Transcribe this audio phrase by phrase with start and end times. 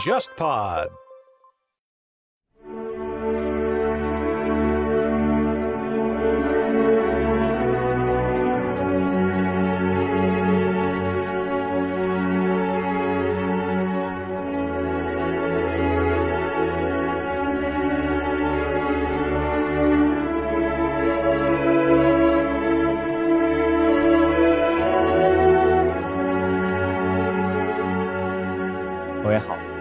[0.00, 1.01] JustPod。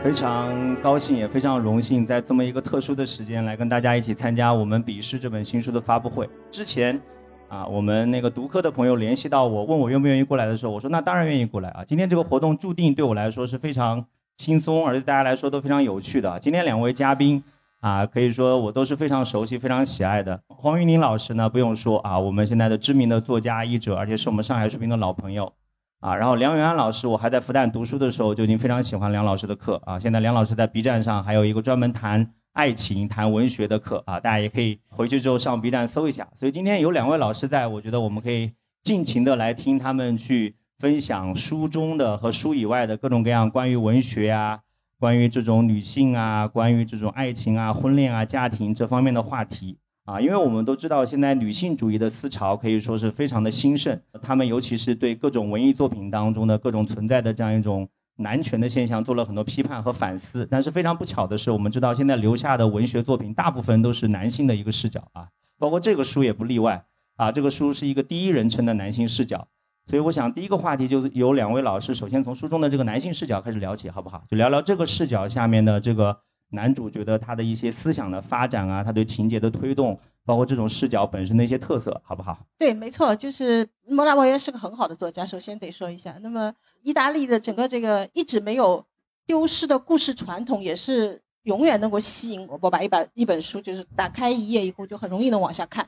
[0.04, 6.28] 非常高兴，也非常荣幸，在这么一个特殊的时间来跟大家一起参加我们《笔试》这本新书的发布会。
[6.50, 7.00] 之前，
[7.48, 11.86] 啊，我们那个读客的朋友联系到我，问我愿不愿意过来的时候，我说那当然愿意过来啊。
[11.86, 14.04] 今天这个活动注定对我来说是非常
[14.38, 16.40] 轻松，而且大家来说都非常有趣的。
[16.40, 17.44] 今天两位嘉宾
[17.82, 20.42] 啊，可以说我都是非常熟悉、非常喜爱的。
[20.48, 25.54] 黄玉玲老师呢，不用说啊，我们现在的知名的作家、译者，而且是我们上海书评的老朋友。
[26.02, 30.00] 啊，然后梁永安老师，我还在复旦读书的时候就已经非常喜欢梁老师的课啊。
[30.00, 36.28] 现在梁老师在 B 站上还有一个专门谈爱情、谈文学的课啊，大家也可以回去之后上 B 站搜一下。
[36.34, 44.62] 所以今天有两位老师在，我觉得我们可以尽情的来听他们去分享书中的和书以外的各种各样关于文学啊、
[45.00, 49.78] 关于这种女性啊、关于这种爱情啊、婚恋啊、家庭这方面的话题。
[50.06, 60.46] 啊，因为我们都知道，现在女性主义的思潮可以说是非常的兴盛，他们尤其是对各种文艺作品当中的各种存在的这样一种男权的现象做了很多批判和反思。
[60.50, 65.28] 但是非常不巧的是，我们知道现在留下的文学作品大部分都是男性的一个视角啊，
[65.60, 66.84] 包括这个书也不例外
[67.18, 67.32] 啊。
[67.32, 69.48] 这个书是一个第一人称的男性视角，
[69.86, 74.24] 所以我想第一个话题就是由两位老师首先从书中的这个男性视角开始聊起，好不好？
[74.28, 76.18] 就聊聊这个视角下面的这个。
[76.52, 82.38] 男主角的他的一些思想的发展啊，他对情节的推动，包括这种视角本身的一些特色，好不好？
[82.58, 86.18] 对，没错，就是莫拉莫耶是个很好的作家，首先得说一下。
[86.22, 88.86] 那么意大利的整个这个一直没有
[89.26, 92.60] 丢失的故事传统，也是永远能够吸引我。
[92.62, 95.88] 我把一本一本书就是打开一页以后，就很容易能往下看。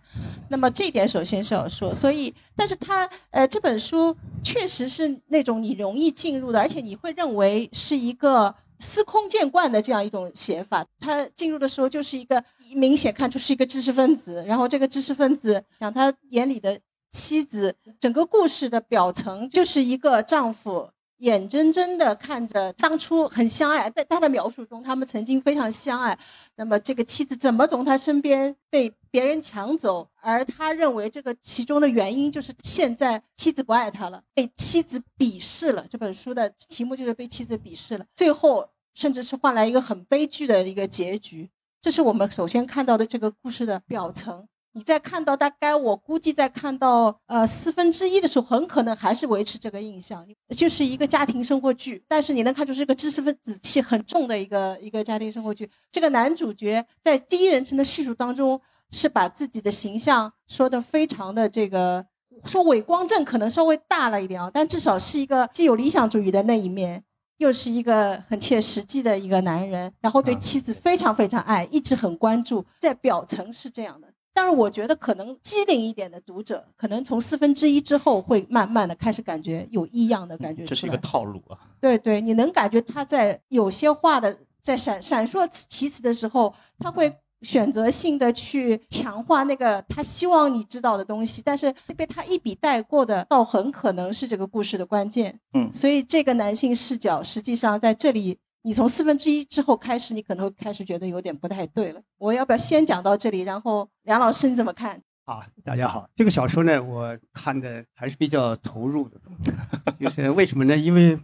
[0.50, 8.56] 那么这一点首先是要说，所以，但是他呃这本书确实是那种你容易进入的，而且你会认为是一个。
[8.84, 12.44] 司空见惯的这样一种写法，他进入的时候就是一个
[12.76, 16.78] 明显看出是一个知识分子，然后这个知识分子讲他眼里的
[17.10, 20.90] 妻子，整个故事的表层就是一个丈夫
[21.20, 26.18] 眼睁睁的看着当初很相爱，在他的描述中，他们曾经非常相爱，
[26.58, 35.86] 那么这个妻子怎么从他身边被别人抢走，而他认为这个其中的原因就是现在妻子不爱他了，被妻子鄙视了。
[35.90, 38.68] 这本书的题目就是被妻子鄙视了，最后。
[38.94, 41.50] 甚至是换来一个很悲剧的一个结局，
[41.82, 44.48] 这是我们首先看到的这个故事的表层。
[44.76, 50.26] 你在看到大概我估计在看到呃四分之一的时候，很可能还是维持这个印象，
[50.58, 52.04] 就是一个家庭生活剧。
[52.08, 55.70] 但是你能看出是个知识分子气很重的一个一个家庭生活剧。
[55.92, 62.04] 这个男主角在第一人称的叙述当中，是把自己的形象说的非常的这个，
[62.44, 67.04] 说伪光正可能稍微大了一点啊，但至少是一个既有理想主义的那一面。
[67.38, 74.08] 又是一个很切实际的一个男人，然后对妻子非常非常爱，一直很关注，在表层是这样的。
[74.34, 80.66] 但是我觉得可能机灵一点的读者，可能从四分之一之后会慢慢的开始感觉有异样的感觉。
[80.66, 81.58] 这是一个套路啊。
[81.80, 87.14] 对对，你能感觉他在有些话的在闪闪烁其词的时候，他会。
[87.44, 95.40] 选择性的去强化那个他希望你知道的东西，但是被他一笔带过的，倒很可能是这个故事的关键。
[95.54, 102.02] 嗯，所以这个男性视角实际上在这里，你从四分之一之后开始，你可能会开始觉得有点不太对了。
[102.18, 105.02] 我要不要先讲到这里，然后梁老师你怎么看？
[105.26, 109.20] 好，大家好，这个小说呢，我看的还是比较投入的，
[110.00, 110.76] 就是为什么呢？
[110.78, 111.18] 因为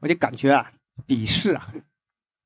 [0.00, 0.72] 我就感觉啊，
[1.06, 1.72] 鄙视啊。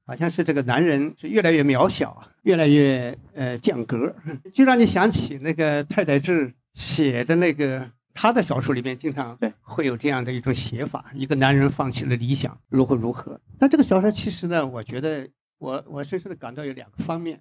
[0.04, 4.14] 好像是这个男人是越来越渺小，越来越呃降格，
[4.52, 13.40] 就让你想起那个太宰治写的那个他的小说里面，经常会有这样的一种写法：一个男人放弃了理想，如何如何。
[13.58, 15.28] 但这个小说其实呢，我觉得
[15.58, 17.40] 我我深深的感到有两个方面，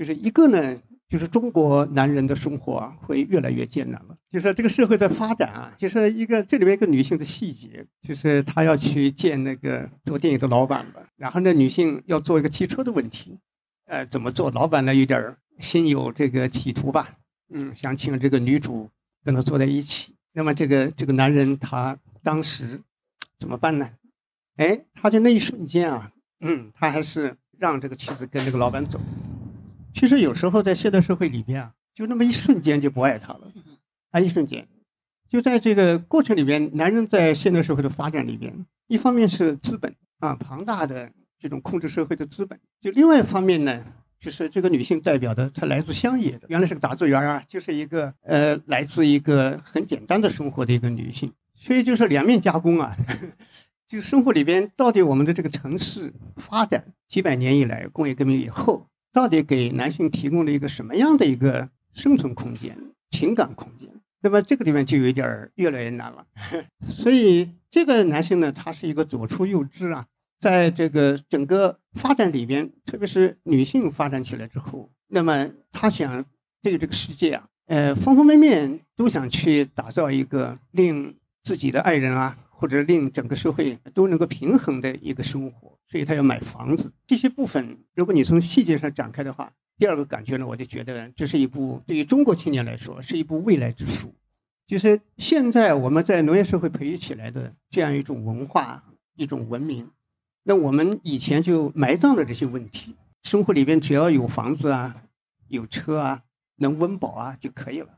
[0.00, 0.80] 就是一个呢。
[1.10, 4.14] 就是中国男人的生活啊，会越来越艰难了。
[4.30, 13.40] 就是这个社会在发展啊，就是一个这里面一个女性的细节，就是她要去见那个做电影的老板吧，然后呢，女性要做一个汽车的问题，
[13.86, 14.52] 呃，怎么做？
[14.52, 17.10] 老板呢有点心有这个企图吧，
[17.52, 18.88] 嗯，想请这个女主
[19.24, 20.14] 跟他坐在一起。
[20.32, 22.82] 那么这个这个男人他当时
[23.40, 23.90] 怎么办呢？
[24.54, 29.00] 哎，他就那一瞬间啊，嗯，他还是让这个妻子跟这个老板走。
[29.94, 33.52] 其实有时候在现代社会里边啊，就那么一瞬间就不爱他了，
[34.10, 34.68] 啊，一瞬间，
[35.28, 43.84] 就在这个过程里边，男人在现代社会的发展里边，一方面是资本啊，庞大的这种控制社会的资本；就另外一方面呢，
[44.20, 52.96] 就是这个女性代表的，她来自乡野的，原来是个打字员啊，就是一个呃，来自一个很简单的生活的一个女性，所以就是两面加工啊。
[53.88, 62.78] 就生活里边，到底我们的这个城市发展几百年以来，工业革命以后，到底给男性提供了一个什么样的一个生存空间、
[63.10, 63.88] 情感空间？
[64.22, 66.26] 那么这个里面就有点儿越来越难了，
[66.86, 70.06] 所以这个男性呢，他是一个左出右支啊，
[70.38, 76.26] 在这个整个发展里边，特别是女性发展起来之后，那么他想
[76.62, 86.92] 对这个世界啊，呃，方方面面都想去打造一个令自己的爱人啊，或者令整个社会都能够平衡的一个生活，所以他要买房子。
[87.06, 89.52] 这些部分，如果你从细节上展开的话。
[89.78, 94.14] 第二个感觉呢，我就觉得这是一部对于中国青年来说是一部未来之书，
[94.66, 98.84] 就是现在我们在农业社会培育起来的这样一种文化、
[99.16, 99.88] 一种文明，
[100.42, 105.02] 那我们以前就埋葬了这些问题，生活里边只要有房子啊、
[105.48, 106.24] 有车啊、
[106.56, 107.88] 能温饱啊就可以了，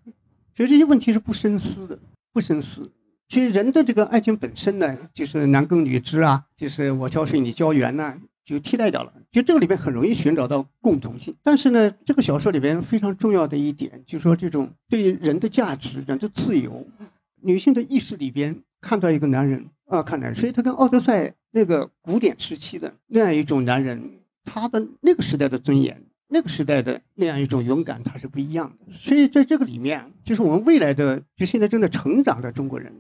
[0.55, 1.99] 所以这些问题是不深思的，
[2.33, 2.93] 不深思。
[3.33, 8.19] 其实人的这个爱情本身呢，就是男耕女织啊，就是我挑水你浇园呐。
[8.45, 11.37] 就替代掉了，就这个里边很容易寻找到共同性。
[11.43, 16.87] 但是呢，这个小说里边非常重要的一点，就是说这种对人的价值、人的自由、
[17.41, 28.93] 女性的意识里边看到一个男人啊，看男人，所以他跟奥德赛那个古典时期的那样一种男人，他的那个时代的尊严、那个时代的那样一种勇敢，他是不一样的。
[28.93, 32.93] 所以在这个里面，就是我们未来的，就现在正在成长的中国人，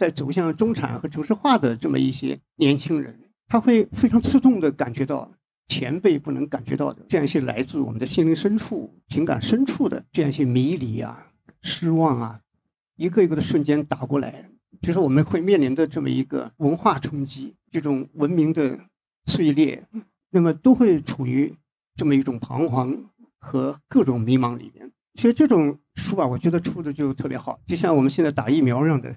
[0.00, 3.20] 在走向中产和城市化的这么一些年轻人。
[3.48, 5.32] 他会非常刺痛的感觉到
[5.68, 11.26] 前辈不能感觉到的这样一些来自我们的心灵深处、情感深处的这样一些迷离啊、
[11.60, 12.40] 失望啊，
[12.96, 14.48] 一个一个的瞬间打过来，
[14.80, 18.78] 就是我们会面临的这么一个文化冲击、这种文明的
[19.26, 19.86] 碎裂，
[20.30, 21.56] 那么都会处于
[21.96, 24.92] 这么一种彷徨和各种迷茫里面。
[25.14, 29.14] 其实这种书吧，我觉得出的就特别好，就像我们现在打疫苗一样的。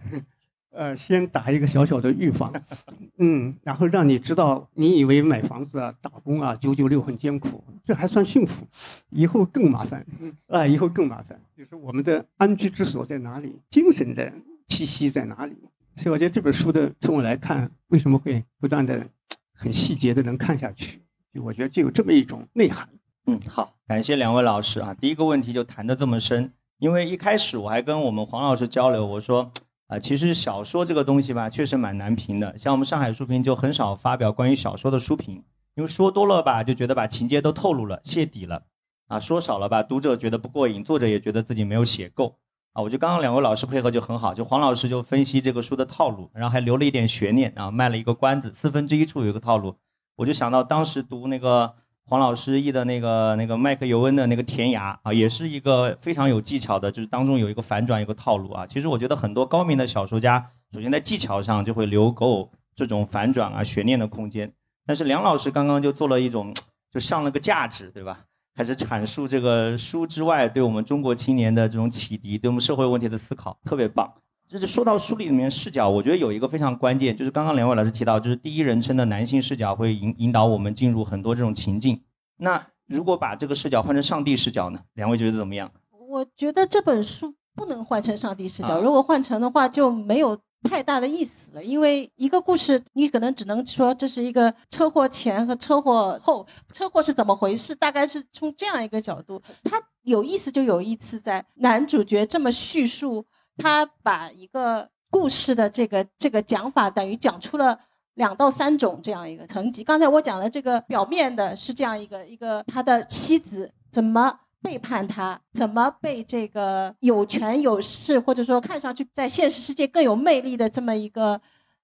[0.76, 2.52] 呃，先打一个小小的预防，
[3.20, 8.66] 嗯，然后让你知道，你以为买房子啊、打工啊、九九六很艰苦，这还算幸福，
[9.12, 10.04] 以后更麻烦，
[10.48, 11.40] 啊，以后更麻烦。
[11.56, 14.34] 就是我们的安居之所在哪里，精神的
[14.68, 15.56] 栖息在哪里？
[15.96, 19.06] 所以我觉得这本书的，从我来看，为什么会不断的
[19.54, 21.00] 很细节的能看下去？
[21.32, 22.90] 就我觉得就有这么一种内涵。
[23.28, 24.96] 嗯，好，感谢两位老师啊。
[24.96, 29.52] 第一个问题就谈的这么深，因为一开始我还跟我们黄老师交流，我说。
[29.88, 32.58] 啊，其实小说这个东西吧，确实蛮难评的。
[32.58, 35.44] 像我们上海书评就很少发表关于小说的书评，
[35.76, 38.64] 因为说多了吧，就觉得把情节都透露了、泄底了；
[39.08, 42.38] 啊，说少了吧，读者觉得不过瘾，作者也觉得自己没有写够。
[42.72, 49.76] 啊，我觉得刚刚两位老师配合就很好，就黄老师就分析这个书的套路，然后还留了一点悬念，啊，卖了一个关子，四分之一处有一个套路，
[50.16, 51.76] 我就想到当时读那个。
[52.06, 58.68] 黄老师译的那个那个麦克尤恩的那个《天涯》啊，也是一个非常有技巧的，就是当中有一个反转，有个套路啊。
[58.68, 64.52] 其实我觉得很多高明的小说家，首先在技巧上就会留够这种反转啊、悬念的空间。
[64.86, 66.54] 但是梁老师刚刚就做了一种，
[66.92, 68.26] 就上了个价值，对吧？
[68.56, 74.14] 开始阐述这个书之外对我们中国青年的这种启迪，对我们社会问题的思考，特别棒。
[74.48, 82.00] 就是说到书里面视角，我觉得有一个非常关键，就是刚刚两位老师提到，就是第一人称的男性视角会引引导我们进入很多这种情境。
[82.38, 84.80] 那如果把这个视角换成上帝视角呢？
[84.94, 85.72] 两位觉得怎么样？
[86.08, 90.38] 我觉得这本书不能换成上帝视角，如果换成的话就没有
[90.70, 91.64] 太大的意思了。
[91.64, 99.42] 因为一个故事，你可能只能说这是一个车祸前和车祸后，车祸是怎么回事，大概是从这样一个角度。
[99.64, 103.26] 它有意思就有意思在男主角这么叙述。
[103.58, 107.80] 他把一个故事的这个这个讲法，等于讲出了
[108.16, 109.84] 两到三种这样一个层级。
[109.84, 121.40] 刚才我讲的这个表面的是这样一个一个他的妻子怎么背叛他，怎么被这个有权有势或者说看上去在现实世界更有魅力的这么一个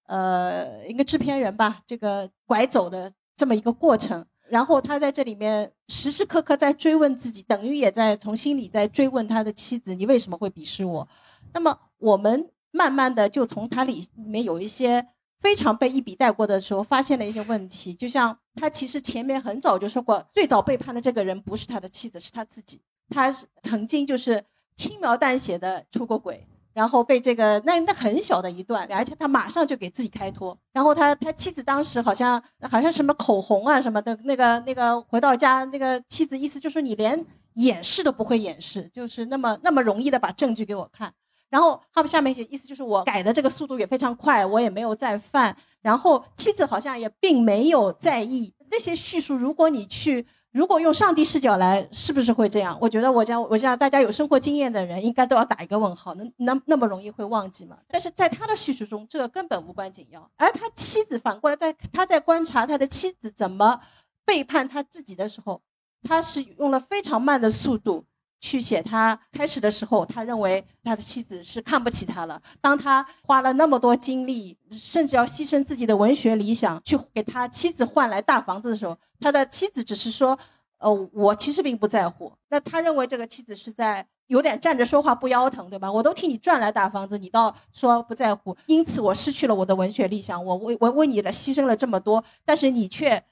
[0.08, 4.26] 呃一个制片人吧，这个拐走的这么一个过程。
[4.50, 11.08] 然后他在这里面时时刻刻在追问自己，等于也在从心里在追问他的妻子：你为什么会鄙视我？
[11.54, 15.08] 那么我们慢慢的就从他里面有一些
[15.40, 17.94] 非常被一笔带过的时候，发现了一些问题。
[17.94, 22.82] 就像他其实前面很早就说过，最早背叛的这个人不是他的妻子，是他自己。
[23.10, 23.32] 他
[23.64, 24.44] 曾经就是
[24.76, 30.56] 轻描淡写的出过轨，然后被这个那那很小的一段，而且他马上就给自己开脱。
[30.72, 37.26] 然后他他妻子当时好像好像什么口红啊什么的，那个那个回到家，那个妻子意思就是你连
[37.56, 41.14] 掩饰都不会掩饰，就是那么那么容易的把证据给我看。
[41.50, 45.56] 然后他们下面写意思就是我改的这个速度也非常快，我也没有再犯。
[45.82, 49.36] 然后妻子好像也并没有在意那些叙述。
[49.36, 52.78] 如果你去，如果用上帝视角来，是不是会这样？
[52.82, 56.14] 我觉得我讲，我想大家有生活经验的人应该都要打一个问号。
[56.16, 57.78] 那那那么容易会忘记吗？
[57.88, 60.30] 但是在他的叙述中，这个根本无关紧要。
[60.38, 63.80] 而他妻子反过来在他在观察他的妻子怎么
[64.26, 65.62] 背叛他自己的时候，
[66.04, 68.06] 他是用了非常慢的速度。
[68.42, 72.42] 去写他开始的时候，他认为他的妻子是看不起他了。
[72.62, 80.38] 当他花了那么多精力，甚至要牺牲自己的文学理想去给他妻子换来大房子的时候，他的妻子只是说
[80.80, 85.92] ：“呃，我其实并不在乎。”那他认为这个妻子是在有点站着说话不腰疼，对吧？
[85.92, 90.44] 我都替你赚来大房子，你倒说不在乎，因此我失去了我的文学理想。
[90.46, 93.24] 我为我为你了牺牲了这么多，但是你却。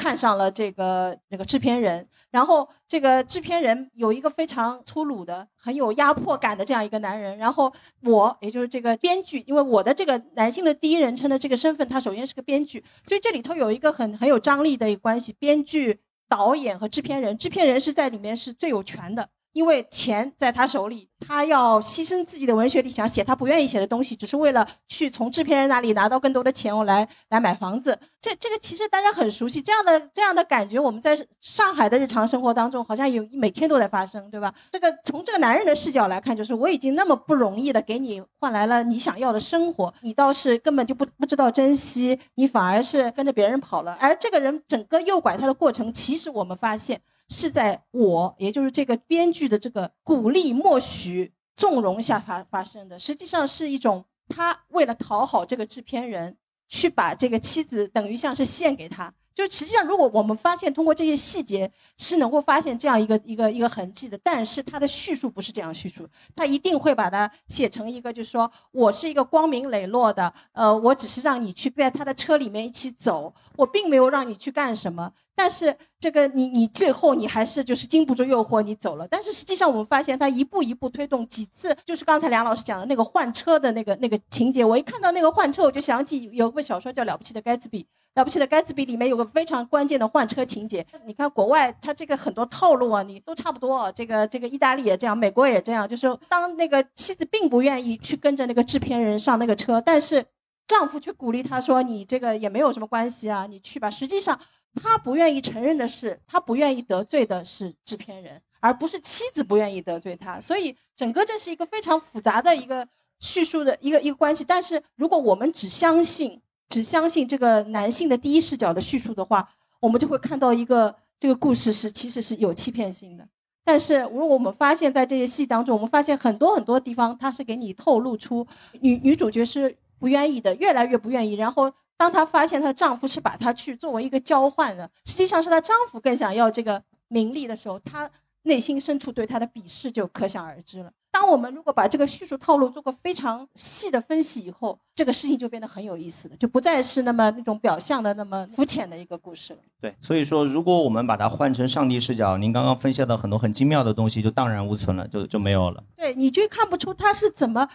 [0.00, 7.70] 看上了这个那个制片人，然后这个制片人有一个非常粗鲁的、很有压迫感的这样一个男人，然后
[8.04, 19.28] 我也就是这个编剧，因为我的这个男性的第一人称的这个身份，他首先是个编剧，所以这里头有一个很很有张力的一个关系，编剧、导演和制片人，制片人是在里面是最有权的。
[19.52, 27.98] 因为钱在他手里，他要牺牲自己的文学理想，写他不愿意写的东西，只是为了去从制片人那里拿到更多的钱，我来来买房子。
[28.20, 34.54] 这这个其实大家很熟悉，这样的这样的感觉，我们在上海的日常生活当中，好像有每天都在发生，对吧？
[34.70, 43.96] 这个从这个男人的视角来看，就是我已经那么不容易的给你换来了你想要的生活，你倒是根本就不不知道珍惜，你反而是跟着别人跑了。
[44.00, 47.00] 而这个人整个诱拐他的过程，其实我们发现。
[47.30, 56.36] 是在我，也就是这个编剧的这个鼓励、默许、纵容下发发生的，实际上是一种他为了讨好这个制片人，
[56.68, 59.14] 去把这个妻子等于像是献给他。
[59.32, 75.10] 就实际上，如果我们发现通过这些细节是能够发现这样一个一个一个痕迹的，但是他的叙述不是这样叙述，他一定会把它写成一个，就是说我是一个光明磊落的，呃，我只是让你去在他的车里面一起走，我并没有让你去干什么。
[75.42, 79.08] 但是这个你你最后你还是就是经不住诱惑你走了。
[79.08, 84.62] 但是实际上我们发现他一步一步推动几次，就是刚才梁老师讲的那个换车的那个那个情节。
[84.62, 87.82] 我一看到那个换车，我就想起有一部小说叫《了不起的盖茨比》，
[88.16, 90.86] 《了不起的盖茨比》里面有个非常关键的换车情节。
[91.06, 93.90] 你看国外他这个很多套路啊，你都差不多。
[93.92, 100.22] 这个这个意大利也这样，美国也这样，就是当那个妻子并不愿意去跟着那个制片人上那个车，但是
[100.68, 104.38] 丈夫却鼓励她说：“你这个也没有什么关系啊，你去吧。”实际上。
[104.74, 110.40] 他不愿意承认的是，他不愿意得罪的是制片人，而不是妻子不愿意得罪他。
[110.40, 112.86] 所以，整个这是一个非常复杂的一个
[113.18, 114.44] 叙述的一个一个关系。
[114.44, 119.48] 但是，如果我们只相信只相信这个男性的第一视角的叙述的话，
[119.80, 123.26] 我们就会看到一个这个故事是其实是有欺骗性的。
[123.64, 128.46] 但是，如果我们发现，在这些戏当中，我们发现很多很多地方，他是给你透露出
[128.80, 131.72] 女女主角是不愿意的，越来越不愿意，然后。
[132.00, 138.08] 当她发现她丈夫是把她去作为一个交换的，实际上是她丈夫更想要这个名利的时候，她
[138.44, 140.90] 内心深处对她的鄙视就可想而知了。
[141.10, 149.58] 当我们如果把这个叙述套路做个非常细的分析以后，这个事情就变得很有意思了，就不再是那么那种表象的那么肤浅的一个故事了。
[149.82, 155.84] 对，所以说如果我们把它换成上帝视角，您刚刚分析的很多很精妙的东西就荡然无存了，就就没有了。
[155.96, 157.68] 对，你就看不出他是怎么。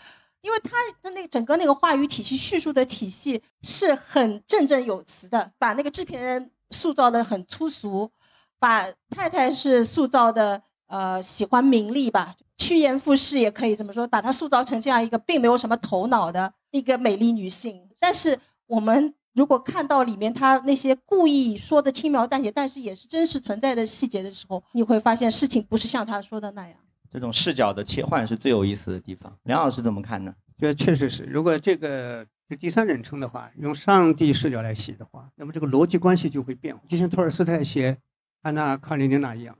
[0.45, 8.11] 因为他的那整个那个话语体系、叙述的体系是很振振有词的，把那个制片人塑造的很粗俗，
[8.59, 17.89] 把太太是塑造的呃喜欢名利吧，趋炎附势也可以这么说，把她塑造成这样一个并没有什么头脑的一个美丽女性。
[17.99, 26.77] 但是我们如果看到里面他那些故意说的轻描淡写，但是也是真实存在的细节的时候，你会发现事情不是像他说的那样。
[27.15, 29.33] 这种视角的切换是最有意思的地方。
[29.43, 30.35] 梁老师怎么看呢？
[30.57, 36.83] 这确实是，如果这个是第三人称的话，用上帝视角来写的话，那么这个逻辑关系就会变化。
[36.89, 37.99] 就像托尔斯泰写
[38.41, 39.57] 安娜·卡列尼娜一样，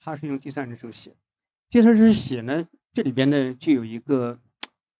[0.00, 1.14] 他是用第三人称写。
[1.70, 4.40] 第三人称写呢，这里边呢就有一个，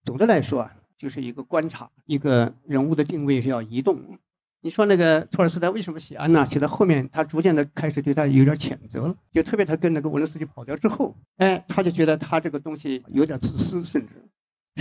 [0.04, 4.16] 总的来说啊，就是一个观察，一个人物的定位是要移动。
[4.66, 6.44] 你说那个托尔斯泰为什么写安娜？
[6.44, 14.24] 写到后面，他逐渐的开始对他有点谴责了，就特别他跟那个文伦斯基跑掉之后，哎，他就觉得他这个东西有点自私，甚至，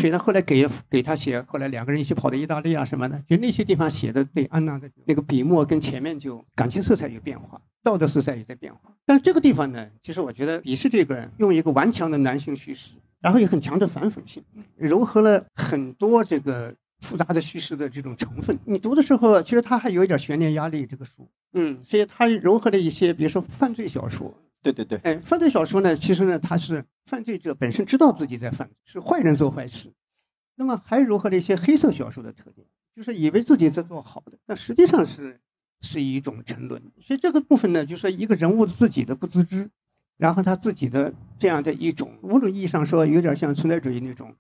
[0.02, 8.96] 所以他，后来给给他写，后来两个人一起跑到意大利啊什么的，就那些地方写的对安娜的那个笔墨跟前面就感情色彩有变化，道德色彩也在变化。
[9.06, 14.46] 但这个地方呢，其实我觉得也是这个用一个顽强的男性叙事，然后有很强的反讽性，
[14.78, 16.74] 融合了很多这个。
[17.06, 20.86] 复杂的叙事的这种成分，你读的时候，其实它还有一点悬念压力。
[20.88, 29.94] 这个书，嗯，所以它融合了一些，比如说犯罪小说，对对对，哎，犯罪小说呢，其实呢，它是犯罪者本身知道自己在犯，是坏人做坏事。
[30.56, 35.40] 那么还融合了一些黑色小说的特点，就是以为自己在做好的，那实际上是
[35.82, 36.82] 是一种沉沦。
[37.02, 39.70] 所以这个部分呢，就是一个人物自己的不自知，
[40.18, 44.36] 然后他自己的这样的一种，某种意义上说，有点像存在主义那种，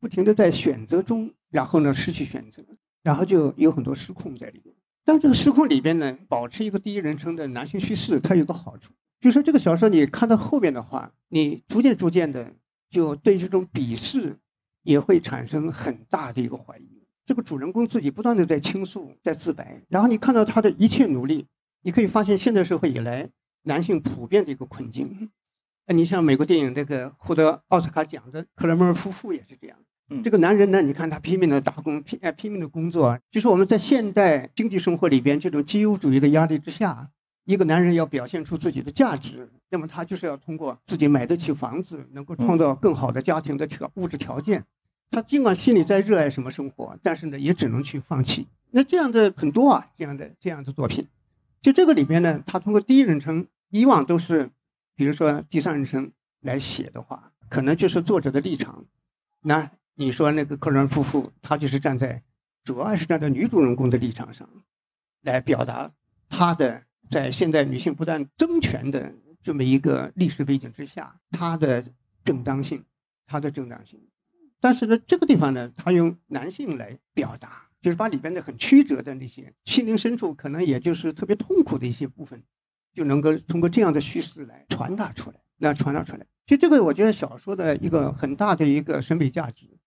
[0.00, 2.64] 不停的在选择中，然后呢失去选择，
[3.02, 4.74] 然后就有很多失控在里面。
[5.04, 12.54] 但这个失控里边呢，保持一个第一人称的男性叙事，它有个好处，就是这个小说你看到后面的话，你逐渐逐渐的
[12.90, 14.36] 就对这种鄙视。
[14.84, 17.02] 也会产生很大的一个怀疑。
[17.26, 21.46] 这个主人公自己不断的在倾诉，在自白，然后你看到他的一切努力，
[21.82, 23.28] 你可以发现现代社会以来
[23.64, 25.30] 男性普遍的一个困境。
[25.88, 29.76] 你像美国电影这个获得奥斯卡奖的克莱默夫妇也是这样。
[30.24, 37.10] 这个男人呢，你看他拼命的打工，拼哎拼命的工作，就是我们在现代经济生活里边这种基优主义的压力之下，
[37.44, 44.64] 一个男人要表现出自己的价值，那么他就是要通过自己买得起房子，能够创造更好的家庭的条物质条件。
[45.10, 48.46] 他尽管心里在热爱什么生活，但是呢，也只能去放弃。
[48.70, 51.06] 那这样的很多啊，这样的这样的作品，
[51.62, 54.50] 就这个里边呢，他通过第一人称，以往都是，
[54.96, 58.84] 比如说第三人称来写的话，可能就是作者的立场。
[59.40, 62.22] 那你说那个克伦夫妇，他就是站在，
[62.62, 64.48] 主要是站在女主人公的立场上，
[65.22, 65.90] 来表达
[66.28, 69.12] 他的在现在女性不断争权的
[69.42, 71.84] 这么一个历史背景之下，他的
[72.22, 72.84] 正当性，
[73.26, 74.00] 他的正当性。
[74.60, 82.44] 但是呢，这个地方呢，他用男性来表达，就是把里边的很曲折的那些心灵深处，可能也就是特别痛苦的一些部分，
[82.94, 86.24] 就能够通过这样的叙事来传达出来，来传达出来。
[86.46, 89.77] 其实这个，我觉得小说的一个很大的一个审美价值，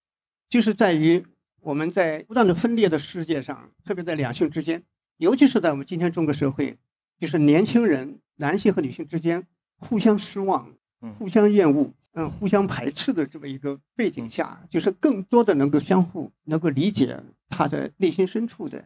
[0.52, 1.26] 就是在于
[1.62, 4.84] 我们在不断的分裂的世界上，特别在两性之间，
[5.16, 6.78] 尤其是在我们今天中国社会，
[7.18, 10.76] 就是年轻人男性和女性之间互相失望，
[11.18, 11.94] 互相厌恶。
[12.14, 18.84] 嗯，互相排斥的这么一个背景下，就是更多的能够相互能够理解他的内心深处的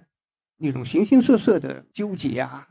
[0.57, 2.67] 那种形形色色的纠结啊、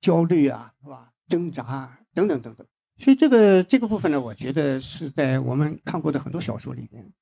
[0.00, 1.12] 焦虑啊，是吧？
[1.28, 2.66] 挣扎啊等等等等。
[2.96, 7.12] 所以这个这个部分呢，我觉得是在我们看过的很多小说里面，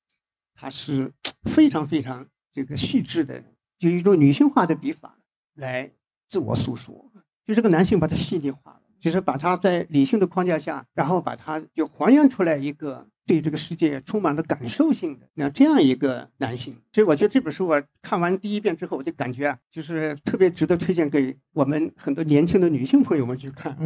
[0.59, 1.13] 它是
[1.49, 3.43] 非常非常这个细致的，
[3.77, 5.17] 就一种女性化的笔法
[5.55, 5.91] 来
[6.29, 7.11] 自我诉说，
[7.45, 8.81] 就这个男性把它细腻化了。
[8.99, 16.75] 就是把他在理性的框架下，然后把它就还原出来一个对这个世界充满了感受性的那这样一个男性。
[16.91, 23.77] 所以我觉得这本书我看完第一遍之后，我就感觉啊，就是特别值得推荐给我们很多年轻的女性朋友们去看，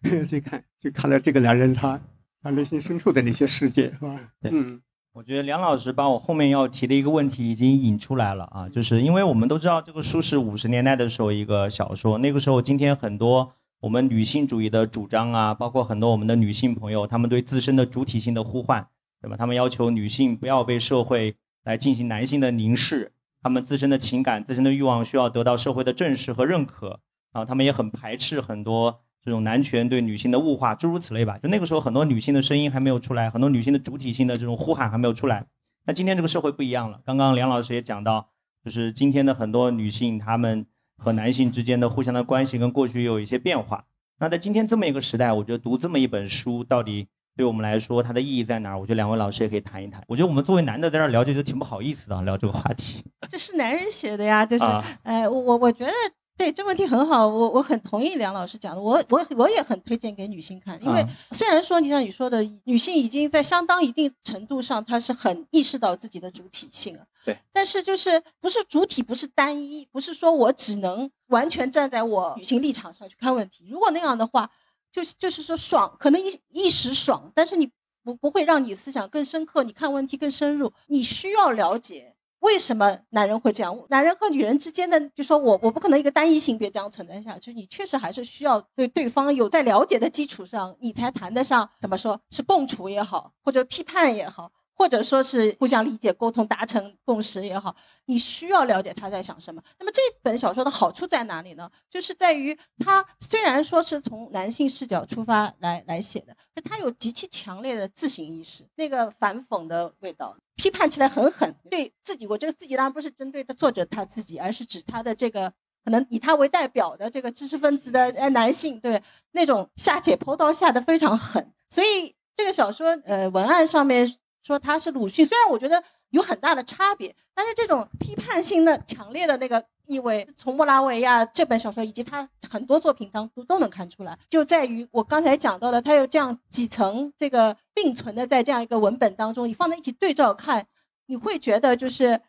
[0.26, 2.00] 去看，就看了这个男人他
[2.42, 4.32] 他内心深处的那些世界，是吧？
[4.44, 4.80] 嗯，
[5.16, 13.50] 我觉得梁老师把我后面要提的一个问题已经引出来了啊，就是因为我们都知道这个书是五十年代的时候一个小说，那个时候今天很多。
[13.80, 18.86] 我们女性主义的主张啊，包括很多我们的女性朋友，她们对自身的主体性的呼唤，
[19.22, 19.36] 对吧？
[19.38, 27.00] 她们要求女性不要被社会来进行男性的凝视，她们自身的情感、自身的欲望需要得到社会的正视和认可。
[27.32, 31.36] 然后她们也很排斥很多这种男权对女性的物化，诸如此类吧。
[31.42, 35.44] 就那个时候，很多女性的声音还没有出来，很多女性的主体性的这种呼喊还没有出来。
[35.84, 37.00] 那今天这个社会不一样了。
[37.04, 38.30] 刚刚梁老师也讲到，
[38.64, 40.64] 就是今天的很多女性，她们。
[40.98, 43.84] 和男性之间的互相的关系跟过去有一些变化。
[44.18, 48.78] 那在今天这么一个时代，我觉得读这么一本书，到底对我们来说它的意义在哪儿？
[48.78, 50.02] 我觉得两位老师也可以谈一谈。
[50.08, 53.04] 我觉得我们作为男的在这儿聊，就挺不好意思的，聊这个话题。
[53.28, 54.64] 这是男人写的呀，就是，
[55.02, 55.92] 哎，我我我觉得。
[56.36, 74.50] 对，这问题很好，我我很同意梁老师讲的，我我我也很推荐给女性看，因为虽然说你像你说的，女性已经在相当一定程度上，她是很意识到自己的主体性了，对，但是就是不是主体，不是单一，不是说我只能完全站在我女性立场上去看问题，如果那样的话，
[74.92, 77.70] 就是就是说爽，可能一一时爽，但是你
[78.04, 82.14] 不不会让你思想更深刻，你看问题更深入，你需要了解。
[82.46, 83.76] 为什么男人会这样？
[83.90, 87.52] 男人和女人之间的，就说我我不可能一个单一性别这样存在下去。
[87.52, 94.52] 你确实还是需要对对方有在了解的基础上，你才谈得上怎么说是共处也好，或者批判也好。
[94.76, 99.62] 或者说是互相理解、沟通、达成共识也好，你需要了解他在想什么。
[99.78, 101.70] 那么这本小说的好处在哪里呢？
[101.88, 111.54] 就是在于它虽然说是从男性视角出发来来写的，它有极其强烈的自省意识，那个反讽的味道，批判起来很狠。
[111.70, 115.50] 对自己，我这个自己当然不是针对的作者他自己，而是指他的这个
[115.82, 121.50] 可能以他为代表的这个知识分子的呃男性，对那种下解剖刀下的非常狠。
[121.70, 124.18] 所以这个小说呃文案上面。
[124.46, 127.14] 说他是鲁迅，虽然我觉得有很大的差别。
[127.34, 140.64] 但是这种批判性的强烈的那个意味，从莫拉维亚这本小说以及他很多作品当中都能看出来，就在于我刚才讲到的，他有这样几层这个并存的在这样一个文本当中，你放在一起对照看，
[141.06, 142.20] 你会觉得就是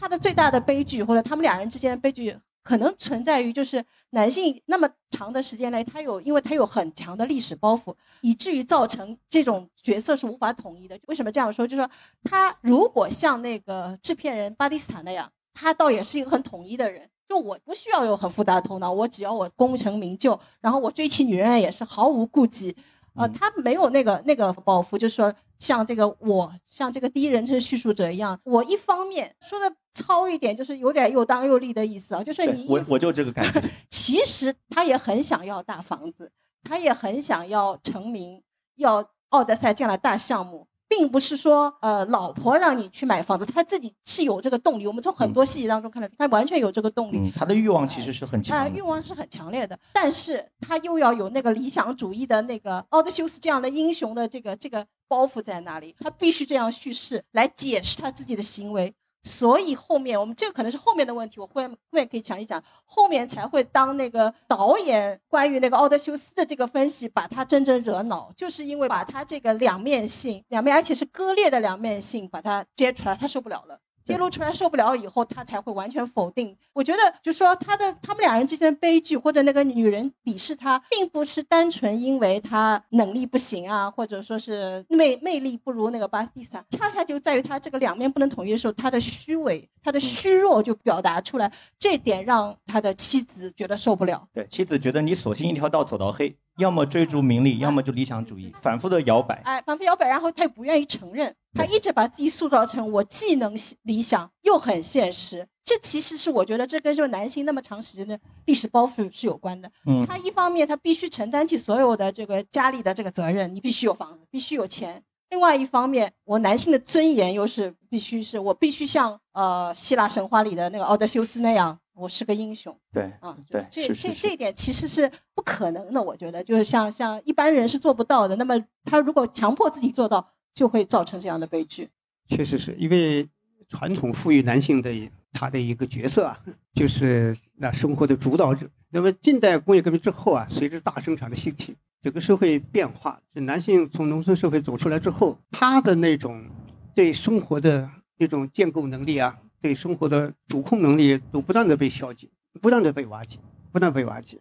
[0.00, 2.36] 他的最大的悲剧，或者他们两人之间的悲剧。
[2.62, 10.98] 可能存在于就是男性那么长的时间内，他有因为他有很强的历史包袱，以至于造成这种角色是无法统一的。
[11.06, 11.66] 为什么这样说？
[11.66, 11.90] 就是说
[12.24, 17.08] 他如果像那个制片人巴蒂斯坦那样，他倒也是一个很统一的人。
[17.28, 22.76] 就我不需要有很复杂的头脑，我只要我功成名就，然后我追起女人也是毫无顾忌。
[23.14, 33.62] 呃，他没有那个那个包袱，就是说像这个我，像这个第一人称叙述者一样，我一方面说的糙一点，就是有点又当又立的意思啊，就是你我我就这个感觉。
[33.90, 36.30] 其实他也很想要大房子，
[36.62, 38.42] 他也很想要成名，
[38.76, 40.66] 要奥德赛这样的大项目。
[40.88, 44.86] 并不是说，呃，老婆让你去买房子，他自己是有这个动力。
[44.86, 47.32] 我们从很多细节当中看到，他完全有这个动力。
[47.34, 49.78] 他的欲望其实是很强，啊，欲望是很强烈的。
[49.94, 58.92] 但是他又要有那个理想主义的那个奥德修斯这样的英雄的这个这个包袱在那里，他必须这样叙事来解释他自己的行为。
[59.22, 73.78] 所以后面我们这个可能是后面的问题，我后面后面可以讲一讲，后面才会当那个导演关于那个奥德修斯的这个分析，把他真正惹恼，就是因为把他这个两面性，两面而且是割裂的两面性，把他揭出来，他受不了了。
[74.04, 76.56] 揭露出来受不了以后，他才会完全否定。
[76.72, 94.28] 我觉得，就说他的他们两人之间的悲剧，或者那个女人鄙视他，并不是单纯因为他能力不行啊，或者说是魅魅力不如那个巴蒂萨，恰恰就在于他这个两面不能统一的时候，他的虚伪、他的虚弱就表达出来，这点让他的妻子觉得受不了。
[94.32, 96.36] 对，妻子觉得你索性一条道走到黑。
[96.58, 99.36] 要么追逐名利，要么就理想主义，反复的摇摆。
[99.44, 105.46] 哎，反复摇摆，然后他又不愿意承认，他一直把自己塑造成我既能理想又很现实。
[105.64, 109.70] 这其实是我觉得这跟这个男性那么长时间的历史包袱是有关的。
[109.86, 121.78] 嗯，他一方面他必须承担起所有的这个家里的这个责任，你必须有房子，必须有钱；另外一方面，我男性的尊严又是必须是我必须像呃希腊神话里的那个奥德修斯那样。
[121.94, 128.34] 我是个英雄，对，啊，对，这这这一点其实是不可能的，我觉得就是像像一般人是做不到的。
[128.36, 131.90] 那么他如果强迫自己做到，就会造成这样的悲剧。
[132.28, 133.28] 确实是因为
[133.68, 134.90] 传统赋予男性的
[135.32, 136.40] 他的一个角色啊，
[136.74, 138.70] 就是那生活的主导者。
[138.90, 146.46] 那么近代工业革命之后啊，随着大生产的兴起，整个社会变化，男性从农村社会走出来之后，他的那种
[146.94, 149.38] 对生活的那种建构能力啊。
[149.62, 152.28] 对生活的主控能力都不断的被消解，
[152.60, 153.38] 不断的被瓦解，
[153.72, 154.40] 不断被瓦解。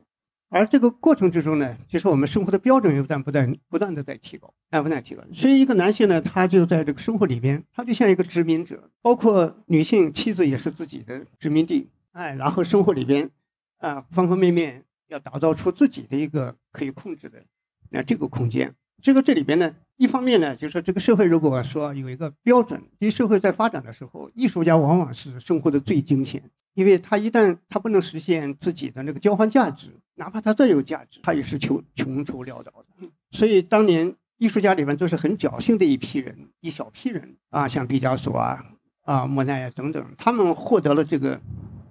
[0.49, 5.23] 而这个过程之中呢，就是我们生活的标准又在不断不断的在提高，哎，不断提高。
[5.33, 13.29] 所以一个男性呢，他就在这个生活里边，他就像一个殖民者，包括女性妻子也是自己的殖民地，哎，然后生活里边，
[13.77, 17.45] 啊，方方面面要打造出自己的一个可以控制的
[17.89, 18.75] 那这个空间。
[19.01, 33.07] 这个这里边呢，一方面呢，就是这个社会如果说有一个标准，因为社会在发展的时候，艺术家往往是生活的最惊险，因为他一旦他不能实现自己的那个交换价值，哪怕他再有价值，他也是穷穷愁潦倒的。
[33.31, 38.65] 所以当年艺术家里面都是很侥幸的一批人，一小批人啊，像毕加索啊、
[39.03, 41.41] 啊莫奈啊等等，他们获得了这个，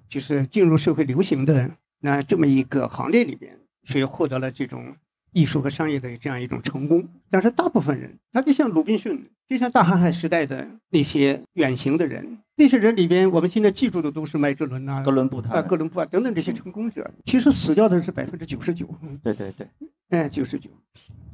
[0.09, 4.95] 就是进入社会流行的那这么一个行列里边，所以获得了这种。
[5.33, 18.89] 艺术和商业的这样一种成功，但是大部分人，他就像鲁滨逊，就像大航海时代的那些远行的人，那些人里边，我们现在记住的都是麦哲伦呐、哥伦布啊、哥伦布啊等等这些成功者，其实死掉的是百分之九十九。
[19.23, 19.69] 对对对，
[20.09, 20.71] 哎，九十九。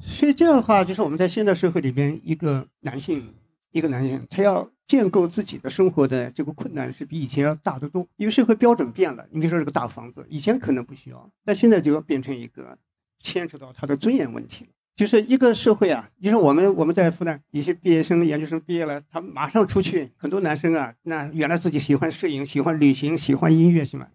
[0.01, 3.35] 所以这样的话，就是我们在现代社会里边，一个男性，
[3.73, 9.27] 一个男性，他要建构自己的生活的这个困难是比以前要大得多，因为社会标准变了。
[9.31, 12.79] 你比如说这个大房子，以前可能不需要，但现在就要变成一个。
[13.27, 24.07] 牵扯到他的尊严问题就是一个社会啊，就是我们我们在复旦一些毕业生、研究生毕业了，他们马上出去，很多男生啊，那原来自己喜欢摄影、喜欢旅行、喜欢音乐，什么，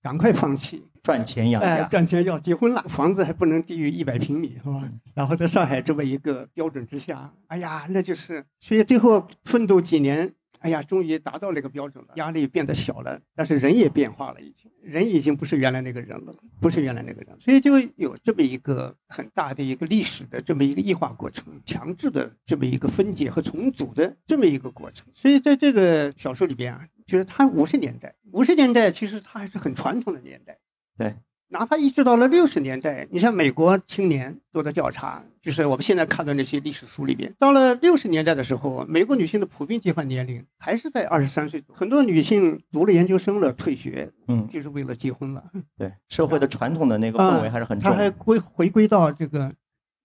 [0.00, 4.88] 赶快放弃，赚钱养家，赚钱要结婚了，房子还不能低于一百平米，是吧？
[5.14, 10.34] 然后在上海这么一个标准之下，哎呀，那就是，所以最后奋斗几年。
[10.62, 25.08] 哎呀，终于达到那个标准了，压力变得小了，但是人也变化了，已经人已经不是原来那个人了，不是原来那个人，所以就有这么一个很大的一个历史的这么一个异化过程，强制的这么一个分解和重组的这么一个过程。
[25.14, 30.58] 所以在这个小说里边啊，就是他五十年代，五十年代其实他还是很传统的年代，
[30.96, 31.16] 对，
[31.52, 45.44] 哪怕一直到了六十年代，你像美国青年做的调查，就是我们现在看的那些历史书里边，到了六十年代的时候，美国女性的普遍结婚年龄还是在二十三岁，很多女性读了研究生了，退学，嗯，就是为了结婚了。
[45.76, 49.52] 对，社会的传统的那个氛围还是很重它还归回归到这个，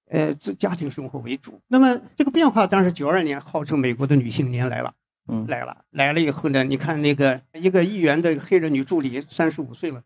[0.10, 1.62] 呃，家庭生活为主。
[1.70, 4.96] 那么这个变化当然是九二年号称美国的女性年来了。
[5.30, 10.04] 嗯，来了，来了以后呢，你看那个一个议员的黑人女助理，三十五岁了，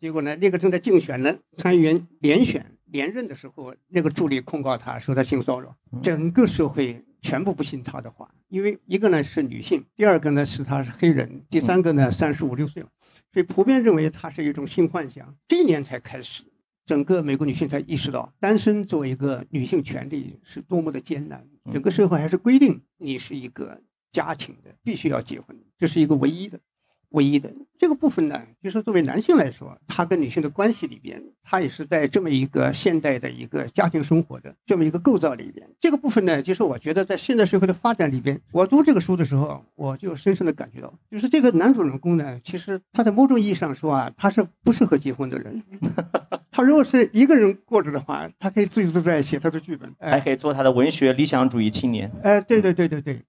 [0.00, 12.82] 结果呢，那个正在竞选呢，参议员连选连任的时候，那个助理控告他说他性骚扰，整个社会全部不信他的话，因为一个呢是女性，第二个呢是他是黑人，第三个呢三十五六岁。
[12.82, 12.88] 了，
[13.34, 15.36] 所以普遍认为他是一种性幻想。
[15.48, 16.44] 这一年才开始，
[16.86, 23.82] 整个美国女性才意识到，单身作为一个女性权利是多么的艰难，整个社会还是规定你是一个。
[24.12, 26.58] 家庭的必须要结婚，这是一个唯一的、
[27.10, 28.42] 唯一的这个部分呢。
[28.62, 35.70] 就是作为男性来说，他跟女性的关系里边，他也是在这么一个现代的一个家庭生活的这么一个构造里边。
[35.80, 45.62] 这个部分呢，就是我觉得在现代社会的发展里边，我读这个书的时候，我就深深的感觉到，就是这个男主人公呢，其实他在某种意义上说啊，他是不适合结婚的人。
[46.52, 52.10] 他如果是一个人过着的话，他可以自由自在写他的剧本，还可以做他的文学理想主义青年。
[52.22, 53.22] 哎，对对对对对。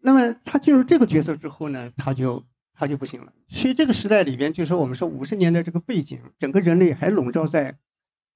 [0.00, 2.42] 那么他进入这个角色之后呢，他就
[2.82, 3.32] 他就不行了。
[3.48, 7.76] 所以这个时代里边，就是说我们说五十年的这个背景，整个人类还笼罩在，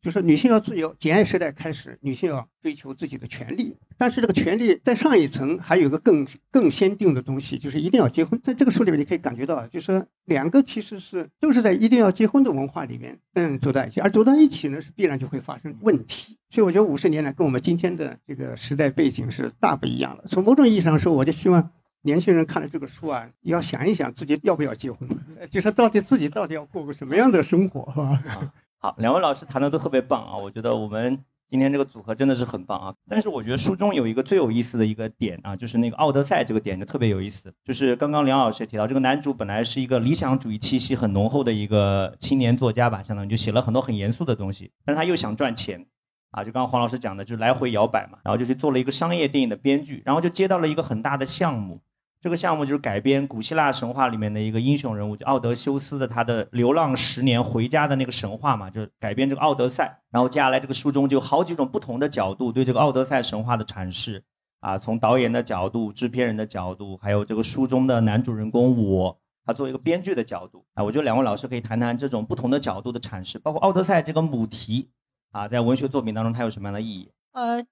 [0.01, 0.95] 就是女性要自由。
[1.01, 3.77] 简爱时代开始，女性要追求自己的权利。
[3.99, 8.41] 但是这个权利在上一层还有个更更先定的东西，就是一定要结婚。
[8.45, 14.01] 在这个书里面，你可以感觉到，就是说两个其实是都是在一定要结婚的文化里面，嗯，走在一起。
[14.01, 16.37] 而走到一起呢，是必然就会发生问题。
[16.51, 20.29] 所以我觉得五十年来跟我们今天的这个时代背景是大不一样的。
[20.29, 21.73] 从某种意义上说，我就希望
[22.07, 25.07] 年轻人看了这个书啊，要想一想自己要不要结婚，
[25.51, 28.53] 就是到底自己到底要过个什么样的生活，是吧？
[28.79, 31.23] 好，两位老师谈的都特别棒啊，我觉得我们。
[31.49, 32.93] 今天这个组合真的是很棒啊！
[33.09, 37.55] 但是我觉得书中有一个最有意思的一个点啊，就是那个奥德赛这个点就特别有意思。
[37.65, 45.87] 就是刚刚梁老师也提到，这个男主本来是一个理想主义气息很浓厚的一个青年作家吧，相当于就写了很多很严肃的东西，但是他又想赚钱，
[46.33, 51.81] 啊，就刚刚黄老师讲的，就来回摇摆嘛，然后就去做了一个商业电影的编剧，然后就接到了一个很大的项目。
[52.27, 60.01] 这个项目就是改编古希腊神话里面的一个英雄人物，就奥德修斯的他的流浪十年回家的那个神话嘛，就是改编这个奥德赛。
[60.11, 64.25] 然后接下来这个书中就好几种不同的角度对这个奥德赛神话的阐释
[64.59, 74.91] 啊，从导演的角度、制片人的角度，还有这个书中的男主人公我，他作为一个编剧的角度啊，我觉得两位老师可以谈谈这种不同的角度的阐释，包括奥德赛这个母题
[75.31, 77.09] 啊，在文学作品当中它有什么样的意义？
[77.31, 77.65] 呃，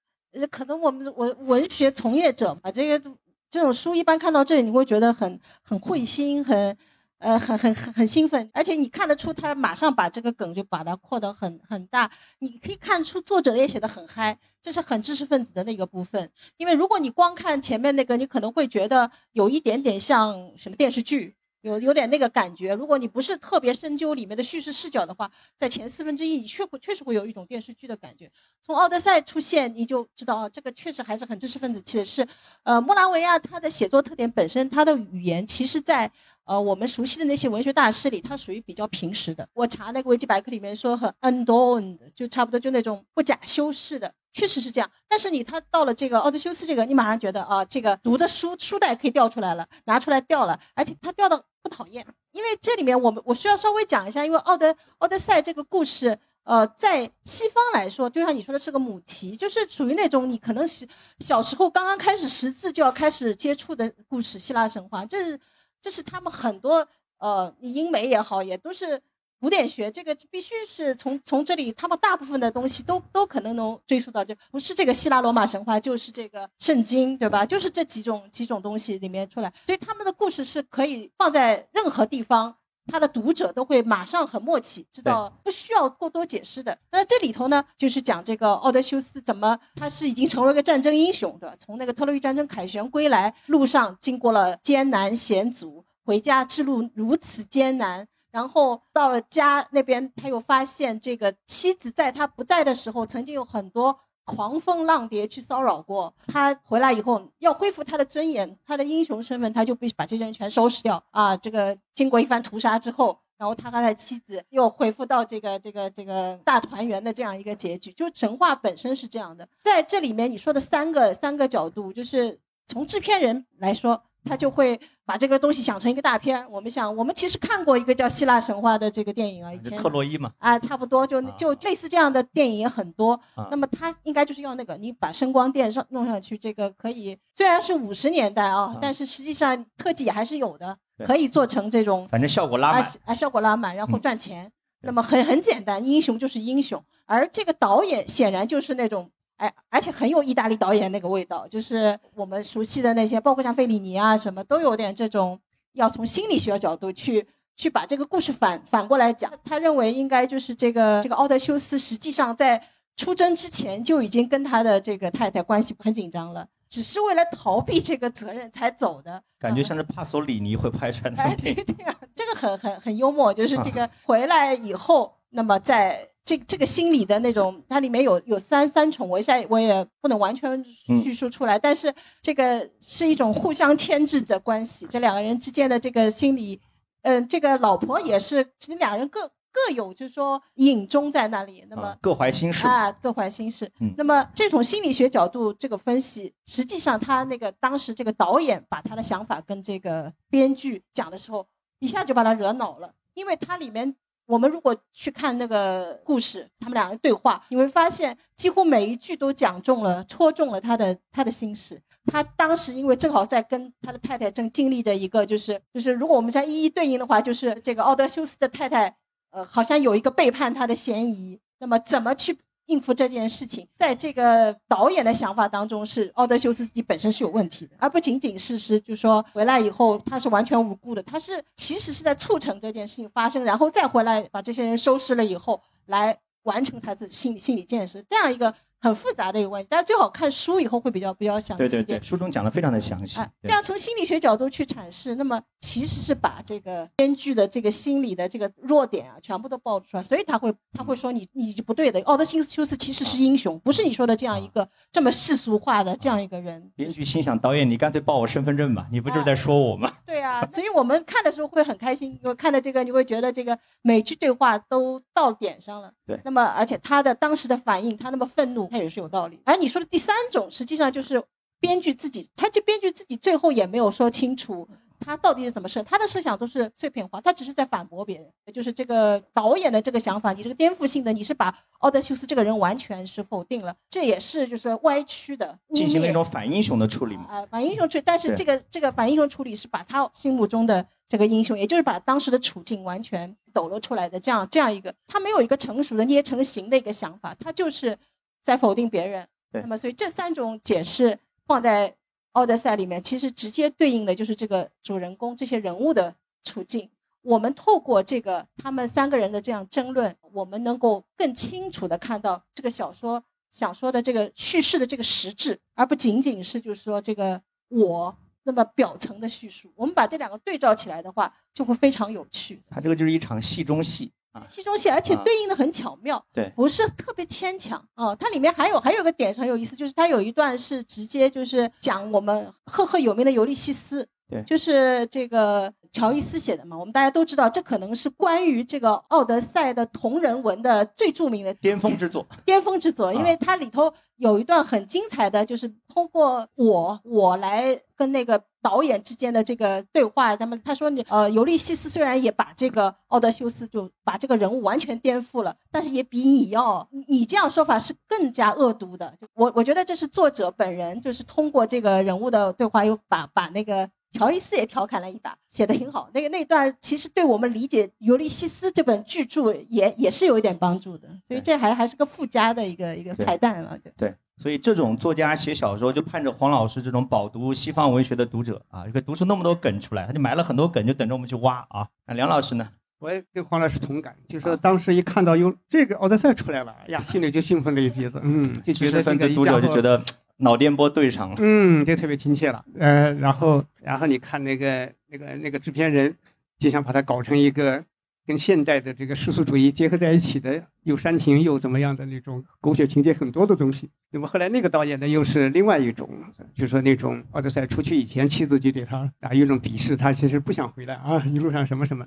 [0.48, 3.10] 可能我们文文学从业者嘛，这个。
[3.54, 6.76] 这种书一般看到这里，你会觉得很很会心，很，
[7.18, 16.28] 呃，很很很很兴奋，而且你看得出他马上把这个梗就把它扩得很很大，你可以看出作者也写得很嗨，这是很知识分子的那个部分。
[16.56, 21.36] 因为如果你光看前面那个，你可能会觉得有一点点像什么电视剧。
[21.64, 28.31] 有有点那个感觉，如果你不是特别深究里面的叙事视角的话，在前四分之一，你确确实会有一种电视剧的感觉。
[28.61, 32.05] 从奥德赛出现，你就知道啊，这个确实还是很知识分子气的。
[32.05, 32.27] 是，
[32.64, 36.11] 呃，莫拉维亚他的写作特点本身，他的语言其实，在
[36.44, 39.48] 呃我们熟悉的那些文学大师里，他属于比较平实的。
[39.55, 44.12] 我查那个维基百科里面说很 undone 就差不多就那种不假修饰的。
[44.35, 52.05] 确实是这样，但是你他到了这个奥德修斯这个，你马上觉得啊，这个读的书书袋可以调出来了，拿出来调了，而且他调的不讨厌。
[52.33, 60.85] 因为这里面我们我需要稍微讲一下，因为奥德奥德赛这个故事，呃，在西方来说，就像你说的是个母题，就是属于那种你可能是
[61.20, 65.40] 小时候刚刚开始识字就要开始接触的故事，希腊神话，这是
[65.81, 66.85] 这是他们很多
[67.18, 69.01] 呃你英美也好，也都是。
[69.44, 77.44] 古典学这个必须是从从这里，他们大部分的东西都都可能能追溯到这，不是这个希腊罗马神话，就是这个圣经，对吧？
[77.44, 86.78] 就是这几种几种东西里面出来，所以他们的故事是可以放在任何地方，他的读者都会马上很默契，知道不需要过多解释的。
[86.90, 91.54] 那这里头呢，就是讲这个奥德修斯怎么他是已经成为一个战争英雄，对吧？
[91.59, 98.09] 从那个特洛伊战争凯旋归来路上，经过了艰难险阻，回家之路如此艰难。
[98.35, 106.53] 然后到了家那边，他又发现这个妻子在他不在的时候，曾经有很多狂风浪蝶去骚扰过他。
[106.64, 111.37] 回来以后要恢复他的尊严，他的英雄身份，他就必须把这些人全收拾掉啊！
[111.37, 117.92] 这个经过一番屠杀之后，然后他和他的妻子又恢复到这个这个这个大团圆的这样一个结局。
[117.92, 124.03] 就神话本身是这样的，在这里面你说的三个三个角度，就是从制片人来说。
[124.24, 126.48] 他就会把这个东西想成一个大片儿。
[126.48, 133.12] 我们想，我们其实看过一个叫希腊神话的这个电影啊，以前特洛伊嘛，啊，差不多就啊就类似这样的电影也很多。
[133.34, 142.84] 啊那么他应该就是要那个，你把声光电上弄上去，这个可以虽然是五十年代啊啊，但是实际上特技也还是有的，可以做成这种反正效果拉啊满。
[143.04, 144.50] 啊效果拉满，然后嗯赚钱。
[144.80, 149.10] 对那么很很简单，英雄就是英雄，而这个导演显然就是那种。
[149.37, 155.38] 哎，而且很有意大利导演那个味道，就是我们熟悉的那些，包括像费里尼啊什么，都有点这种
[155.73, 159.33] 要从心理学角度去去把这个故事反反过来讲。
[159.44, 162.62] 他认为应该就是这个这个奥德修斯实际上在
[162.97, 169.16] 出征之前就已经跟他的这个太太关系很紧张了，只是为了逃避这个责任才走的。
[169.16, 171.53] 嗯感觉像是帕索里尼会拍出来哎，对。
[171.53, 180.50] 对啊，这个很很很幽默，就是这个回来以后，那么在这这个心理的那种，它里面有有三三重，我现在我也不能完全
[180.88, 186.58] 嗯叙述出来，但是这个是一种互相牵制的关系，这两个人之间的这个心理，
[187.02, 191.88] 嗯、这个老婆也是，其实两人各各有就是说隐衷在那里，那么。
[191.88, 192.66] 啊各怀心事。
[192.66, 193.70] 啊，各怀心事。
[193.80, 201.46] 嗯那么这种心理学角度这个分析，实际上他那个当时这个导演把他的想法跟这个编剧讲的时候，
[201.80, 203.94] 一下就把他惹恼了，因为他里面。
[204.26, 211.80] 我们如果去看那个故事，他们两人对话，你会发现几乎每一句都讲中了、戳中了他的他的心事。
[212.06, 218.94] 他当时因为正好在跟他的太太正经历着一个，就是就是如果我们再一一对应的话，就是这个奥德修斯的太太
[219.30, 221.40] 呃，好像有一个背叛他的嫌疑。
[221.60, 223.66] 那么怎么去应付这件事情？
[223.77, 239.68] 在这个导演的想法当中，是奥德修斯自己本身是有问题的，而不仅仅是是就是说回来以后他是完全无辜的，他是其实是在促成这件事情发生，然后再回来把这些人收拾了以后，来完成他自己心理心理建设，这样一个很复杂的一个关系。
[239.68, 241.85] 大家最好看书以后会比较比较详细一点。
[241.85, 243.31] 对对对，书中讲的非常的详细啊，。
[243.42, 251.99] 这样从心理学角度去阐释，那么其实是把这个编剧的这个心理的这个弱点啊，全部都暴露出来，所以他会他会说你你是不对的。
[252.03, 256.70] 奥德修斯其实是英雄，不是你说的这样一个这么世俗化的这样一个人。
[256.77, 259.90] 编剧心想，导演你干脆报我身份证吧，你不就是在说我吗？
[260.05, 265.90] 对啊，所以我们看的时候会很开心，因为看的这个你会觉得这个每句对话都到点上了。
[266.07, 269.38] 对那么而且他的当时的反应，他那么愤怒，他也是有道理。
[269.44, 271.22] 而你说的第三种，实际上就是
[271.60, 274.66] 编剧自己，他这编剧自己最后也没有说清楚。
[274.98, 275.82] 他到底是怎么设？
[275.82, 278.26] 他的设想都是碎片化，他只是在反驳别人。
[278.52, 287.26] 就是这个导演的这个想法，你这个颠覆性的，你是把奥德修斯这个人完全是否定了，这也是就是歪曲的，进行了一种反英雄的处理嘛。
[287.28, 297.98] 啊、反英雄处理，但是这个这个反英雄处理是把他心目中的这个英雄，也就是把当时的处境完全抖露出来的这样这样一个，他没有一个成熟的捏成型的一个想法，他就是
[298.44, 299.26] 在否定别人。
[299.50, 301.90] 那么所以这三种解释放在
[302.33, 306.90] 《奥德赛》里面，其实直接对应的就是这个主人公这些人物的处境。
[307.22, 319.72] 我们透过这个他们三个人的这样争论，我们能够更清楚的看到这个小说想说的这个叙事的这个实质，而不仅仅是就是说这个我那么表层的叙述。
[319.76, 322.61] 我们把这两个对照起来的话，就会非常有趣。
[322.68, 324.23] 它这个就是一场戏中戏啊。
[324.49, 328.16] 戏中戏，而且啊对应的很巧妙，对不是特别牵强哦。
[328.18, 336.76] 它里面还有还有个点是很有意思，就是它有一段是直接就是讲我们赫赫有名的尤利西斯，对就是这个乔伊斯写的嘛。
[336.78, 350.34] 我们大家都知道，这可能是关于这个《奥德赛》的同人文的最著名的巅峰之作，巅峰之作，因为它里头有一段很精彩的，就是通过我我来跟那个导演之间的这个对话。
[350.34, 359.12] 他们他说你呃，尤利西斯虽然也把这个奥德修斯就把这个人物完全颠覆了，但是也比你要你这样说法是更加恶毒的。
[359.34, 363.88] 我我觉得这是作者本人就是通过这个人物的对话，又把把那个。
[364.14, 366.09] 乔伊斯也调侃了一把，写的挺好。
[366.14, 373.77] 那个那段其实对我们理解《尤利西斯》这本巨著也也是有一点帮助的，所以这还还是个附加的一个一个彩蛋了。
[373.79, 381.88] 就对，所以这种作家写小说就盼着黄老师这种饱读西方文学的读者啊，这个读出那么多梗出来，他就埋了很多梗，就等着我们去挖啊。
[382.07, 382.68] 那梁老师呢？
[383.00, 390.03] 我也跟黄老师同感，就是当时一看到有这个奥德赛出来了，哎呀，心里就兴奋了一鼻子，嗯，就觉得这个一分子读者就觉得
[390.37, 391.37] 脑电波对上了。
[391.38, 392.64] 嗯，就特别亲切了。
[392.79, 396.16] 呃，然后然后你看那个那个那个制片人，
[396.59, 397.85] 就想把它搞成一个
[398.27, 403.90] 跟现代的这个世俗主义结合在一起的，又煽情又怎么样的那种狗血情节很多的东西。
[404.11, 406.09] 那么后来那个导演呢，又是另外一种，
[406.55, 412.07] 就是说那种奥德赛出去以前，妻子就对他啊有一种鄙视，他其实不想回来啊，一路上什么什么，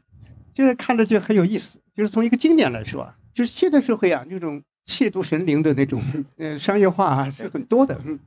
[0.54, 1.80] 就是看着就很有意思。
[1.96, 6.02] 就是从一个经典来说，就是现代社会啊，那种 亵渎神灵的那种
[6.38, 8.20] 呃商业化啊是很多的，嗯。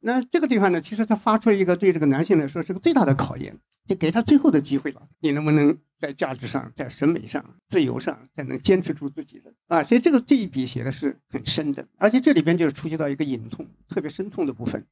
[0.00, 9.82] 那这个地方呢，其实他发出一个对这个男性来说是个最大的考验，就给他最后的机会了，你能不能在价值上、在审美上、自由上，才能坚持住自己的啊？
[9.82, 14.84] 所以这个这一笔写的是很深的，而且这里边就是触及到一个隐痛，特别深痛的部分。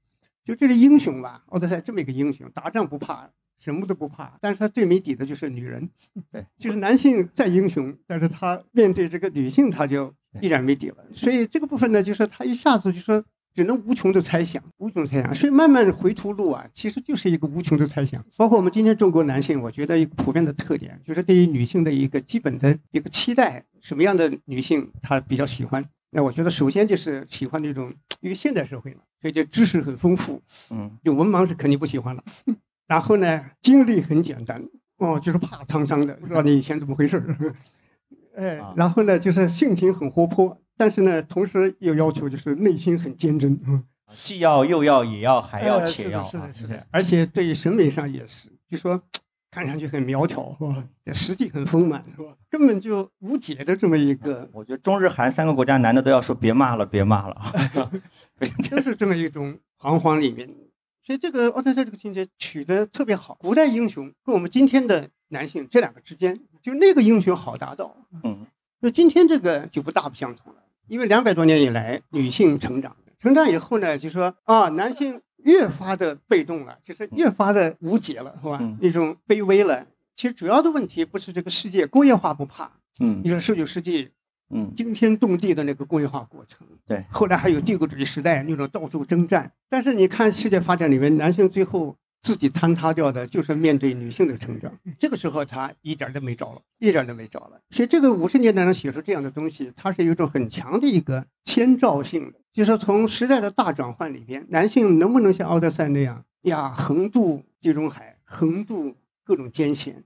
[0.46, 3.30] 就这个英雄吧，奥德赛这么一个英雄，打仗不怕，
[3.62, 5.88] 什么都不怕，但是他最没底的就是女人。
[6.32, 10.96] 对，就是男性再英雄，但是他面对这个女性，他就依然没底了。
[11.12, 15.32] 所以这个部分呢，就是他一下子就说只能无穷的猜想，无穷猜想。
[15.36, 18.24] 所以慢慢回头路啊，其实就是一个无穷的猜想。
[18.36, 25.88] 包括我们今天中国男性，我觉得一个普遍的特点，就是对于女性的一个基本的一个期待，什么样的女性他比较喜欢？
[26.10, 32.24] 那我觉得首先就是喜欢那种，因为现代社会嘛，所以就知识很丰富，嗯，就文盲是肯定不喜欢的。
[32.93, 34.68] 然后呢，经历很简单，
[34.99, 37.55] 哦，就是怕沧桑的，不 知道你以前怎么回事儿，
[38.36, 49.01] 哎，然后呢，就是性情很活泼，但是呢，同时又要求就是内心很坚贞，嗯， 既要又要也要还要哎且要，是的，是的，而且对于审美上也是，就说
[49.51, 50.84] 看上去很苗条，是吧？
[51.14, 52.36] 实际很丰满，是吧？
[52.51, 57.53] 根本就无解的这么一个，我觉得中日韩三个国家男的都要说别骂了，别骂了啊！
[58.70, 60.51] 都是这么一种彷徨里面。
[61.05, 68.46] 所以这个奥特赛这个情节取得特别好，古代英雄跟我们今天的男性这两个之间，就那个英雄好达到，嗯
[68.80, 70.61] 那今天这个就不大不相同了。
[70.88, 78.59] 因为两百多年以来，女性成长，成长以后呢，就说啊，男性越发的被动了，就是越发的无解了，是吧？
[78.61, 79.86] 嗯那种卑微了。
[80.14, 84.11] 其实主要的问题不是这个世界工业化不怕，嗯你说十九世纪
[84.55, 87.05] 嗯，惊天动地的那个工业化过程，对。
[87.11, 97.61] 后来还有帝国主义时代那种到处征战，但是你看世界发展里面，男性最后自己坍塌掉的，就是面对女性的成长，这个时候他一点儿都没着了，一点儿都没着了。
[97.70, 108.94] 所以这个五十年代能写出这样的东西，它是有一种很强的一个先兆性的，就是从时代的大转换里边，男性能不能像奥德赛那样呀，横渡地中海，横渡
[109.24, 110.05] 各种艰险，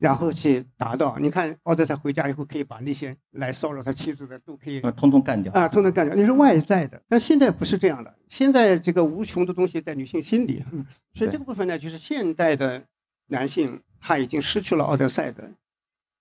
[0.00, 1.16] 然后去达到。
[1.20, 5.52] 你看奥德赛回家以后，可以把那些来骚扰他妻子的都可以呃通通干掉。
[5.52, 7.00] 啊，通通干掉，那是外在的。
[7.08, 12.84] 但现在不是这样的，现在这个无穷的东西在女性心里，嗯所以这个部分呢，就是现代的
[13.28, 15.50] 男性他已经失去了奥德赛的，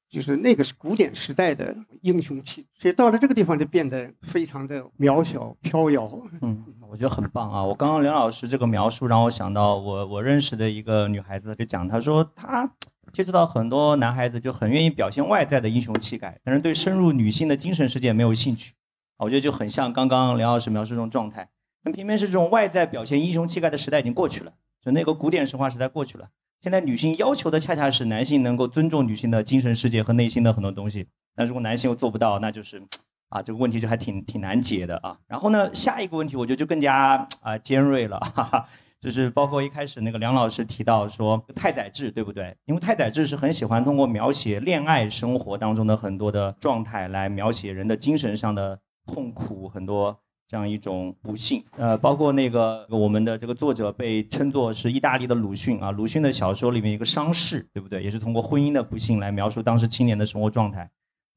[0.10, 6.22] 就是那个是古典时代的英雄气，所以到了这个地方就变得非常的渺小飘摇。
[6.42, 7.64] 嗯，我觉得很棒啊！
[7.64, 12.70] 我刚刚梁老师这个描述让我想到我我认识的一个女孩子，就讲她说她
[13.12, 18.74] 接触到很多男孩子就很愿意表现外在的英雄气概，但是对深入女性的精神世界没有兴趣。
[19.18, 21.50] 啊我觉得就很像刚刚梁老师描述这种状态。
[21.84, 24.54] 那偏偏是这种外在表现英雄气概的时代已经过去了，
[24.84, 26.30] 就那个古典神话时代过去了。
[26.62, 31.08] 现在女性要求的恰恰是男性能够尊重女性的精神世界和内心的很多东西。
[31.38, 32.82] 那如果男性又做不到，那就是
[33.30, 35.18] 啊，这个问题就还挺挺难解的啊。
[35.26, 38.70] 然后呢，下一个问题我觉得就更加啊尖锐了，哈哈，
[39.00, 42.56] 就是包括一开始那个梁老师提到说太宰治，对不对？
[42.66, 50.20] 因为太宰治是很喜欢通过描写恋爱生活当中的很多的状态来描写人的精神上的痛苦，很多。
[50.52, 58.02] 这样一种不幸，呃，包括那个我们的这个作者被称作是意大利的鲁迅啊，鲁迅的小说里面一个伤逝，对不对？
[58.02, 60.90] 也是通过婚姻的不幸来描述当时青年的生活状态。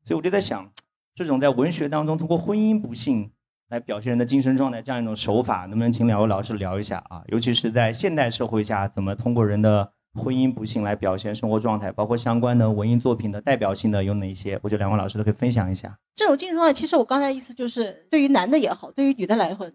[0.06, 0.66] 所以我就在想，
[1.14, 3.30] 这种在文学当中通过婚姻不幸
[3.72, 7.22] 来表现人的精神状态这样一种手法，能不能请两位老师聊一下啊？
[7.28, 14.60] 尤其是在现代社会下，怎么通过人的婚姻不幸来表现生活状态，包括相关的文艺作品的代表性的有哪些？
[14.62, 15.98] 我觉得两位老师都可以分享一下。
[16.14, 19.66] 这种精神状态，其实我刚才意思就是，对于男的也好，对于女的来说，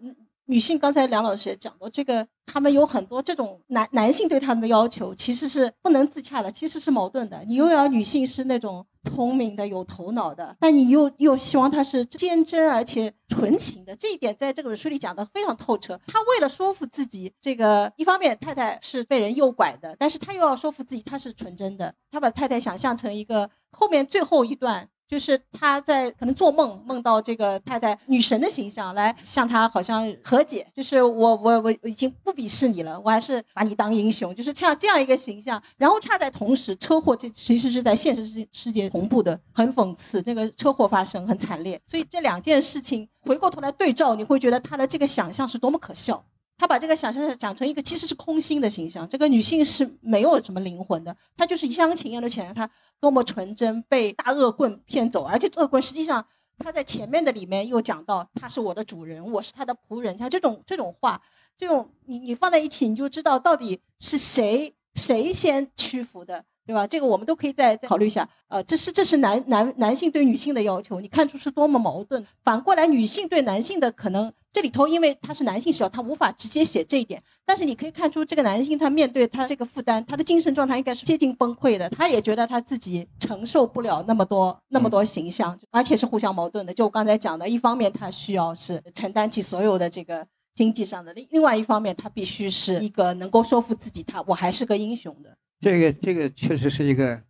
[0.46, 7.42] 女性刚才梁老师也讲到，这个他们有很多这种男男性对他们的要求，其实是不能自洽的，其实是矛盾的。
[7.48, 15.98] 你又要女性是那种聪明的、有头脑的，但你又又希望他是坚贞而且纯情的，这一点在这本书里讲的非常透彻。
[16.06, 24.88] 他为了说服自己，这个一方面太太是被人诱拐的，但是他又要说服自己他是纯真的，他把太太想象成一个后面最后一段。
[25.08, 35.60] 就是他在可能做梦梦到这个太太女神的形象来向他好像和解，就是我我我已经不鄙视你了，我还是把你当英雄，就是像这样一个形象。
[35.78, 40.22] 然后恰在同时，车祸这其实是在现实世世界同步的，很讽刺。
[40.26, 46.22] 那个车祸发生很惨烈，所以这两件事情回过头来对照，你会觉得他的这个想象是多么可笑。
[46.58, 52.68] 他把这个想象讲成一个其实是空心的形象，这个女性是没有什么灵魂的，她就是一厢情愿的想象她
[53.00, 56.26] 多么纯真，被大恶棍骗走，而且恶棍实际上
[56.58, 61.22] 他在前面的里面又讲到他是我的主人，我是他的仆人，像这种这种话，
[61.56, 66.44] 这种你你放在一起，你就知道到底是谁谁先屈服的。
[66.68, 66.86] 对吧？
[66.86, 68.28] 这个我们都可以再再考虑一下。
[68.48, 72.22] 呃，这是这是男男男性对女性的要求，你看出是多么矛盾。
[72.44, 77.22] 反过来，女性对男性的可能这里头，因为他是男性视角，他无法直接写这一点。
[77.46, 81.88] 但是你可以看出，这个男性他面对他这个负担，他的精神状态应该是接近崩溃的。
[81.88, 86.74] 他也觉得他自己承受不了那么多那么多形象，而且是互相矛盾的。
[86.74, 95.34] 就我刚才讲的，一方面他需要是承担起所有的这个经济上的，另另外一方面他必须是一个能够说服自己，他我还是个英雄的。
[95.60, 97.22] 这个这个确实是一个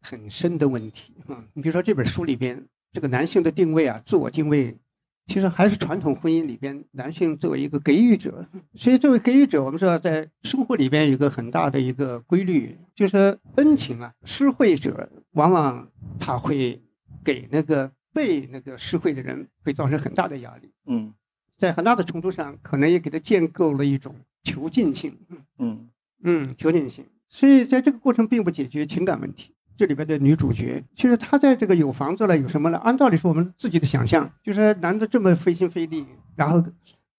[0.00, 1.44] 很深的问题啊！
[1.54, 4.78] 你比如说这本书里边，这个男性的定位啊，自我定位，
[5.26, 8.48] 其实还是传统婚姻里边男性作为一个给予者。
[8.74, 16.82] 所以作为给予者，我们知道在生活里边有个很大的一个规律，就是恩情啊，施惠者往往他会
[17.22, 20.72] 给那个被那个施惠的人会造成很大的压力。
[20.86, 21.14] 嗯
[21.56, 25.18] 在很大的程度上，可能也给他建构了一种囚禁性。
[25.58, 25.90] 嗯
[26.22, 27.04] 嗯，囚禁性。
[27.30, 29.54] 所以在这个过程并不解决情感问题。
[29.78, 32.76] 这里边的女主角，其实她在这个有房子了，有什么了？
[32.76, 36.04] 按道理说，我们自己的想象就是男的这么费心费力，
[36.36, 36.62] 然后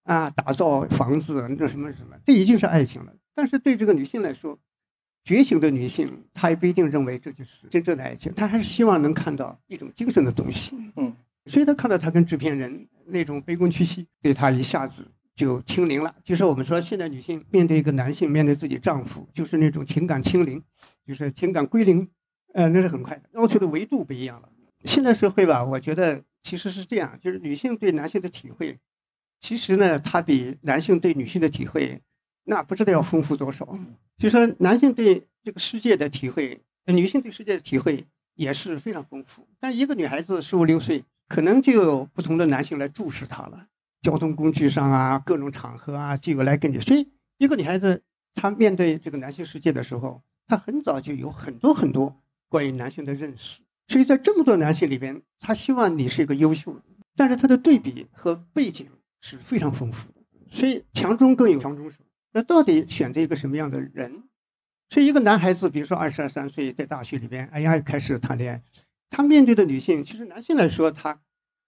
[0.03, 3.15] 啊打造房子，那什么什么，这已经是爱情了。
[3.33, 4.59] 但是对这个女性来说，
[5.23, 10.75] 觉醒的女性，她也不一定认为这就是真正的爱情，她还是希望能看到一种精神的东西。
[10.97, 11.15] 嗯，
[11.47, 15.07] 所以她看到她跟制片人那种卑躬屈膝，对她一下子
[15.41, 16.13] 就清零了。
[16.23, 20.63] 就是我们说，现在女性面对一个男性，面对自己丈夫，就是那种情感清零，
[21.07, 22.09] 就是情感归零，
[22.53, 24.49] 呃，那是很快的，要求的维度不一样了。
[24.85, 28.77] 现在社会吧，我觉得其实是这样，就是女性对男性的体会，
[29.39, 32.03] 其实呢，它比男性对女性的体会，
[32.43, 33.79] 那不知道要丰富多少。
[34.19, 39.47] 就说男性对这个世界的体会，女性对世界的体会也是非常丰富。
[39.59, 43.65] 但一个女孩子十五六岁，可能就有不同的男性来注视她了。
[44.01, 46.79] 交通工具上啊，各种场合啊，就有来跟你。
[46.79, 53.61] 所以，一个女孩子她面对这个男性世界的时候，她很早就有很多很多关于男性的认识。
[53.87, 56.81] 所以在这么多男性里边，她希望你是一个优秀的，
[57.15, 58.87] 但是她的对比和背景
[59.19, 60.21] 是非常丰富的。
[60.49, 61.97] 所以强中更有强中手。
[62.33, 64.23] 那到底选择一个什么样的人？
[64.89, 68.63] 所以一个男孩子，比如说二十二三岁，在大学里边，哎呀，开始谈恋爱，
[69.09, 71.21] 他面对的女性，其实男性来说，他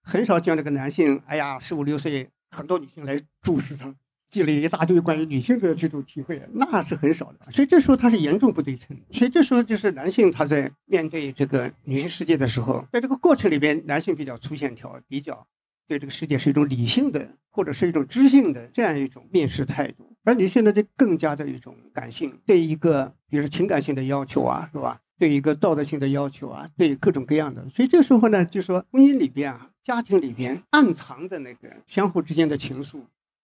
[0.04, 3.94] 很少见这个男性，哎呀，十五六岁，很多女性来注视他，
[4.30, 7.50] 积累一大堆关于女性的这种体会，那是很少的。
[7.50, 8.98] 所以这时候他是严重不对称。
[9.10, 15.46] 所以这时候就是男性他在面对这个女性世界的时候，在这个过程里边，男性比较粗线条，比较
[15.88, 20.14] 对这个世界是一种理性的或者是一种知性的这样一种面试态度。
[20.22, 25.00] 而女性呢，就更加的一种感性，对一个比如说情感性的要求啊，是吧？
[25.18, 27.68] 对一个道德性的要求啊，对各种各样的。
[27.70, 33.02] 所以这时候呢，就说婚姻里边啊，家庭里边暗藏的那个相互之间的情愫，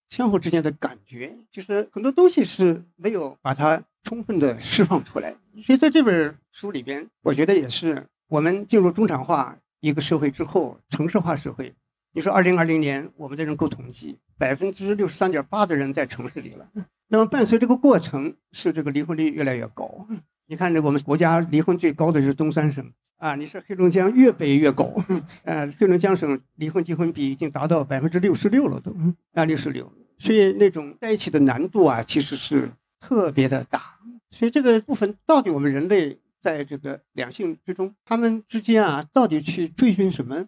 [0.09, 5.37] 相互之间的感觉，就是很多东西是没有把它充分的释放出来。
[5.63, 11.75] 所以在这本书里边，我觉得也是我们进入中产化一个社会之后，城市化社会。
[12.13, 16.71] 你说，二零二零年我们的人口统计，百分之六十三点八的人在城市里了。
[17.07, 20.09] 那么伴随这个过程，是这个离婚率越来越高。
[20.47, 24.95] 你看，这我们国家离婚最高的是东三省啊，你是黑龙江越北越高。
[25.45, 28.97] 呃，黑龙江省离婚结婚比已经达到百分之六十六了，都
[29.35, 29.93] 啊六十六。
[30.19, 33.99] 所以那种在一起的难度啊，其实是特别的大。
[34.31, 40.47] 所以这个部分到底我们人类在这个两性之中，他们之间啊，到底去追寻什么？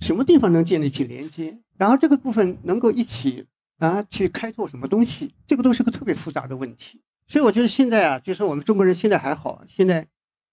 [0.00, 1.58] 什么地方能建立起连接？
[1.76, 3.46] 然后这个部分能够一起
[3.78, 5.34] 啊去开拓什么东西？
[5.46, 7.00] 这个都是个特别复杂的问题。
[7.28, 10.08] 所以我觉得现在啊，就是我们中国人现在还好，现在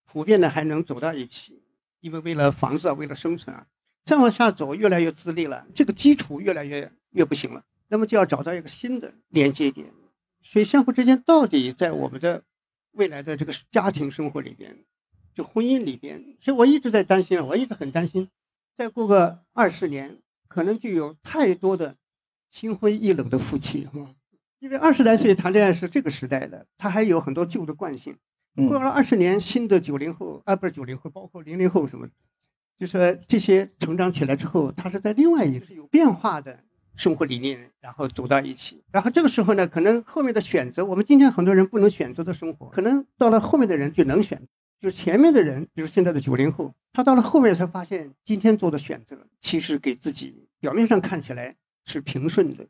[0.05, 1.61] 普遍的还能走到一起，
[1.99, 3.67] 因为为了房子啊，为了生存啊，
[4.05, 9.87] 再往下走越来越自立了，这个基础越来越越不行了，那么就要找到一个新的连接点。
[10.43, 12.43] 所以相互之间到底在我们的
[12.91, 14.85] 未来的这个家庭生活里边，
[15.33, 18.29] 就婚姻里边，所以我一直在担心啊，我一直很担心。
[18.77, 21.95] 再过个二十年，可能就有太多的
[22.51, 24.13] 心灰意冷的夫妻哈，
[24.59, 28.17] 因为二十来岁谈恋爱是这个时代的，他还有很多旧的惯性。
[28.55, 32.07] 过了二十年，新的九零后啊，不是九零后，包括零零后什么，
[32.77, 36.63] 就说这些成长起来之后，他是在另外一个有变化的
[36.95, 38.83] 生活理念，然后走到一起。
[38.91, 44.47] 然后这个时候呢，可能后面的选择，我们今天很多人不能选择的生活，可能到了后面的人就能选。
[44.81, 52.67] 就是前面的人，比如现在的九零后，他到了后面才发现，今天做的选择其实给自己表面上看起来是平顺的，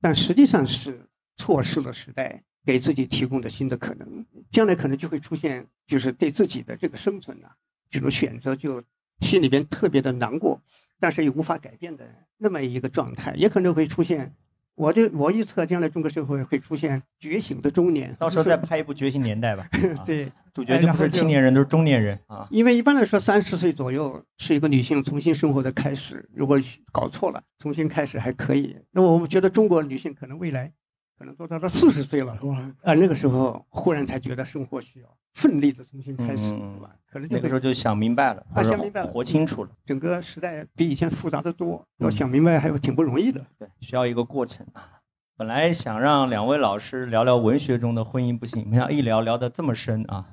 [0.00, 4.26] 但实际上是错失了时代给自己提供的新的可能。
[4.50, 7.48] 将来可能就会出现，就是对自己的这个生存呐，
[7.90, 8.82] 这种选择就
[9.20, 10.62] 心里边特别的难过，
[11.00, 12.06] 但是又无法改变的
[12.36, 14.34] 那么一个状态，也可能会出现
[14.74, 19.68] 我就我预测将来中国社会会出现觉醒的中年，到时候再拍一部《觉醒年代》吧。
[19.98, 22.46] 啊，对，主角就不是青年人，都是中年人啊。
[22.52, 26.28] 因为一般来说，三十岁左右是一个女性重新生活的开始。
[26.32, 26.60] 如果
[26.92, 28.76] 搞错了，重新开始还可以。
[28.92, 30.72] 那我们觉得中国女性可能未来。
[31.18, 32.72] 可能都到了四十岁了，是吧？
[32.84, 36.94] 啊，那个时候忽然才觉得生活需要奋力的重新开始，是吧？
[37.10, 39.70] 可能那个时候就想明白了，啊，想明白了，活清楚了。
[39.84, 43.44] 整个时代比以前复杂的多，要想明白还有挺不容易的。
[43.58, 45.00] 对，需要一个过程啊。
[45.36, 50.24] 本来想让两位老师聊聊文学中的婚姻不幸，没想到一聊聊得这么深啊，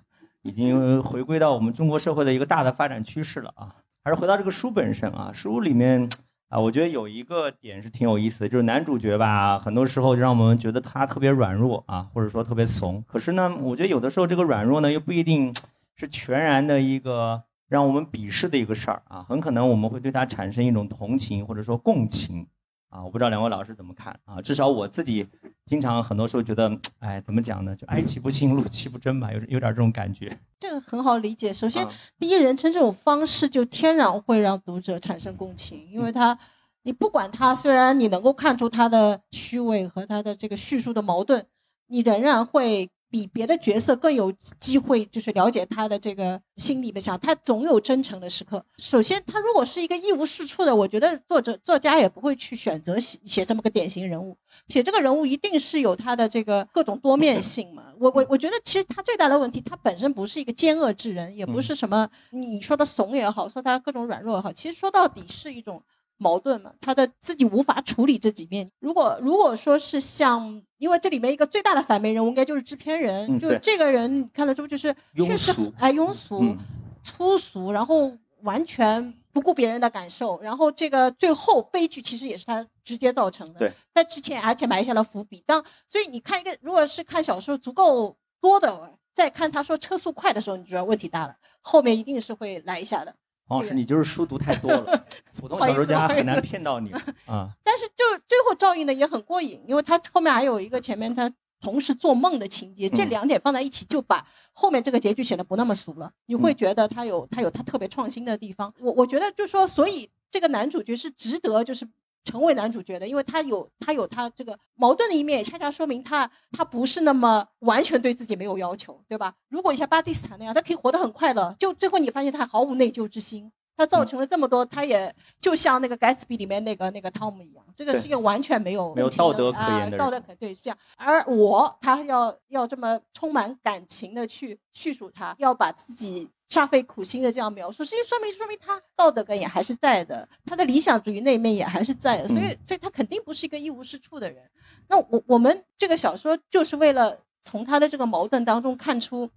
[0.43, 3.75] 已经回归到我们中国社会的一个大的发展趋势了啊。
[4.03, 6.07] 还是回到这个书本身啊，书里面。
[6.55, 13.03] 啊，我觉得有一个点是挺有意思的，就是男主角吧，很多时候就让我们觉得他特别软弱啊，或者说特别怂。
[13.05, 15.53] 可是呢，我觉得有的时候这个软弱呢，又不一定
[15.97, 22.47] 是全然的一个让我们鄙视的一个事儿啊，很可能我们会对他产生一种同情或者说共情。
[22.95, 24.41] 啊，我不知道两位老师怎么看啊？
[24.41, 25.27] 至少我自己
[25.65, 27.75] 经常很多时候觉得， 哎，怎么讲呢？
[27.75, 30.31] 就哀其不幸， 怒其不争吧，有有点这种感觉。
[30.61, 31.53] 这个很好理解。
[31.53, 31.85] 首先，
[32.17, 36.39] 第一人称这种方式就天然会让读者产生共情，因为他，
[36.83, 41.45] 你不管他，虽然你能够看出他的虚伪和他的这个叙述的矛盾，
[41.87, 42.89] 你仍然会。
[43.15, 48.61] 比别的角色更有机会，就是了解他的这个心里的想，他总有真诚的时刻。
[48.77, 54.35] 首先，他如果是一个一无是处的，我觉得作者作家也不会去选择写写这么个典型人物。
[54.67, 57.85] 写这个人物一定是有他的这个各种多面性嘛。
[57.97, 65.81] 我我我觉得其实他最大的问题，他本身不是一个奸恶之人，也不是什么你说的怂也好，说他各种软弱也好，其实说到底是一种。
[66.17, 68.69] 矛盾嘛，他的自己无法处理这几面。
[68.79, 76.55] 如果如果说是像，因为这里面一个最大的反面人物，应该就是制片人，就这个人你看得出就是确实哎庸俗、
[77.03, 78.11] 粗俗，然后
[78.41, 83.59] 完全不顾别人的感受，然后这个最后悲剧其实也是他直接造成的。
[83.59, 85.43] 对，在之前而且埋下了伏笔。
[85.45, 93.13] 当所以你看一个，如果是看小说足够多的，再看他说车速快的时候，你就知道问题大了，后面一定是会来一下的。
[93.47, 96.91] 王老师，你就是书读太多了，普通小说家很难骗到你
[97.25, 97.49] 啊。
[97.63, 101.31] 但是就最后照应的也很过瘾，因为他后面还有一个前面他
[101.61, 106.11] 同时做梦的情节，这两点放在一起就把后面这个结局显得不那么俗了。
[106.25, 108.73] 你会觉得他有他有他特别创新的地方。
[108.79, 111.87] 我我觉得就说，所以这个男主角是值得就是。
[112.25, 119.33] 成为男主角的，因为他有他有他这个矛盾的一面，也恰恰说明他他不是那么完全对自己没有要求，对吧？
[119.47, 130.77] 如果你像巴蒂斯坦那样，他可以活得很快乐，就最后你发现他毫无内疚之心，他造成了这么多，他也就像那个盖茨比里面那个那个汤姆一样，这个是一个完全没有没有道德可言的道德可对是这样。
[130.97, 136.29] 而我他要要这么充满感情的去叙述他，要把自己。
[136.47, 144.43] 煞费苦心的这样描述，其实际说明说明他道德感也还是在的，他的理想主义那一面也还是在的，所以所以他肯定不是一个一无是处的人。
[144.87, 149.27] 那我我们这个小说就是为了从他的这个矛盾当中看出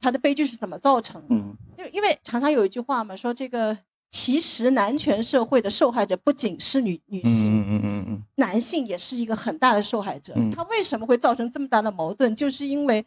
[0.00, 1.28] 他的悲剧是怎么造成的。
[1.30, 3.76] 嗯，因因为常常有一句话嘛，说这个
[4.10, 10.34] 其实男权社会的受害者不仅是女女性，嗯嗯嗯嗯，男性也是一个很大的受害者。
[10.54, 12.34] 他为什么会造成这么大的矛盾？
[12.34, 13.04] 就是因为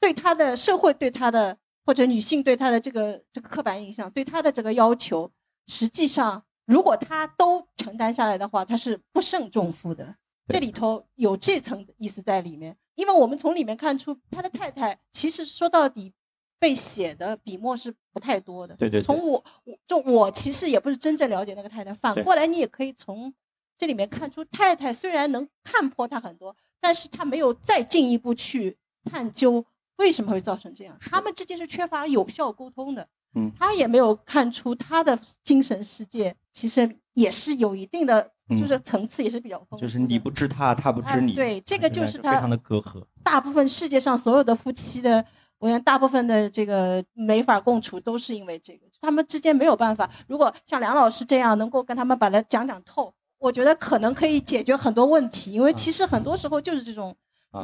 [0.00, 1.58] 对他的社会对他的。
[1.84, 5.30] 或者女性对他的这个这个刻板印象，对他的这个要求，
[5.66, 10.16] 实际上如果他都承担下来的话，他是不胜重负的。
[10.48, 16.12] 这里头有这层意思在里面，因为我们从里面看出，他的太太其实说到底
[16.58, 18.74] 被写的笔墨是不太多的。
[18.74, 19.00] 对对。
[19.00, 23.32] 从我我就我其实也不是真正了解那个太太，反过来你也可以从
[23.78, 29.64] 这里面看出，太太虽然能看破他很多，但是他没有再进一步去探究。
[30.00, 30.96] 为什么会造成这样？
[30.98, 33.06] 他们之间是缺乏有效沟通的。
[33.34, 38.28] 嗯，他也没有看出他的精神世界其实也是有一定的，
[38.58, 39.78] 就是层次也是比较丰富。
[39.78, 41.34] 就是你不知他，他不知你。
[41.34, 43.04] 对，这个就是他非常的隔阂。
[43.22, 45.24] 大部分世界上所有的夫妻的，
[45.58, 50.10] 我想大部分的这个没法共处，都是因为这个，他们之间没有办法。
[50.26, 55.52] 如果像梁老师这样能够跟他们把它讲讲透，我觉得可能可以解决很多问题。
[55.52, 57.14] 因为其实很多时候就是这种。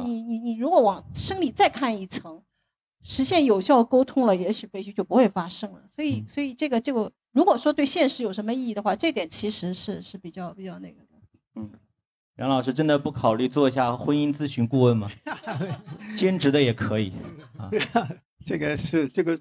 [0.03, 2.41] 你你你如果往生理再看一层，
[3.03, 5.81] 实现有效沟通了，也许悲剧就不会发生了。
[5.87, 11.07] 所以所以这个这个如果说对现实有什么意义的话，这点其实是是比较比较那个的。
[11.55, 11.69] 嗯，
[12.37, 15.09] 杨老师真的不考虑做一下婚姻咨询顾问吗？
[16.15, 17.13] 兼职的也可以
[17.57, 17.71] 啊。
[18.45, 19.39] 这个是这个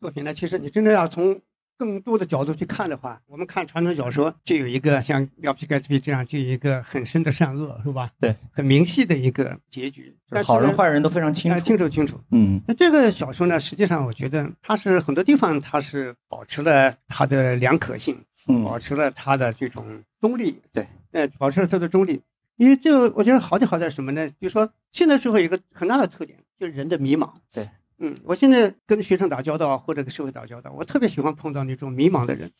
[0.00, 1.40] 作品呢，其实你真的要从。
[1.76, 8.10] 更多的角度去看的话，我们看传统小说就有一个像《廖皮盖茨比》这样，就有一个很深的善恶，是吧？
[8.20, 12.20] 对，很明细的一个结局，但好人坏人都非常清楚，清楚清楚。
[12.30, 18.24] 嗯，那这个小说呢，实际上我觉得它是很多地方它是保持了它的良可性，
[18.64, 20.60] 保持了它的这种中立。
[20.72, 22.22] 对，呃，保持了它的中立。
[22.56, 24.30] 因为这个我觉得好就好在什么呢？
[24.30, 27.32] 就是说现在社会有一个很大的特点，就是人的迷茫。
[27.52, 27.68] 对，
[27.98, 32.52] 嗯，我现在跟学生打交道或者跟社会打交道，我特别喜欢碰到那种迷茫的人。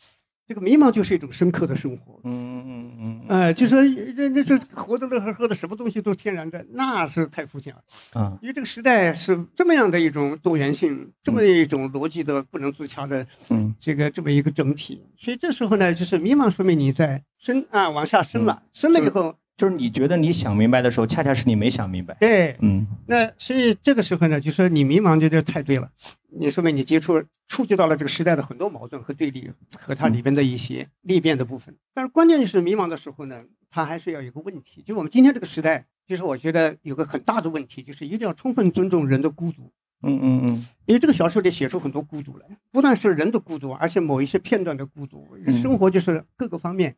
[0.46, 2.20] 这个迷茫就是一种深刻的生活。
[2.22, 7.80] 嗯嗯嗯嗯呃，就说这这这活得乐呵呵的，什么东西都天然的，那是太肤浅了。
[8.12, 22.16] 啊因为这个时代是这么样的一种多元性，这么一种逻辑的不能自洽的嗯这个这么一个整体，所以这时候呢，就是迷茫，说明你在深啊往下深了，深了以后，就是你觉得你想明白的时候，恰恰是你没想明白。
[22.18, 25.90] 对，嗯那所以这个时候呢，就说你迷茫，就这太对了，
[26.28, 31.76] 你说明你接触触及到了这个时代的很多矛盾和对立和它里边的一些裂变的部分。
[31.94, 39.72] 但是关键就是迷茫的时候呢，它还是要有个问题，就是我们今天这个时代，其实我觉得有个很大的问题，就是一定要充分尊重人的孤独。
[40.02, 46.96] 嗯嗯嗯因为这个小说里写出很多孤独来，不但是人的孤独，而且某一些片段的孤独，嗯生活就是各个方面，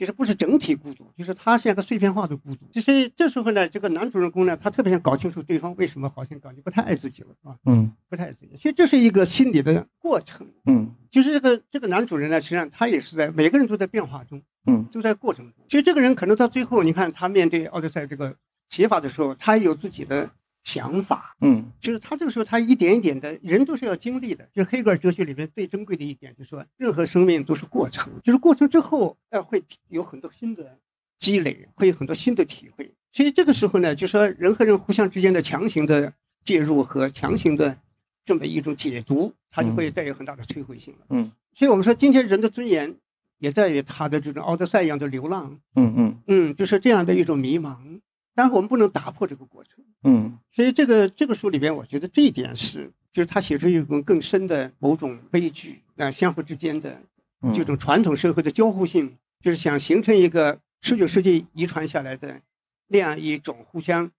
[0.00, 2.64] 其实不是整体孤独，就是它像个碎片化的孤独。
[2.72, 7.58] 其实这时候呢，这个男主人公呢，他特别想搞清楚对方为什么好像感觉不太爱自己了，是吧？
[7.66, 8.52] 嗯不太爱自己。
[8.56, 15.66] 其实这是一个心理的过程，嗯就是这个这个男主人呢，实际上他也是在每个人都在变化中，嗯都在过程中。
[15.68, 18.36] 其实这个人可能到最后，你看他面对奥德赛这个
[18.70, 20.30] 写法的时候，他也有自己的
[20.64, 21.36] 想法。
[21.40, 24.48] 嗯就是他这个时候，他一点一点的，人都是要经历的。
[24.52, 30.78] 就是黑格尔哲学里面最珍贵的一点，就是说，任何生命都是过程，就是过程之后，呃，会有很多新的
[31.18, 32.92] 积累，会有很多新的体会。
[33.12, 36.12] 所以这个时候呢，就说人和人互相之间的强行的
[36.44, 37.78] 介入和强行的
[38.24, 41.06] 这么一种解读，它就会带有很大的摧毁性了。
[41.08, 42.96] 嗯所以我们说，今天人的尊严
[43.38, 48.00] 也在于他的这种奥德赛一样的流浪，嗯嗯嗯，就是这样的一种迷茫。
[48.40, 49.84] 但是我们不能打破这个过程。
[50.02, 57.02] 嗯所以这个这个书里边，我觉得这一点是，就是他写出一种更深的某种悲剧啊、相互之间的
[57.42, 62.40] 嗯，这种传统社会的交互性，就是想形成一个十九世纪遗传下来的
[62.88, 64.10] 那样一种互相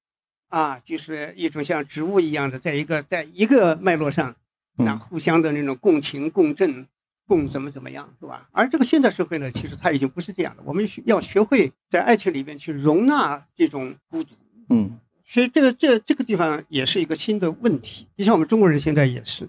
[0.50, 4.36] 啊，就是一种像植物一样的，在一个在一个脉络上，
[4.78, 6.86] 那嗯互相的那种共情共振。
[7.32, 8.50] 共怎么怎么样，是吧？
[8.52, 10.64] 而这个现代社会呢，其实它已经不是这样的。
[10.66, 14.36] 我们需要学会在爱情里面去容纳这种孤独，
[14.68, 18.08] 嗯所以这个这这个地方也是一个新的问题。
[18.18, 19.48] 就像我们中国人现在也是，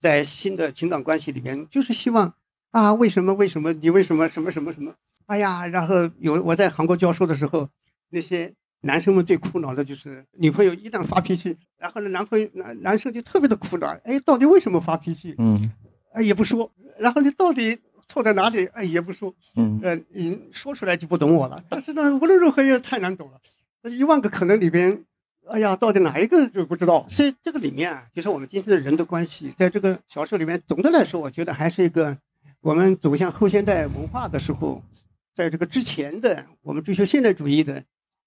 [0.00, 2.34] 在新的情感关系里面，就是希望
[2.70, 4.94] 啊，为什么为什么你为什么什么什么什么？
[5.26, 7.68] 哎呀，然后有我在韩国教授的时候，
[8.10, 15.34] 那些男生们最苦恼的就是女朋友一旦发脾气，然后呢，男朋友男男生就特别的苦恼，哎，到底为什么发脾气？
[15.38, 15.72] 嗯
[16.12, 17.78] 哎，也不说，然后你到底
[18.08, 18.66] 错在哪里？
[18.66, 19.34] 哎，也不说。
[19.56, 21.64] 嗯呃，你说出来就不懂我了。
[21.68, 23.40] 但是呢，无论如何也太难懂了。
[23.82, 25.04] 那一万个可能里边，
[25.46, 27.06] 哎呀，到底哪一个就不知道。
[27.08, 32.18] 所以这个里面啊，就是我们今天的人的关系，在这个小说里面，总的来说，我觉得还是一个
[32.60, 34.82] 我们走向后现代文化的时候，
[35.34, 37.84] 在这个之前的我们追求现代主义的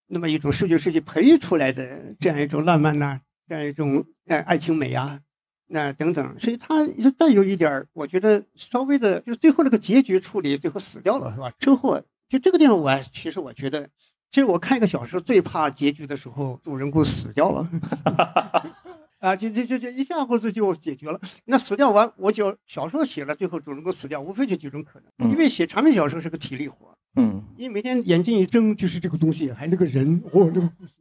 [0.07, 5.21] 那么一种视觉设计培育出来的这样一种浪漫呐、这样一种呃爱情美啊。
[5.67, 11.51] 那等等，所以它也带有一点儿，我觉得稍微的，就是最后那个结局处理，最后死掉了，是吧？
[11.59, 13.89] 车祸，就这个地方，我还其实我觉得，
[14.31, 17.69] 其实我看一个小说最怕结局的时候，主人公死掉了，
[19.19, 21.19] 啊，就就就就一下或者就解决了。
[21.43, 30.91] 那死掉完，我就小说写了，最后主人公死掉，无非就几种可能，嗯因为写长篇小说是个体力活，嗯因为每天眼睛一睁就是这个东西，还那个人，哦，那个故事，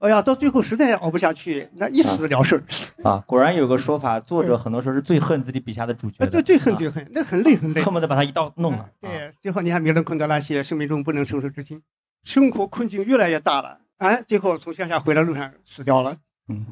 [0.00, 2.64] 哎呀，到最后实在熬不下去，那一死了事儿。
[3.04, 7.82] 啊，果然有个说法，作者很多时候是最恨自己笔下的主角呃，的，对，最恨啊最恨，那很累很累。
[7.82, 8.78] 恨不得把他一刀弄了。
[8.78, 11.78] 啊对，最后你看米勒昆德拉写《生命中不能承受之轻》，
[12.24, 16.16] 生活困境越来越大了，哎，最后从乡下回来路上死掉了，
[16.48, 16.64] 嗯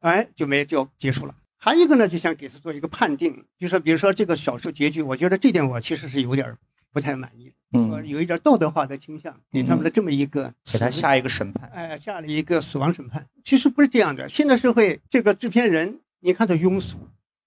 [0.00, 1.34] 哎，就没就结束了。
[1.58, 6.56] 还有一个呢，就想给他做一个判定，就说比如说这个小说结局，我觉得这点我其实是有点
[6.92, 11.70] 不太满意，呃，嗯，有一点道德化的倾向，给他们的这么一个死给他下一个审判。
[11.94, 13.28] 哎，下了一个死亡审判。
[13.44, 16.98] 其实不是这样的，现代社会这个制片人，你看他庸俗，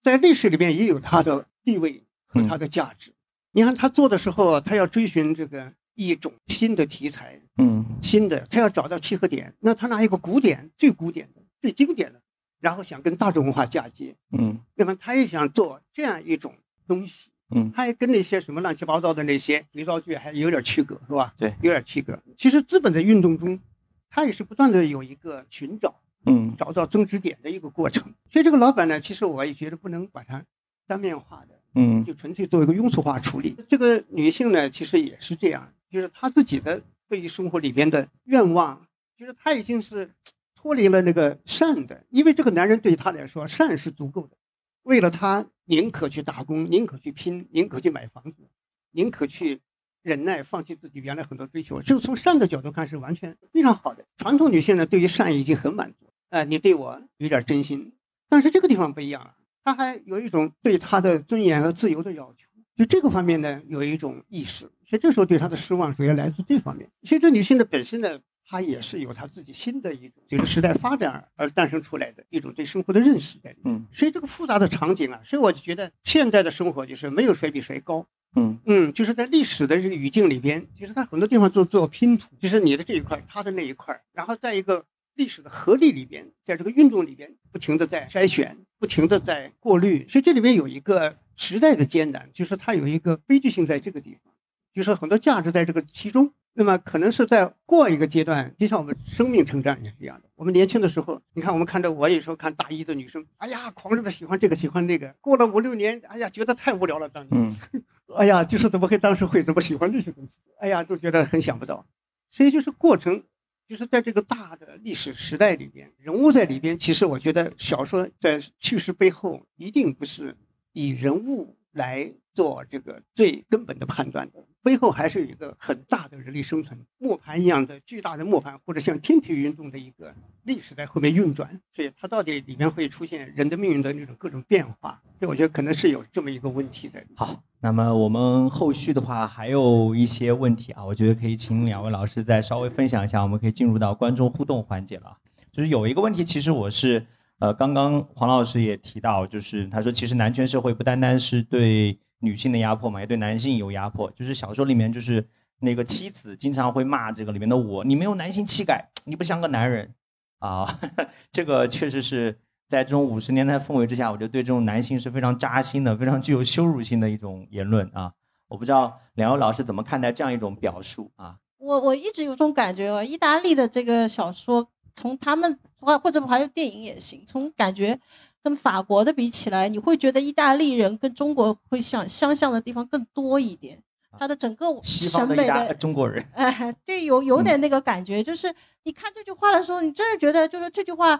[0.01, 3.11] 在历史里面也有他的地位和他的价值。
[3.51, 9.53] 你看他做的时候，他要追寻这个一种新的题材，嗯新的，他要找到契合点。
[9.59, 12.21] 那他拿一个古典、最古典的、最经典的，
[12.61, 16.53] 然后想跟大众文化嫁接，嗯那么他也想做这样一种
[16.87, 17.31] 东西。
[17.49, 21.33] 嗯他也跟那些什么乱七八糟的那些肥皂剧还有点区隔，是吧？
[21.37, 22.21] 对有点区隔。
[22.37, 23.61] 其实资本在运动中，
[24.09, 28.13] 它也是不断的有一个寻找、嗯找到增值点的一个过程。
[28.31, 30.43] 所以这个老板呢，其实我也觉得不能把它
[30.87, 33.55] 单面化的，嗯就纯粹做一个庸俗化处理。
[33.69, 38.87] 这个女性呢，其实也是这样，就是她自己的对于生活里边的愿望，
[39.17, 40.11] 就是她已经是
[40.55, 44.37] 脱离了那个善的，因为这个男人对她来说善是足够的，
[44.83, 48.49] 为了他宁可去打工，宁可去拼，宁可去买房子，
[48.91, 49.59] 宁可去
[50.01, 54.05] 忍耐，放弃自己原来很多追求，这个从善的角度看是完全非常好的。
[54.17, 57.93] 传统女性呢，对于善已经很满足，哎、你对我有点真心，
[58.29, 59.33] 但是这个地方不一样了，
[59.63, 66.89] 她还有一种对她的尊严和自由的要求，就这个方面呢有一种意识，所以这时候对她的失望主要来自这方面。
[67.01, 73.75] 其实这女性的本身呢，她也是有她自己新的一种随着时代发展而诞生出来的一种对生活的认识在里面。
[73.75, 78.07] 嗯所以这个复杂的场景啊，所以我就觉得现在的生活就是没有谁比谁高。
[78.35, 94.33] 嗯嗯，就是在历史的这个语境里边，其实它很多地方做做拼图，就是你的这一块，他的那一块，然后在一个历史的合力里边，在这个运动里边，不停的在筛选，不停的在过滤，所以这里面有一个时代的艰难，就是它有一个悲剧性在这个地方，
[94.73, 96.33] 就是很多价值在这个其中。
[96.59, 100.29] 那么可能是在过一个阶段，就像我们生命成长也是一样的。
[100.33, 107.55] 我们年轻的时候，你看我们看到我有时候看大一的女生，哎呀，狂热的喜欢这个喜欢那个，过了五六年，哎呀，觉得太无聊了，当年。
[107.73, 107.83] 嗯
[108.15, 110.39] 哎呀，就是怎么会当时会怎么喜欢这些东西？
[110.59, 111.85] 哎呀，都觉得很想不到。
[112.29, 113.23] 所以就是过程，
[113.67, 116.79] 就是在这个大的历史时代里边，人物在里边。
[116.79, 120.37] 其实我觉得小说在叙事背后，一定不是
[120.71, 130.13] 以人物来做这个最根本的判断的，背后还是有一个很大的人力生存，磨盘一样的巨大的磨盘，或者像天体运动的一个
[130.43, 131.59] 历史在后面运转。
[131.75, 137.03] 所以它到底里面会出现人的命运的那种各种变化，所以我觉得可能是有这么一个问题在。
[137.15, 145.17] 好，那么我们后续的话还有一些问题啊，我觉得可以请两位老师再稍微分享一下，我们可以进入到观众互动环节了。
[145.51, 147.03] 就是有一个问题，其实我是
[147.39, 154.09] 呃，刚刚黄老师也提到，就是他说，其实男权社会不单单是对女性的压迫嘛，也对男性有压迫。
[154.11, 155.27] 就是小说里面，就是
[155.59, 159.93] 那个妻子经常会骂这个里面的我，你没有男性气概，你不像个男人
[160.39, 160.79] 啊。
[161.31, 162.37] 这个确实是
[162.67, 168.13] 在这种五十年代氛围之下，我觉得对这种男性是非常扎心的、非常具有羞辱性的一种言论啊。
[168.47, 171.37] 我不知道两位老师怎么看待这样一种表述啊？
[171.57, 177.99] 我我一直有种感觉哦，意大利的这个小说，从他们或或者还有电影也行，从感觉
[178.47, 183.77] 跟法国的比起来，你会觉得意大利人跟中国会相相像的地方更多一点。
[184.17, 188.51] 他的整个西审美方的的中国人，哎，对，有有点那个感觉，就是
[188.83, 191.19] 你看这句话的时候，你真是觉得，就是这句话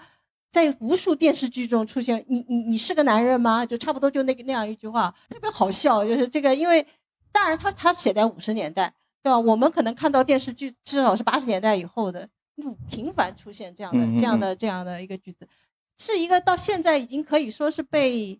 [0.49, 2.25] 在无数电视剧中出现。
[2.29, 3.65] 你你你是个男人吗？
[3.65, 6.03] 就差不多就那个那样一句话，特别好笑。
[6.03, 6.83] 就是这个，因为
[7.31, 9.37] 当然他他写在五十年代，对吧？
[9.37, 15.47] 我们可能看到电视剧至少是八十年代以后的，嗯频繁出现这样的嗯嗯这样的这样的一个句子，
[15.97, 18.39] 是一个到现在已经可以说是被。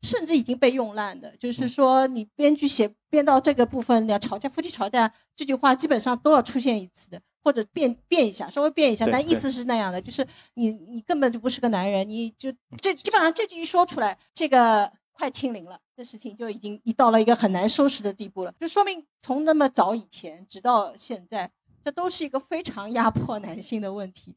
[0.00, 21.50] 甚至已经被用烂的，就是嗯说，你编剧写编到这个部分，你要吵架，夫妻吵架这句话基本上都要出现一次的，或者变变一下，稍微变一下，但意思是那样的，就是你你根本就不是个男人，你就嗯这基本上这句一说出来，这个快清零了，这事情就已经已到了一个很难收拾的地步了，就说明从那么早以前直到现在，
[21.84, 24.36] 这都是一个非常压迫男性的问题。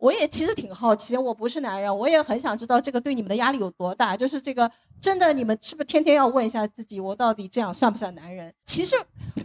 [0.00, 4.16] 我也其实挺好奇，我不是男人，我也很想知道这个对你们的压力有多大。
[4.16, 8.52] 就是这个真的，你们是不是天天要问一下自己，我到底这样算不算男人？
[8.64, 8.96] 其实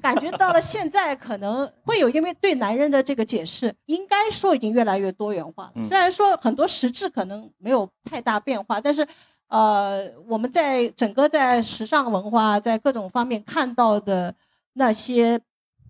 [0.02, 5.74] 感觉到了现在可能会有，因为对男人的这个解释，应该说已经越来越多元化了。
[5.76, 9.06] 嗯虽然说很多实质可能没有太大变化，但是
[9.50, 14.34] 呃，我们在整个在时尚文化在各种方面看到的
[14.74, 15.38] 那些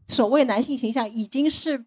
[0.07, 1.85] 所谓男性形象，已经是。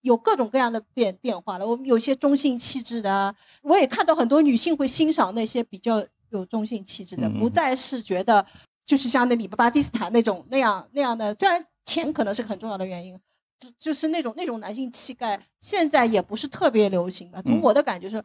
[0.00, 1.66] 有各种各样的变变化了。
[1.66, 8.44] 我们有些中性气质的啊，我也看到很多女性会欣赏那些比较有中性气质的，不再是觉得
[8.84, 11.34] 就是像那里巴巴蒂斯坦那种那样那样的。
[11.34, 13.18] 虽然钱可能是很重要的原因，
[13.58, 17.40] 就就是那种那种男性气概，现在也不是特别流行吧。
[17.42, 18.22] 从嗯我的感觉是。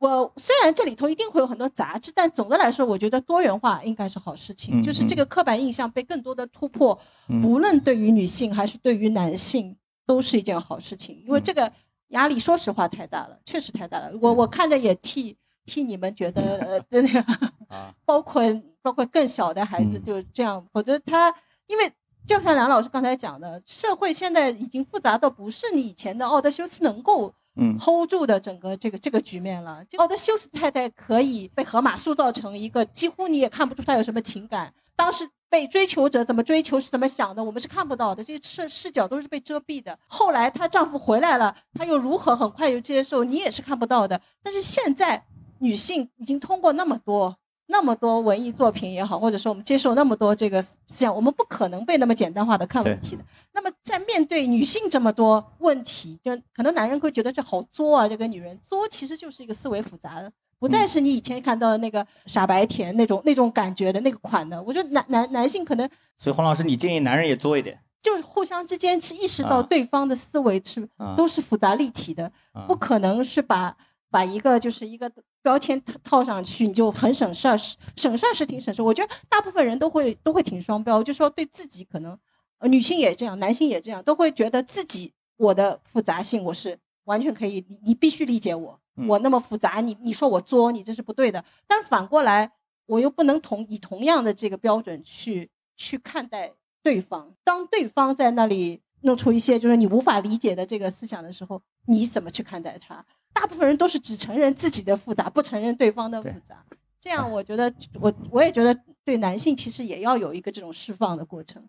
[0.00, 4.80] 我虽然这里头一定会有很多杂质，但总的来说，我觉得多元化应该是好事情。
[4.80, 6.96] 嗯就是这个刻板印象被更多的突破，
[7.28, 9.76] 嗯无论对于女性还是对于男性，
[10.08, 11.22] 都是一件好事情。
[11.26, 11.70] 因为嗯这个
[12.08, 14.10] 压力，说实话太大了，确实太大了。
[14.22, 15.36] 我我看着也替
[15.66, 17.20] 替你们觉得，呃，真的，
[17.68, 18.42] 啊， 包括
[18.80, 21.34] 包括更小的孩子嗯就是这样，否则他
[21.66, 21.92] 因为。
[22.26, 29.84] 就像梁老师刚才讲的，社会现在已经复杂到不是你以前的奥德修斯能够嗯 hold 住的整个这个这个局面了。
[29.98, 34.72] 奥德修斯太太可以被河马塑造成一个几乎你也看不出她有什么情感。
[34.96, 39.98] 当时被追求者怎么追求是怎么想的，我们是看不到的，这些视视角都是被遮蔽的。
[40.06, 44.20] 后来她丈夫回来了，她又如何很快又接受，你也是看不到的。
[44.42, 45.24] 但是现在
[45.58, 47.36] 女性已经通过那么多。
[47.70, 53.22] 那么多文艺作品也好，或者说我们接受那么多这个思想，我们不可能被那么简单化的看问题的。
[53.52, 64.60] 那么在面对女性这么多问题，就可能男人会觉得这好作啊，这个女人作其实就是一个思维复杂的，不再是你以前看到的那个傻白甜那种那种感觉的那个款的。
[64.62, 73.76] 我觉得男男男性可能所以黄老师，你建议男人也作一点，就是互相之间是意识到啊对方的思维是、啊都是复杂立体的，啊不可能是把
[74.10, 75.12] 把一个就是一个
[75.42, 77.56] 标签套套上去，你就很省事儿。
[77.56, 82.18] 是省事儿是挺省事儿，我觉得大部分人都会都会挺双标，就说对自己可能，
[82.58, 91.44] 呃，女性也这样，男性也这样，都会觉得自己我的复杂性我是完全可以，你你必须理解我，嗯我那么复杂，你你说我作，你这是不对的。
[91.66, 92.50] 但是反过来，
[92.86, 97.32] 我又不能同以同样的这个标准去去看待对方。
[97.44, 103.04] 当对方在那里弄出一些就是你无法理解的这个思想的时候，你怎么去看待他？
[103.38, 106.64] 大部分人都是只承认自己的复杂，不承认对方的复杂。
[107.00, 111.62] 这样，我觉得我我也觉得对男性其实也要有一个这种释放的过程。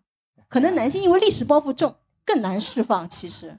[0.48, 1.94] 可能男性因为历史包袱重，
[2.24, 3.08] 更难释放。
[3.08, 3.56] 其实，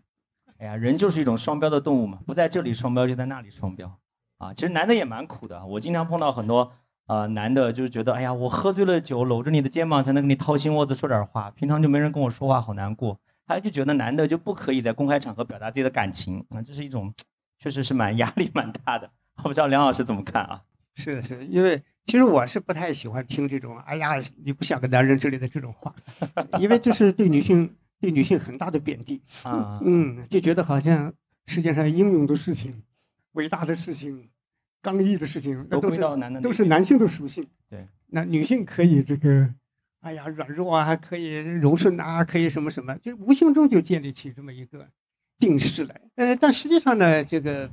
[0.57, 3.97] 哎呀，人就是一种双标的动物嘛，不在这里双标就在那里双标
[4.39, 4.53] 啊。
[4.53, 6.69] 其实男的也蛮苦的，我经常碰到很多
[7.07, 13.17] 呃男的，就是觉得哎呀，我喝醉了酒，搂着你的肩膀才能跟你掏心窝子说点话，平常就没人跟我说话，好难过。
[13.47, 17.13] 他就觉得男的就不可以在公开场合表达自己的感情啊，这是一种
[17.61, 19.11] 确实是蛮 压力蛮大的。
[19.37, 20.63] 我不知道梁老师怎么看啊？
[20.95, 25.95] 是的，是的，因为其实我是不太喜欢听这种“哎呀，你不想个男人”之类的这种话，
[26.59, 29.21] 因为这是对女性对女性很大的贬低。
[29.43, 31.13] 啊，嗯，就觉得好像
[31.45, 32.83] 世界上英勇的事情、
[33.31, 34.29] 伟大的事情、
[34.81, 37.47] 刚毅的事情，那都都是都是男性的属性。
[37.69, 39.53] 对，那女性可以这个，
[40.01, 44.89] 哎呀，软弱啊，可以柔顺啊，可以什么什么，就无形中就建立起这么一个
[45.41, 45.99] 定式来。
[46.15, 47.69] 呃，但实际上呢，这个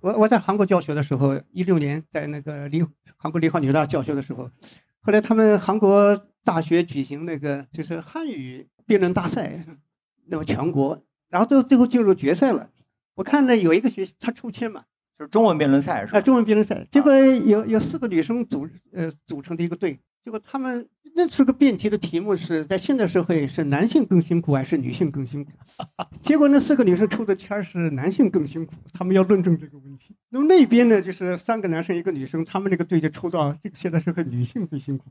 [0.00, 2.84] 我我在韩国教学的时候，一六年在那个梨
[3.16, 4.50] 韩国梨花女大教学的时候，
[5.02, 9.64] 后来他们韩国大学举行那个就是汉语辩论大赛，
[10.26, 12.70] 那么全国，然后最后最后进入决赛了。
[13.14, 14.84] 我看呢有一个学他抽签嘛，
[15.18, 16.18] 就是中文辩论赛是吧？
[16.18, 25.52] 啊，中文辩论赛，结果有有四个女生组呃组成的一个队，结果他们那是个辩题的题目是在现代社会是男性更辛苦还是女性更辛苦？
[26.20, 30.14] 结果那四个女生抽的签儿是男性更辛苦，他们要论证这个问题。
[30.28, 35.06] 那么那边呢就是三个男生一个女生，他们那个队就抽到这个现代社会女性最辛苦。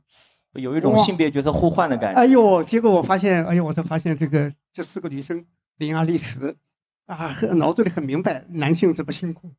[0.54, 2.20] 有一种性别角色互换的感觉。
[2.20, 5.46] 哎呦，结果我发现，哎呦，我才发现这个这四个女生
[5.78, 6.56] 伶牙俐齿，
[7.06, 9.54] 啊，脑子里很明白男性怎么辛苦，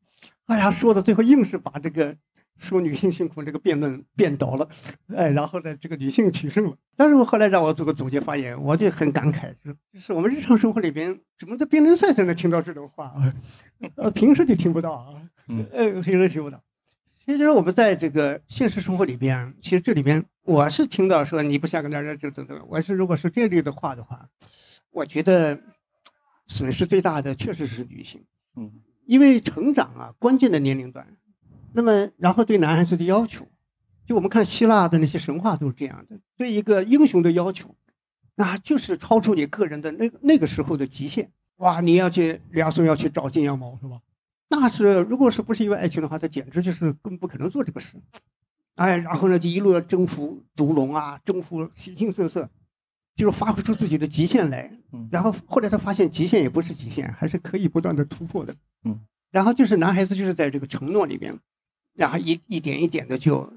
[0.47, 2.17] 哎呀，说的最后硬是把这个
[2.61, 4.69] 说女性辛苦这个辩论辩倒了，
[5.09, 6.77] 哎，然后呢，这个女性取胜了。
[6.97, 13.35] 但是我后来让我做个总结发言，我就很感慨，就是我们日常生活里边怎么在辩论赛才能听到这种话啊？
[13.97, 16.63] 呃，平时就听不到啊，嗯呃，平时听不到。
[17.25, 22.67] 其实我们在这个现实生活里边，其实这里边我是听到说你不像个男人，这等等。
[22.69, 24.29] 我是如果是这类的话的话，
[24.91, 25.61] 我觉得
[26.47, 28.25] 损失最大的确实是女性，
[28.57, 28.73] 嗯
[29.07, 31.17] 因为成长啊，关键的年龄段，
[31.73, 33.49] 那么然后对男孩子的要求，
[34.07, 37.75] 就我们看希腊的那些神话都是这样的，对一个英雄的要求，
[38.35, 41.31] 那就是超出你个人的那那个时候的极限。
[41.57, 44.01] 哇，你要去梁松要去找金羊毛是吧？
[44.49, 47.99] 那是如果是不是因为爱情的话，他简直就是根本不可能做这个事。
[48.75, 52.49] 哎，然后呢，就一路要征服毒龙啊，征服形形色色，
[53.15, 54.73] 就是发挥出自己的极限来。
[54.93, 58.57] 嗯然后后来他发现极限也不是极限，还是可以不断的突破的。
[58.83, 59.01] 嗯，
[59.31, 61.39] 然后就是男孩子就是在这个承诺里边，
[62.01, 63.53] 然后一一点一点的就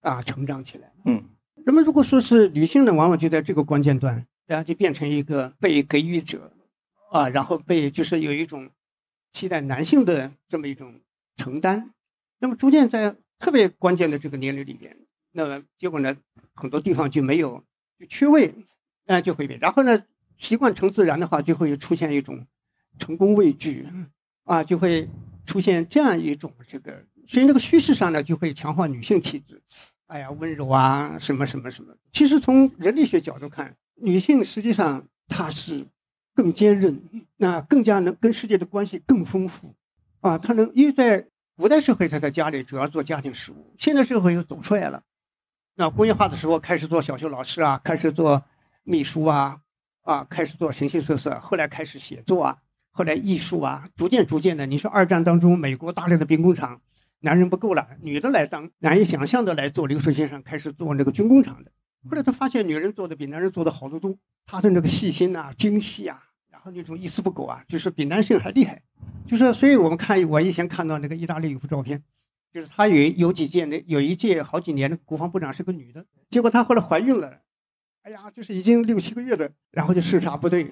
[0.00, 0.90] 啊成长起来。
[1.04, 1.22] 嗯。
[1.66, 6.50] 那么如果说是女性呢，往往就在这个关键段，然后就变成一个被给予者，
[7.10, 8.70] 啊，然后被就是有一种
[9.34, 11.00] 期待男性的这么一种
[11.36, 11.90] 承担，
[12.38, 14.96] 那么逐渐在特别关键的这个年龄里边，
[15.30, 16.16] 那么结果呢，
[16.54, 17.62] 很多地方就没有
[17.98, 18.54] 就缺位，
[19.06, 20.04] 啊、就会变，然后呢，
[20.38, 22.46] 习惯成自然的话，就会出现一种
[22.98, 23.86] 成功畏惧，
[24.44, 25.08] 啊，就会
[25.44, 29.62] 出现这样一种这个，所以那个趋势上呢，就会强化女性气质。
[30.06, 31.94] 哎呀，温柔啊，什么什么什么。
[32.12, 35.86] 其实从人类学角度看，女性实际上她是
[36.34, 37.02] 更坚韧，
[37.36, 39.74] 那更加能跟世界的关系更丰富，
[40.20, 45.02] 啊，她能因为在古代社会，她在家里主要做家庭事务，现在社会又走出来了，
[45.74, 48.44] 那工业化的时候开始做小学老师啊，开始做
[48.82, 49.60] 秘书啊，
[50.02, 52.58] 啊，开始做形形色色，后来开始写作啊，
[52.90, 56.82] 后来艺术啊，逐渐逐渐的，你说二战当中美国大量的兵工厂。
[57.24, 61.72] 男人不够了，女的来当难以想象的来做流水线上开始做那个军工厂的。
[62.06, 68.82] 后来他发现女人做的比男人做的好得多，她的那个细心啊、精细啊，然后那种一丝不苟啊，就是比男性还厉害。
[69.26, 72.02] 就是所以我们看我以前看到那个意大利有幅照片，
[72.52, 77.40] 就是他有有几届那有一届好几年的国防部长是个女的，结果她后来怀孕了，
[78.02, 80.64] 哎呀，就是已经六七个月的，然后就视察部队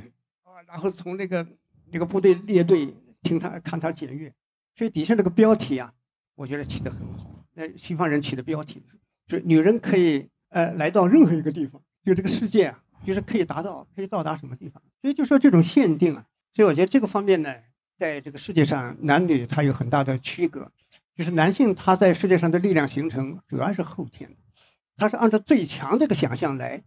[0.43, 1.47] 啊，然后从那个
[1.91, 4.35] 那个部队列队听她看她检阅，
[4.77, 5.95] 所以底下那个标题啊。
[6.35, 7.45] 我觉得起得很好。
[7.55, 8.83] 那西方人起的标题，
[9.27, 14.83] 就是女人可以呃来到任何一个地方，就这个世界啊，就是可以达到，可以到达什么地方。
[15.01, 17.55] 所以就说这种限定啊，所以我觉得这个方面呢，
[17.99, 20.73] 在这个世界上男女它有很大的区隔，
[21.15, 24.37] 就是男性他在世界上的力量形成主要是后天，
[24.97, 26.83] 他是按照最强这个想象来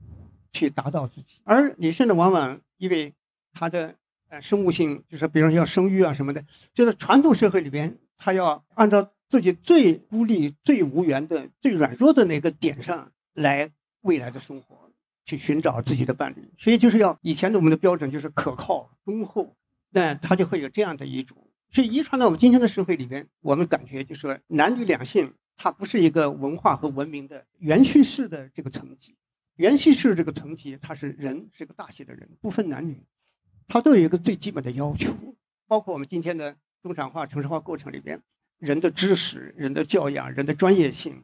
[0.52, 3.14] 去达到自己，而女性呢，往往因为
[3.54, 3.96] 她的
[4.30, 13.72] 呃生物性，就是比如说要生育啊什么的，就是传统社会里边，她要按照自己最孤立、最无缘的、最软弱的那个点上来
[14.02, 14.92] 未来的生活，
[15.26, 16.52] 去寻找自己的伴侣。
[16.58, 19.56] 所以就是要以前的我们的标准就是可靠、忠厚，
[19.90, 21.50] 那他就会有这样的一种。
[21.72, 29.16] 所以遗传到我们今天的社会里边，我们感觉就是说男女两性，它不是一个文化和文明的元叙事的这个层级。
[29.56, 33.04] 元叙事这个层级，它是人是个大写的人，不分男女，
[33.68, 35.14] 它都有一个最基本的要求，
[35.68, 38.22] 包括我们今天的中产化、城市化过程里边。
[38.60, 41.24] 人的知识、人的教养、人的专业性，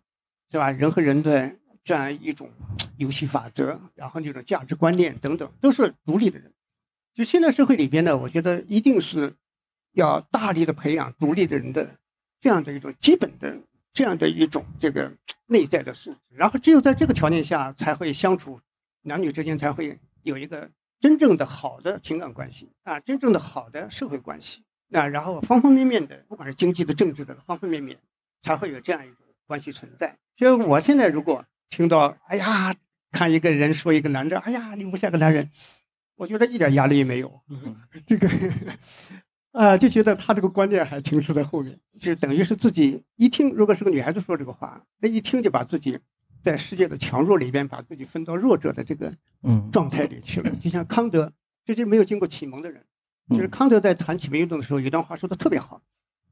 [0.52, 0.72] 是吧？
[0.72, 2.52] 人和人的这样一种
[2.98, 6.54] 游戏法则，然后这种价值观念等等，都是独立的人。
[7.14, 9.36] 就现在社会里边呢，我觉得一定是
[9.92, 11.98] 要大力的培养独立的人的
[12.40, 13.58] 这样的一种基本的
[13.94, 15.14] 这样的一种这个
[15.48, 16.20] 内在的素质。
[16.30, 18.62] 然后只有在这个条件下，才会相处，
[19.02, 24.64] 男女之间才会有一个真正的好的情感关系啊，真正的好的社会关系。
[24.94, 27.98] 那然后方方面面的，不管是经济的、政治的，方方面面，
[28.44, 29.16] 才会有这样一种
[29.48, 30.18] 关系存在。
[30.36, 32.76] 所以我现在如果听到，哎呀，
[33.10, 35.50] 看一个人说一个男的，哎呀，你不像个男人，
[36.18, 37.42] 我觉得一点压力也没有。
[38.06, 38.30] 这个，
[39.54, 46.00] 啊，就觉得他这个观念还停滞在后面，就等于是自己一听，如果是个女孩子说这个话，那一听就把自己
[46.44, 50.52] 在世界的强弱里边，把自己分到弱者的这个嗯状态里去了。
[50.62, 51.32] 就像康德，
[51.64, 52.84] 这就没有经过启蒙的人。
[53.30, 55.82] 就是康德在谈启蒙运动的时候，有一段话说的特别好，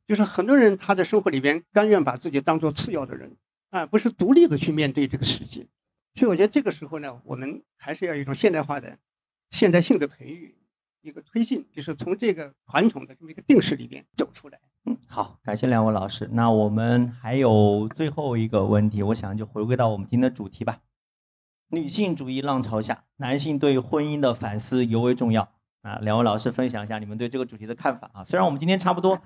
[0.07, 3.37] 就是很多人他在生活里边甘愿把自己当做次要的人，
[3.69, 5.67] 啊，不是独立的去面对这个世界。
[6.15, 8.97] 所以我觉得这个时候呢，我们还是要有一种现代化的、
[9.51, 10.55] 现代性的培育，
[11.01, 14.59] 一个推进，就是从这个传统的这么一个定式里边走出来。
[14.85, 16.27] 嗯，好，感谢两位老师。
[16.33, 20.79] 那我们还有最后一个问题，我想就回归到我们今天的主题吧。
[21.67, 25.51] 女性主义浪潮下，男性对婚姻的反思尤为重要。
[25.81, 28.23] 啊，两位老师分享一下你们对这个主题的看法啊。
[28.23, 29.19] 虽然我们今天差不多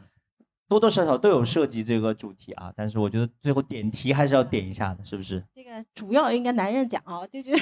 [0.69, 5.43] 多多少少都有涉及这个主题啊，但是我觉得最后点题还是要点一下的，是不是？
[5.53, 7.53] 这个主要应该男人讲啊，就就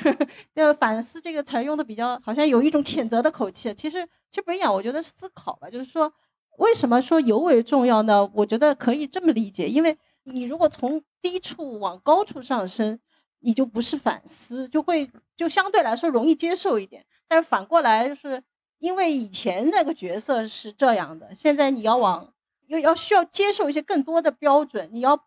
[0.54, 3.74] 就反思这个词儿用的比较好像有一种谴责的口气。
[3.74, 6.14] 其实其实不一样，我觉得是思考吧，就是说
[6.58, 8.30] 为什么说尤为重要呢？
[8.34, 13.00] 我觉得可以这么理解，因为你如果从低处往高处上升，
[13.40, 17.06] 你就不是反思，就会就相对来说容易接受一点。
[17.28, 18.44] 但是反过来就是。
[18.82, 22.34] 因为以前那个角色是这样的，现在你要往
[22.66, 25.24] 又要需要接受一些更多的标准，你要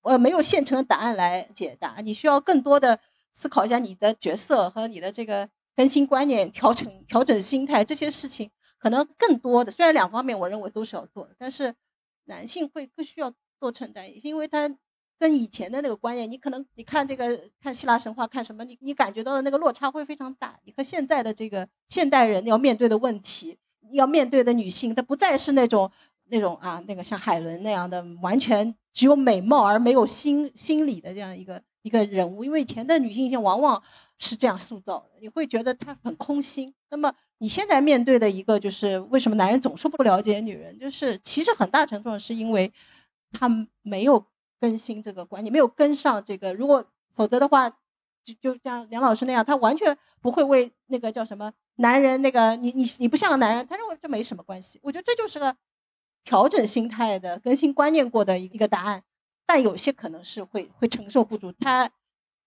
[0.00, 2.98] 呃没有现成的答案来解答，你需要更多的
[3.34, 11.74] 思考一下你的角色和你的这个更新观念、调整调整心态这些事情，可能更多的虽然两方面我认为都是要做的，但是
[12.24, 14.74] 男性会更需要多承担一些，因为他。
[15.20, 20.58] 跟以前的那个观念，你可能你看这个看希腊神话看什么，你你感觉到的那个落差会非常大。
[20.64, 23.58] 你和现在的这个现代人要面对的问题，
[23.92, 25.92] 要面对的女性，她不再是那种
[26.24, 32.42] 那种啊那个像海伦那样的完全只有美貌而没有心心理的这样一个一个人物。
[32.42, 33.82] 因为以前的女性性往往
[34.18, 36.72] 是这样塑造的，你会觉得她很空心。
[36.88, 42.72] 那么你现在面对的一个就是为什么男人总是不了解女人，就是其实很大程度上是因为
[43.32, 44.24] 他没有。
[44.60, 46.84] 更新这个观念没有跟上这个，如果
[47.14, 47.70] 否则的话，
[48.24, 54.78] 就就像梁老师那样，他完全不会为那个叫什么男人那个你你你不像个男人，他认为这没什么关系。
[54.82, 55.56] 我觉得这就是个
[56.22, 59.02] 调整心态的更新观念过的一个答案，
[59.46, 61.52] 但有些可能是会会承受不住。
[61.52, 61.90] 他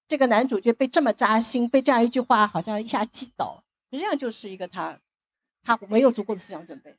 [0.07, 4.99] 这个男主角被这么扎心，被这样一句话好像一下击倒，实际上就是一个他
[5.63, 6.95] 他没有足够的思想准备。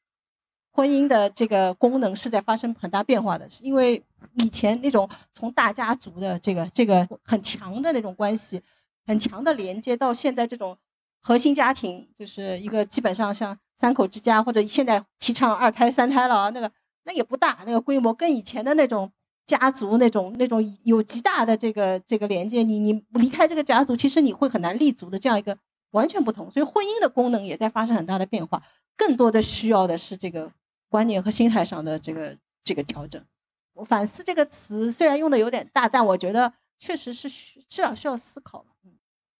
[0.76, 4.02] 婚姻的这个功能是在发生很大变化的，是因为
[4.34, 8.60] 以前那种从大家族的这个这个很强的那种关系，
[9.06, 10.76] 很强的连接，到现在这种
[11.22, 16.72] 核心家庭，就是一个基本上像三口之家，或者现在提倡二胎、三胎了啊，那个
[17.04, 19.12] 那也不大，那个规模跟以前的那种
[19.46, 25.56] 家族那种那种有极大的这个这个连接，你你离开这个家族，其实你会很难立足的这样一个
[25.92, 28.64] 完全不同，所以婚姻的功能也在发生很大的变化，
[28.96, 30.50] 更多的需要的是这个。
[30.94, 33.24] 观念和心态上的这个这个调整，
[33.72, 38.92] 我反思这个词虽然用的有点大，但我觉得确实是需至少需要思考嗯，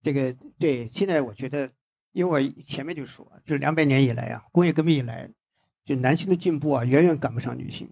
[0.03, 1.71] 这个对，现在我觉得，
[2.11, 5.31] 因为我前面就说，就是两百年以来啊，工业革命以来，
[5.85, 7.89] 就男性的进步啊，远远赶不上女性。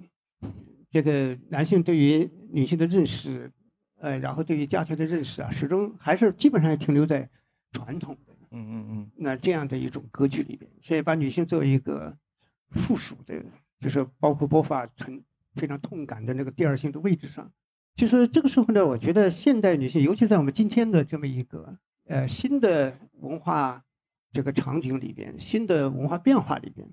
[0.91, 3.53] 这个男性对于女性的认识，
[4.01, 7.31] 呃，然后对于家庭的认识啊，始终还是基本上停留在
[7.71, 12.19] 传统的嗯嗯嗯，那这样的一种格局里边，所以把女性作为一个
[12.73, 13.45] 附属的，
[13.81, 15.23] 就是包括剥发很
[15.55, 17.53] 非常痛感的那个第二性的位置上。
[17.95, 21.77] 就是这个时候呢，我觉得现代女性，尤其在我们今天的这么一个
[22.07, 23.85] 呃新的文化
[24.33, 26.89] 这个场景里边，新的文化变化里边，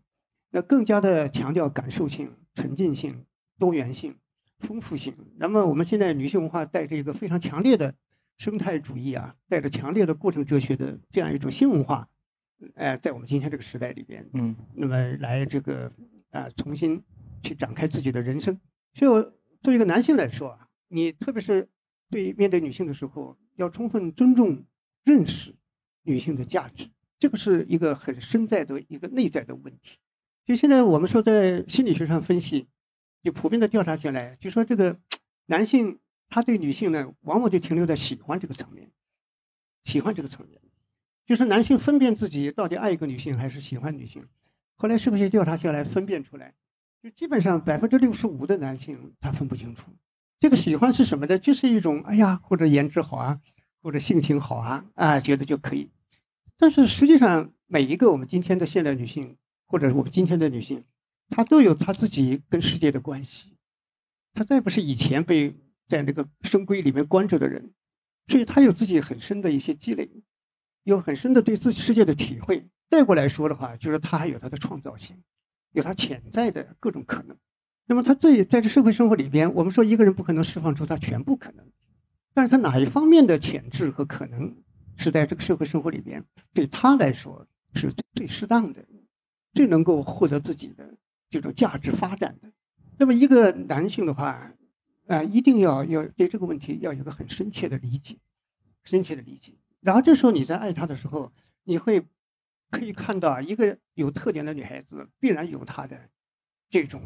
[0.52, 3.24] 那更加的强调感受性、沉浸性、
[3.58, 4.18] 多元性、
[4.60, 5.16] 丰富性。
[5.38, 7.96] 那么我们现在女性文化带着一个非常强烈的
[8.38, 12.10] 生态主义啊，带着强烈的过程哲学的这样一种新文化，
[12.76, 15.92] 呃，在我们今天这个时代里边，嗯，那么来这个
[16.32, 17.04] 啊重新
[17.44, 18.60] 去展开自己的人生。
[18.94, 19.22] 所以我
[19.62, 20.66] 作为一个男性来说啊。
[20.92, 21.70] 你特别是
[22.10, 24.66] 对面对女性的时候，要充分尊重、
[25.04, 25.54] 认识
[26.02, 30.00] 女性的价值，这个是一个很深在的一个内在的问题。
[30.48, 32.68] 就现在我们说，在心理学上分析，
[33.22, 35.00] 就普遍的调查下来，就说这个
[35.46, 38.90] 男性他对女性呢，往往就停留在喜欢这个层面，
[39.84, 40.60] 喜欢这个层面，
[41.30, 44.26] 就是男性分辨自己到底爱一个女性还是喜欢女性。
[44.76, 46.56] 后来社会学调查下来，分辨出来，
[47.04, 49.92] 就基本上百分之六十五的男性他分不清楚。
[50.40, 51.38] 这个喜欢是什么呢？
[51.38, 53.42] 就是一种哎呀，或者颜值好啊，
[53.84, 55.92] 或者性情好啊，啊，觉得就可以。
[56.58, 59.38] 但是实际上，每一个我们今天的现代女性，
[59.68, 60.84] 或者我们今天的女性，
[61.30, 63.56] 她都有她自己跟世界的关系。
[64.34, 65.54] 她再不是以前被
[65.88, 67.72] 在那个深闺里面关着的人，
[68.26, 70.10] 所以她有自己很深的一些积累，
[70.90, 72.68] 有很深的对自己世界的体会。
[72.90, 75.22] 再过来说的话，就是他还有他的创造性，
[75.72, 77.38] 有他潜在的各种可能。
[77.86, 81.66] 那么他对在这社会生活里边，我们说一个人不可能释放出他全部可能，
[82.34, 84.56] 但是他哪一方面的潜质和可能
[84.98, 88.86] 是在这个社会生活里边对他来说是最适当的，
[89.54, 90.98] 最能够获得自己的
[91.30, 92.52] 这种价值发展的。
[92.98, 94.52] 那么一个男性的话，
[95.08, 98.18] 啊，一定要要对这个问题要有个很深切的理解，
[98.84, 99.54] 深切的理解。
[99.82, 101.32] 然后这时候你在爱他的时候，
[101.64, 102.06] 你会
[102.70, 106.10] 可以看到一个有特点的女孩子必然有她的
[106.70, 107.02] 这种。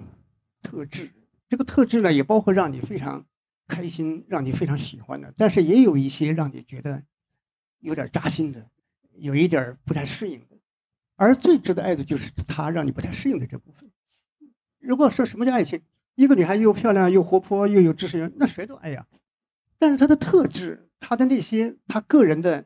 [0.66, 1.12] 特质，
[1.50, 3.26] 这个特质呢，也包括让你非常
[3.68, 7.04] 开心、让你非常喜欢的，但是也有一些让你觉得
[7.80, 8.70] 有点扎心的，
[9.12, 10.58] 有一点不太适应的。
[11.18, 13.92] 而最值得爱的就是他让你不太适应的这部分。
[14.80, 15.82] 如果说什么叫爱情，
[16.16, 19.06] 一个女孩又漂亮又活泼又有知识，那谁都爱呀。
[19.78, 22.66] 但是她的特质，她的那些他个人的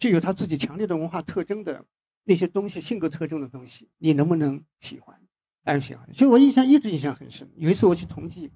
[0.00, 1.84] 具有他自己强烈的文化特征的
[2.24, 5.20] 那些东西、性格特征的东西，你能不能喜欢？
[5.62, 7.48] 安喜欢，所以我印象一直印象很深。
[7.56, 8.50] 有一次我去同济，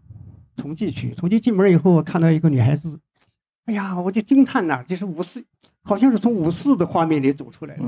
[0.57, 3.01] 同济去，同济进门以后，我看到一个女孩子，
[3.67, 5.45] 哎呀，我就惊叹呐，就是五四，
[5.83, 7.85] 好像是从五四的画面里走出来的。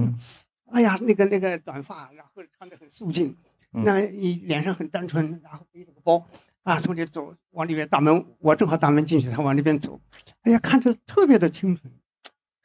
[0.70, 3.36] 哎呀，那个那个短发，然后穿的很素净，
[3.70, 6.26] 那你脸上很单纯，然后背着个包，
[6.62, 10.00] 啊，从这走往里面大门，我正好大门进去，他往那边走，
[10.42, 11.92] 哎呀，看着特别的清纯，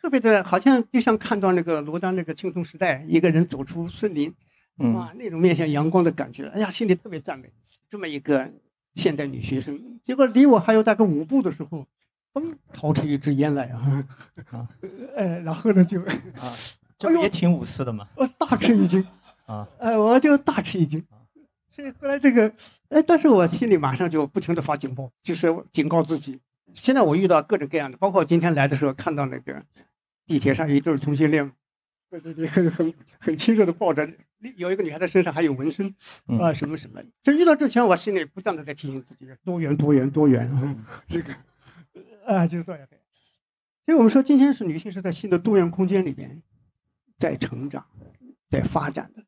[0.01, 4.35] 特别的好像就像看到那个罗丹那个青铜时代，一个人走出森林。
[4.77, 7.51] 哇，那种面向阳光的感觉，哎呀，心里特别赞美。
[7.89, 8.51] 这么一个
[8.93, 11.87] 现代女学生，结果离我还有大概五步的时候，
[12.31, 14.05] 嘣，掏出一支烟来啊，
[14.51, 14.67] 啊，
[15.15, 16.53] 呃，然后呢就啊，
[17.23, 18.07] 也挺五四的嘛？
[18.15, 19.03] 我大吃一惊
[19.47, 21.03] 啊，呃，我就大吃一惊。
[21.77, 22.55] 所以后来这个，
[22.89, 26.39] 哎，但是我心里马上就不停的发警报，就是警告自己。
[26.73, 29.63] 现在我遇到各种各样的，包括今天来的时候看到那个
[30.25, 31.51] 地铁上一对同性恋。
[32.09, 34.09] 对对对，很很很亲热的抱着，
[34.55, 35.93] 有一个女孩子身上还有纹身，
[36.39, 37.03] 啊什么什么。
[37.21, 40.49] 就遇到之前，我心里不断的在提醒自己，多元多元多元，
[41.07, 41.35] 这个，
[42.25, 42.87] 啊，就是这样。
[43.85, 46.41] 所以我们说，今天是女性是在新的多元空间里边，
[47.19, 47.85] 在成长，
[48.49, 49.23] 在发展的。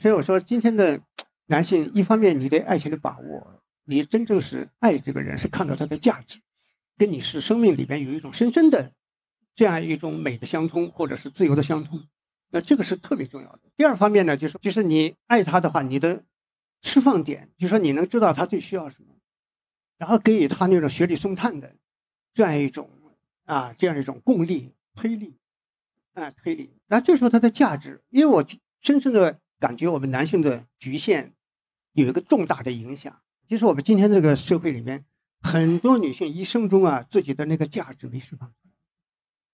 [0.00, 1.00] 所以我说，今天的
[1.50, 6.40] 男性，一方面你对爱情的把握，你真正是爱这个人，是看到他的价值，
[6.98, 8.92] 跟你是生命里边有一种深深的。
[9.54, 12.06] 这样一种美的相通，或者是自由的相通，
[12.48, 13.60] 那这个是特别重要的。
[13.76, 16.22] 第二方面呢，就是就是你爱他的话，你的
[16.80, 19.16] 释放点，就是说你能知道他最需要什么，
[19.96, 21.74] 然后给予他那种雪里送炭的
[22.34, 22.88] 这样一种
[23.46, 25.34] 啊，这样一种共力推力
[26.12, 26.70] 啊推力。
[26.86, 28.46] 那这时候它的价值，因为我
[28.80, 31.34] 深深的感觉我们男性的局限
[32.02, 35.04] 有一个重大的影响，就是我们今天这个社会里面
[35.40, 38.68] 很多女性一生中啊自己的那个价值没释放出来。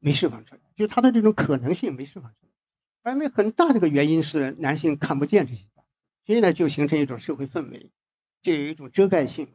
[0.00, 2.36] 没释放出来，就是她的这种可能性没释放出
[3.02, 5.64] 来，因为很大的一个原因是男性看不见这些，
[6.26, 7.90] 所以呢就形成一种社会氛围，
[8.42, 9.48] 就有一种遮盖性。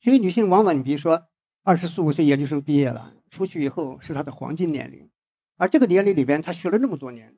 [0.00, 1.28] 所以女性往往你比如说
[1.62, 5.08] 二十四五岁研究生毕业了，出去以后是她的黄金年龄，
[5.56, 7.36] 而这个年龄里边她学了那么多年，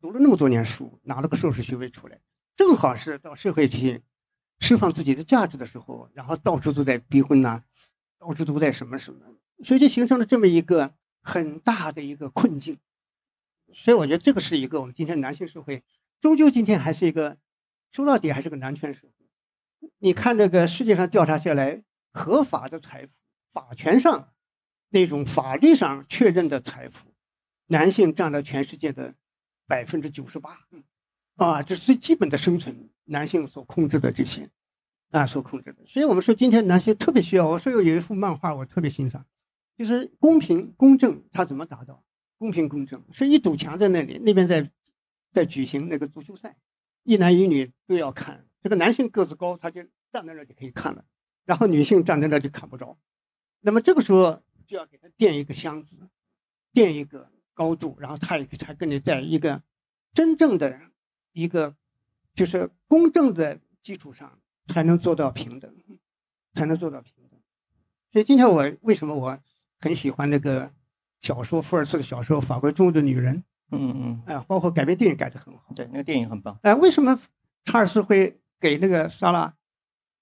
[0.00, 2.20] 读了那么多年书，拿了个硕士学位出来，
[2.56, 4.02] 正好是到社会去
[4.62, 7.62] 释放自己的价值的时候，然后到处都在逼婚呐，
[8.18, 9.20] 到处都在什么什么，
[9.62, 10.94] 所以就形成了这么一个。
[11.24, 12.78] 很大的一个困境，
[13.72, 15.84] 所以我觉得这个是一个我们今天男性社会，
[16.20, 17.38] 终究今天还是一个
[17.92, 19.88] 说到底还是个男权社会。
[19.98, 23.12] 你看这个世界上调查下来，合法的财富、
[23.52, 24.32] 法权上
[24.88, 27.14] 那种法律上确认的财富，
[27.68, 29.14] 男性占了全世界的
[29.68, 30.58] 百分之九十八，
[31.36, 34.50] 啊，这是最基本的生存，男性所控制的这些，
[35.10, 35.84] 啊，所控制的。
[35.86, 37.48] 所以我们说今天男性特别需要。
[37.48, 39.26] 我说有有一幅漫画我特别欣赏，
[39.76, 42.04] 就是公平公正，它怎么达到？
[42.38, 44.70] 公平公正是一堵墙在那里，那边在
[45.32, 46.56] 在举行那个足球赛，
[47.04, 48.46] 一男一女都要看。
[48.62, 51.04] 这个男性个子高，他就站在那就可以看了，
[51.44, 52.98] 然后女性站在那就看不着。
[53.60, 56.08] 那么这个时候就要给他垫一个箱子，
[56.72, 59.62] 垫一个高度，然后他也才跟你在一个
[60.14, 60.80] 真正的
[61.32, 61.76] 一个
[62.34, 65.74] 就是公正的基础上才能做到平等，
[66.54, 67.40] 才能做到平等。
[68.12, 69.38] 所以今天我为什么我
[69.78, 70.70] 很喜欢那个
[71.20, 73.36] 小说福尔斯的小说《法国中的女人》？
[73.70, 75.72] 嗯嗯，哎，包括改编电影改得很好。
[75.74, 76.58] 对，那个电影很棒。
[76.62, 77.20] 哎，为什么
[77.64, 78.38] 查尔斯会？
[78.60, 79.56] 给那个莎拉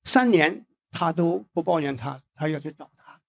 [0.03, 3.21] 三年，他都不抱怨他，他要去找他。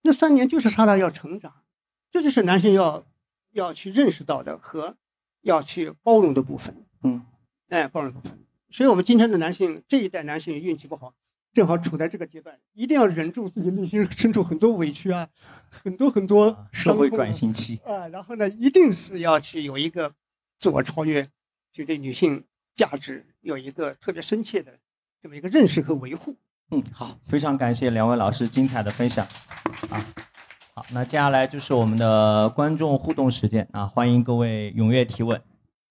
[0.00, 1.62] 那三年就是莎拉要成长，
[2.10, 3.06] 这就是男性要
[3.52, 4.96] 要去认识到的和
[5.42, 6.84] 要去包容的部分。
[7.04, 7.24] 嗯，
[7.72, 8.12] 哎，包容。
[8.70, 11.14] 所以我们今天的男性这一代男性运气不好，
[11.54, 15.28] 正好处在这个阶段，一定要忍住自己内心深处很多委屈啊，
[15.70, 18.08] 很多很多社会转型期啊。
[18.08, 20.12] 然后呢，一定是要去有一个
[20.58, 21.30] 自我超越，
[21.72, 22.44] 去对女性。
[22.74, 24.72] 价值有一个特别深切的
[25.22, 26.36] 这么一个认识和维护。
[26.70, 29.26] 嗯，好，非常感谢两位老师精彩的分享。
[29.90, 30.00] 啊，
[30.72, 35.42] 好，那接下来就是我们的观众互动时间啊，欢迎各位踊跃提问。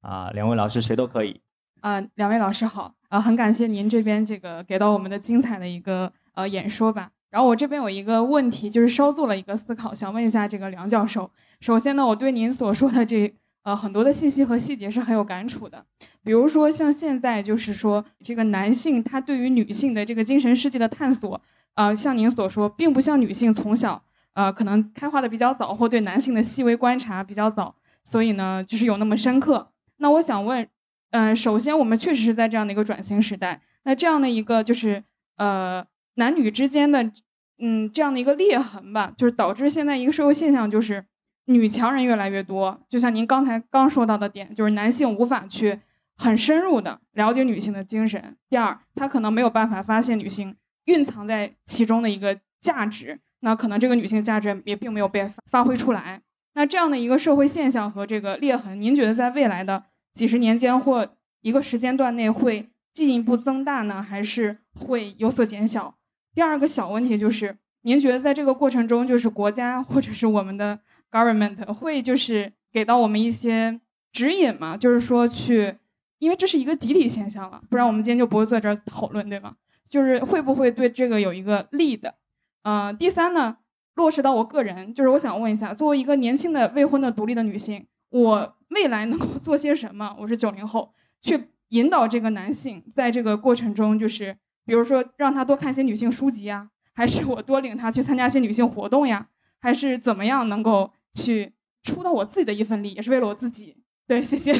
[0.02, 1.41] 啊，两位老师谁都可以。
[1.82, 2.96] 啊，两位老师好。
[3.10, 7.12] 啊，很感谢您这边这个给到我们的精彩的一个呃演说吧。
[7.30, 11.30] 然后我这边有一个问题，就是稍做了一个思考，想问一下这个梁教授。
[11.60, 13.34] 首先呢，我对您所说的这。
[13.64, 15.86] 呃，很多的信息和细节是很有感触的，
[16.24, 21.40] 比如说像现在就是说这个男性他对于女性的这个精神世界的探索，
[21.76, 24.02] 呃，像您所说，并不像女性从小
[24.34, 29.70] 呃可能开化的比较早，或对男性的细微观察比较早，所以呢就是有那么深刻。
[29.98, 30.68] 那我想问，
[31.12, 35.04] 嗯，首先我们确实是在这样的一个转型时代，那这样的一个就是
[35.38, 35.86] 呃
[36.16, 37.12] 男女之间的
[37.60, 41.06] 嗯这样的一个裂痕吧，就是导致现在一个社会现象就是。
[41.46, 45.78] 女强人越来越多，就像您刚才刚说到的点，就是男性无法去
[46.16, 48.38] 很深入的了解女性的精神。
[48.48, 50.56] 第二，他可能没有办法发现女性
[50.86, 56.22] 蕴藏在其中的一个价值，那可能这个女性价值也并没有被发挥出来。
[56.54, 59.84] 那这样的一个社会现象和这个裂痕，您觉得在未来的
[60.14, 65.96] 几十年间或一个时间段内会进一步增大呢，还是会有所减小？
[66.34, 70.80] 第二个小问题就是，您觉得在这个过程中，就是国家或者是我们的。
[71.12, 73.82] Government 会就是给到我们一些
[74.14, 75.76] 指引嘛，就是说去，
[76.20, 79.58] 因为这是一个集体现象了，不然我们今天就不会坐在这儿讨论，对吗？
[79.90, 82.16] 就是会不会对这个有一个利的？
[82.64, 83.58] 嗯，第三呢，
[83.96, 90.16] 落实到我个人，就是我想问一下，作为一个年轻的未婚的独立的女性，我未来能够做些什么？
[90.20, 94.36] 我是九零后，去引导这个男性在这个过程中，就是
[94.66, 99.30] 比如说让他多看些女性书籍呀， 还是我多领他去参加些女性活动呀，
[99.60, 100.92] 还是怎么样能够？
[101.14, 101.52] 去
[101.84, 103.76] 出到我自己的一份力，也是为了我自己。
[104.08, 104.54] 对，谢谢，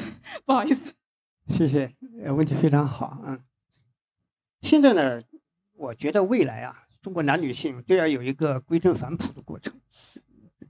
[0.44, 0.94] 不好意思。
[1.48, 1.96] 谢谢，
[2.34, 3.22] 问题非常好。
[3.26, 3.40] 嗯，
[4.62, 5.24] 现在呢，
[5.78, 9.74] 我觉得未来啊，中国男女性都要有一个归正反哺的过程，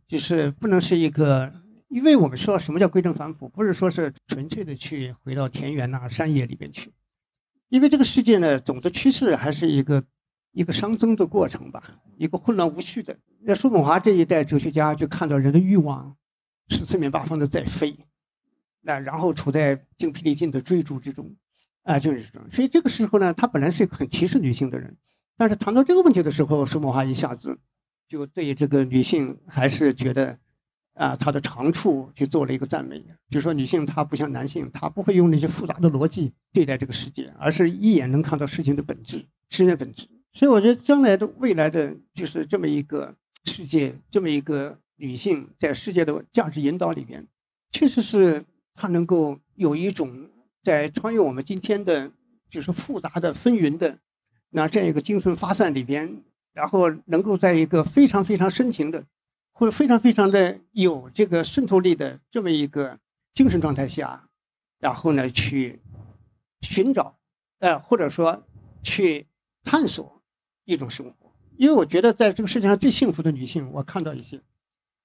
[0.07, 1.51] 就是不能是一个，
[1.91, 6.91] 因为我们说什么叫归正反哺，不是说是纯粹的去回到田园呐、山野里边去，
[7.69, 10.03] 因为这个世界呢，总的趋势还是一个。
[10.53, 13.18] 一个熵增的过程吧，一个混乱无序的。
[13.39, 16.18] 那叔本华这一代哲学家就看到人的欲望
[16.68, 17.97] 是四面八方的在飞，
[18.81, 21.38] 那然后处在精疲力尽的追逐之中，
[21.84, 22.49] 啊，就是这种。
[22.51, 24.97] 所以这个时候呢，他本来是一个很歧视女性的人，
[25.38, 27.57] 但是谈到这个问题的时候，叔本华一下子
[28.09, 30.38] 就对这个女性还是觉得
[31.02, 32.99] 啊，她的长处去做了一个赞美。
[32.99, 39.18] 比如说，女性她不像男性，她不会用那些复杂的逻辑对待这个世界，而是一眼能看到事情的本质，
[39.49, 40.07] 事情的本质。
[40.34, 43.15] 所以我觉得将来的未来的就是这么一个
[43.45, 47.26] 世界，这么一个女性在世界的价值引导里边，
[47.72, 48.45] 确实是
[48.76, 50.30] 她能够有一种
[50.61, 52.11] 在穿越我们今天的，
[52.52, 53.98] 就是复杂的纷纭的
[54.52, 56.22] 那这样一个精神发散里边，
[56.53, 59.06] 然后能够在一个非常非常深情的，
[59.62, 62.98] 或者非常非常的有这个渗透力的这么一个
[63.36, 64.28] 精神状态下，
[64.80, 65.80] 然后呢去
[66.62, 67.20] 寻找，
[67.60, 68.44] 呃或者说
[68.82, 69.28] 去
[69.64, 70.20] 探索。
[70.64, 74.42] 一种生活，因为我觉得在这个世界上最幸福的女性，我看到一些，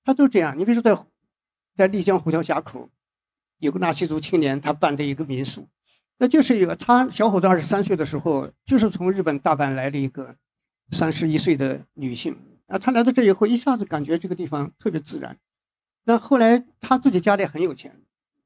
[0.05, 0.59] 她都这样。
[0.59, 1.03] 你比如说在，
[1.75, 2.91] 在丽江虎桥峡口，
[3.59, 5.69] 有个纳西族青年他办的一个民宿，
[6.19, 10.37] 那就是一个他小伙子二十三岁的时候，就是从日本大阪来的一个
[10.91, 15.39] 三十一岁的女性啊，他来到这以后，一下子感觉这个地方特别自然。
[16.05, 18.01] 那后来他自己家里很有钱，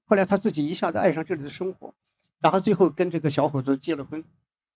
[0.05, 1.95] 后来他自己一下子爱上这里的生活，
[2.41, 4.25] 然后最后跟这个小伙子结了婚，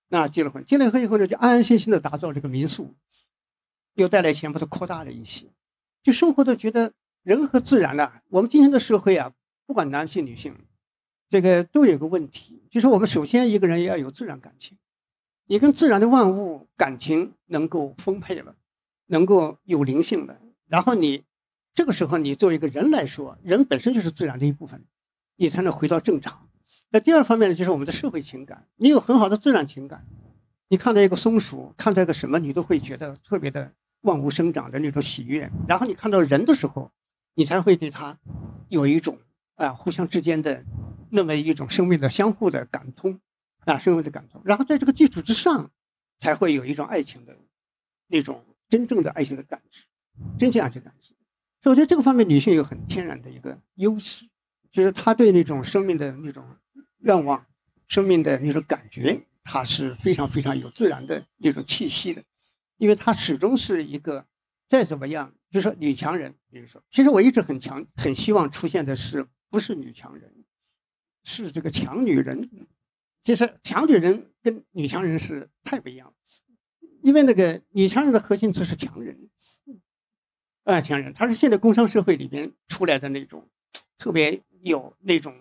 [0.08, 2.94] 那结了婚，结了婚以后呢，就安安心心的打造这个民宿，
[3.94, 5.46] 又带来钱把它扩大了一些，
[6.02, 6.92] 就生活的觉得
[7.22, 9.32] 人和自然呢，我们今天的社会啊，
[9.66, 10.56] 不管男性女性，
[11.30, 14.78] 这个都有个问题，就是我们首先一个人要有自然感情，
[15.46, 18.56] 你跟自然的万物感情能够丰沛了，
[19.06, 21.24] 能够有灵性的，然后你。
[21.76, 24.84] 这个时候，你作为一个人来说，人本身就是自然的一部分，
[25.34, 26.48] 你才能回到正常。
[26.88, 28.68] 那第二方面呢，就是我们的社会情感。
[28.76, 30.06] 你有很好的自然情感，
[30.68, 33.72] 你看到一个松鼠，看到一个什么，你都会觉得特别的
[34.02, 35.50] 万物生长的那种喜悦。
[35.66, 36.92] 然后你看到人的时候，
[37.34, 38.20] 你才会对他
[38.68, 39.18] 有一种
[39.56, 40.64] 啊互相之间的
[41.10, 43.18] 那么一种生命的相互的感通
[43.64, 44.42] 啊生命的感通。
[44.44, 45.72] 然后在这个基础之上，
[46.20, 47.36] 才会有一种爱情的
[48.06, 48.44] 那种
[48.74, 49.84] 真正的爱情的感知，
[50.36, 51.10] 真正爱情感知。
[51.62, 54.26] 所以我觉得这个方面，女性有很天然的一个优势，
[54.72, 56.44] 就是她对那种生命的那种
[56.98, 57.46] 愿望、
[57.86, 62.24] 生命的那种感觉，她是非常非常有自然的那种气息的，
[62.78, 64.26] 因为她始终是一个
[64.66, 66.34] 再怎么样，就是说女强人。
[66.50, 70.34] 比如说，其实我一直很强，很希望出现的是不是女强人，
[71.22, 72.50] 是这个强女人。
[73.22, 76.14] 其实强女人跟女强人是太不一样了，
[77.04, 79.28] 因为那个女强人的核心词是强人。
[80.62, 83.46] 啊，强人，她是现在工商社会里边出来的那种，
[83.98, 85.34] 特别有那种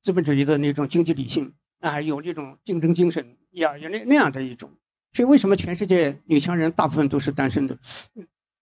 [0.00, 4.72] 资本主义的那种经济理性啊，有这种竞争精神，呀，有那那样的一种。
[5.12, 7.78] 所以为什么全世界女强人大部分都是单身的？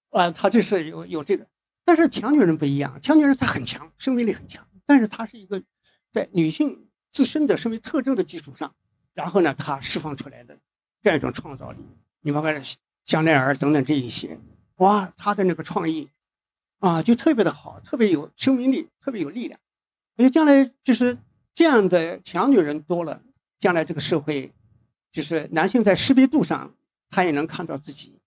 [0.09, 1.47] 啊，她就是有有这个。
[1.85, 5.63] 但是强女人不一样，强女人她很强，生命力很强，但是她是一个
[6.11, 8.75] 在女性自身的生命特征的基础上，
[9.15, 10.59] 然后呢，她释放出来的
[11.05, 11.79] 这样一种创造力。
[12.21, 12.53] 你包括
[13.07, 14.39] 香奈儿等等这一些。
[14.77, 16.09] 哇，他的那个创意，
[16.79, 19.61] 啊，就特别的好，特别有生命力，特别有力量。
[20.17, 21.19] 因为将来就是
[21.55, 23.23] 这样的强女人多了，
[23.59, 24.53] 将来这个社会，
[25.13, 26.75] 就是男性在识别度上，
[27.11, 28.19] 他也能看到自己，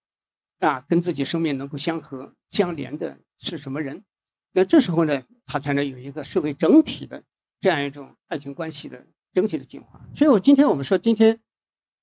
[0.60, 4.04] 啊，跟自己生命能够相合相连的是什么人。
[4.52, 7.24] 那这时候呢，他才能有一个社会整体的
[7.62, 10.02] 这样一种爱情关系的整体的进化。
[10.16, 11.40] 所以，我今天我们说，今天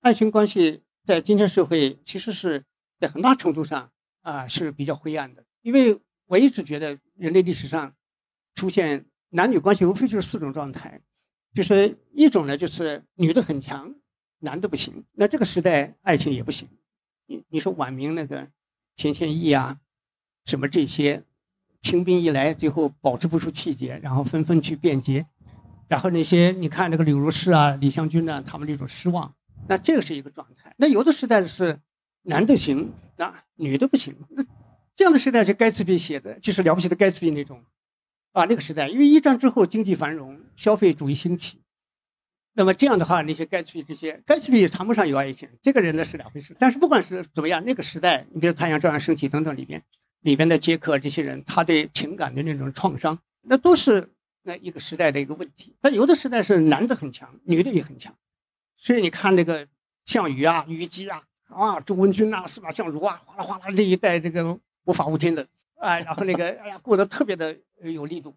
[0.01, 2.65] 爱情关系在今天社会，其实是
[3.01, 3.91] 在很大程度上。
[4.23, 7.95] 啊，是比较灰暗的，因为我一直觉得人类历史上
[8.55, 11.01] 出现男女关系无非就是四种状态，
[11.55, 13.95] 就是一种呢就是女的很强，
[14.39, 16.69] 男的不行，那这个时代爱情也不行。
[17.24, 18.49] 你你说晚明那个
[18.95, 19.81] 钱谦益啊，
[20.45, 21.24] 什么这些
[21.81, 25.27] 清兵一来，最后保持不住气节，然后纷纷去变节，
[25.89, 29.35] 然后那些你看那个柳如是啊、李香君呢，他们那种失望，
[29.71, 30.75] 那这个是一个状态。
[30.77, 31.81] 那有的时代是。
[32.23, 34.15] 男的行，那女的不行。
[34.29, 34.45] 那
[34.95, 37.65] 这样的时代是盖茨比写的，就是了不起的盖茨比那种，
[38.33, 41.63] 啊，那个时代，因为一战之后经济繁荣，消费主义兴起，
[42.53, 46.55] 那么这样的话，那些盖茨比这些，盖茨比也谈不上有爱情，这个人呢是两回事。
[46.61, 49.83] 但是不管是怎么样，那个时代，你比如《太阳照样升起》等等里边，
[50.21, 54.11] 里边的杰克这些人，他对情感的那种创伤，那都是
[54.43, 55.75] 那一个时代的一个问题。
[55.81, 58.15] 但有的时代是男的很强，女的也很强，
[58.81, 59.69] 所以你看那个
[60.07, 61.23] 项羽啊、虞姬啊。
[61.51, 68.36] 啊，周文君呐，司马相如啊，哗啦哗啦这一代这个无法无天的，哎，然后那个哎呀过得特别的有力度。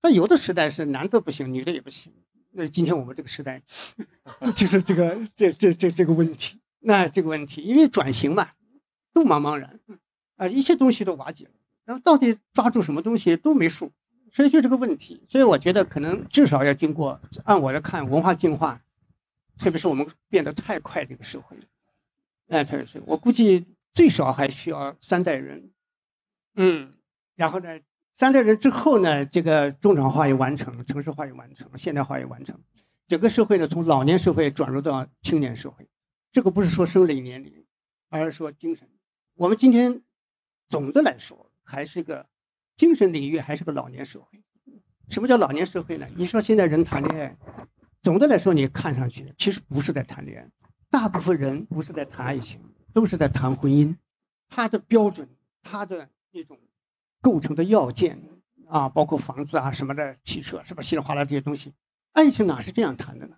[0.00, 2.12] 那有的时代是男的不行，女的也不行。
[2.52, 3.62] 那今天我们这个时代，
[4.54, 6.60] 就是这个这这这这个问题。
[6.78, 8.50] 那这个问题，因为转型嘛，
[9.12, 9.80] 都茫茫然，
[10.36, 11.50] 啊，一切东西都瓦解了。
[11.84, 13.90] 然后到底抓住什么东西都没数，
[14.32, 15.26] 所以就这个问题。
[15.28, 18.82] 所以我觉得可能至少要经过，按我来看，文化进化，
[19.58, 21.56] 特别是我们变得太快这个社会。
[22.48, 25.70] 哎，特别是我估计最少还需要三代人，
[26.54, 26.94] 嗯，
[27.34, 27.80] 然后呢，
[28.16, 32.60] 三代人之后呢，这个中产化也完成，城市化也完成，现代化也完成，
[33.08, 35.88] 整个社会呢从老年社会转入到青年社会，
[36.32, 37.64] 这个不是说生理年龄，
[38.10, 38.88] 而是说精神。
[39.34, 40.02] 我们今天
[40.68, 42.26] 总的来说还是个
[42.76, 44.42] 精神领域还是个老年社会。
[45.08, 46.06] 什么叫老年社会呢？
[46.16, 47.36] 你说现在人谈恋爱，
[48.02, 50.50] 总的来说你看上去其实不是在谈恋爱。
[50.90, 52.60] 大部分人不是在谈爱情，
[52.92, 53.96] 都是在谈婚姻。
[54.48, 55.28] 他的标准，
[55.62, 56.58] 他的那种
[57.22, 58.22] 构成的要件
[58.68, 60.82] 啊，包括房子啊什么的，汽车是吧？
[60.82, 61.72] 稀里哗啦这些东西，
[62.12, 63.36] 爱情哪是这样谈的呢？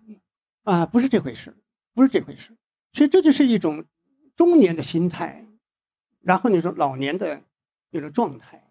[0.65, 1.55] 啊，不是这回事，
[1.93, 2.57] 不是这回事。
[2.93, 3.85] 所以这就是一种
[4.35, 5.47] 中年的心态，
[6.21, 7.43] 然后那种老年的
[7.91, 8.65] 那种状态。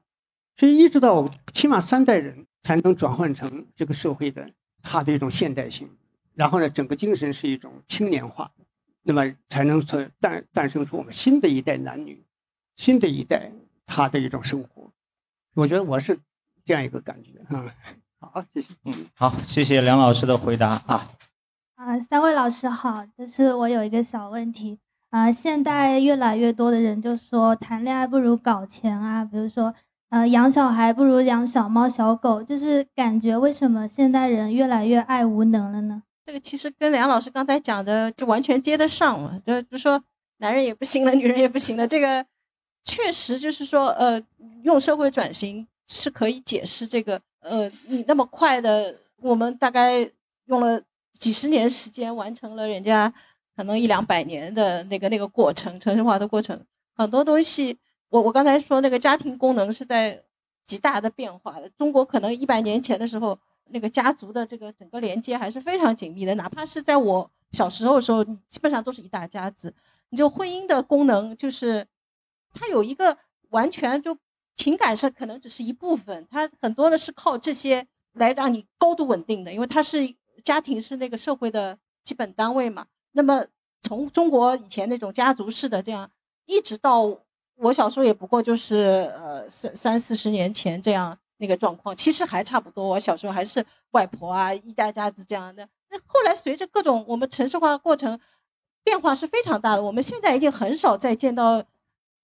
[0.58, 4.52] 所以一直到起码三代人才能转换成这个社会的
[4.84, 5.90] 它的一种现代性。
[6.36, 8.52] 然后呢，整个精神是一种青年化，
[9.02, 12.24] 那么才能说诞诞生出我们新的一代男女，
[12.76, 13.52] 新的一代
[13.86, 14.92] 他的一种生活。
[15.56, 16.20] 我觉得我是
[16.66, 17.74] 这样一个感觉啊。
[18.20, 18.74] 好，谢谢。
[18.86, 21.12] 嗯，好，谢谢梁老师的回答啊。
[21.76, 24.80] 啊，三位老师好，就是我有一个小问题
[25.10, 29.76] 啊，现在越来越多的人就说谈恋爱不如搞钱啊，比如说
[30.14, 36.04] 呃养小孩不如养小猫小狗，就是感觉为什么现代人越来越爱无能了呢？
[36.24, 40.00] 这个其实跟梁老师刚才讲的就完全接得上嘛，就就说
[40.38, 42.24] 男人也不行了，女人也不行了，这个
[42.84, 44.22] 确实就是说呃
[44.62, 47.20] 用社会转型是可以解释这个。
[47.42, 50.08] 呃，你那么快的，我们大概
[50.46, 50.80] 用了
[51.18, 53.12] 几十年时间完成了人家
[53.58, 56.64] 可能一两百年的那个那个过程，城市化的过程，
[56.96, 57.80] 很多东西，
[58.14, 60.24] 我我刚才说那个家庭功能是在
[60.68, 61.68] 极大的变化的。
[61.70, 63.38] 中国可能一百年前的时候，
[63.72, 69.74] 那个家族的这个整个连接还是非常紧密的，哪怕是在我小时候的时候，基本上都是一大家子。
[70.10, 71.88] 你就婚姻的功能，就是
[72.54, 73.18] 它有一个
[73.50, 74.16] 完全就。
[74.56, 80.14] 情感上可能只是一部分，它很多的是靠这些来让你高度稳定的，因为它是
[80.44, 82.86] 家庭是那个社会的基本单位嘛。
[83.14, 83.44] 那么
[83.82, 86.12] 从中国以前那种家族式的这样，
[86.46, 87.18] 一直到
[87.56, 92.88] 我小时候也不过就是呃三三四十年前这样那个状况，其实还差不多。
[92.88, 95.68] 我小时候还是外婆啊一家家子这样的。
[95.90, 98.20] 那后来随着各种我们城市化过程
[98.84, 101.64] 变化是非常大的，我们现在已经很少再见到。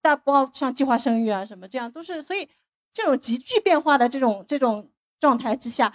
[0.02, 2.48] 大包像计划生育啊什么这样都是，所以
[2.90, 4.90] 这种急剧变化的这种这种
[5.20, 5.94] 状态之下，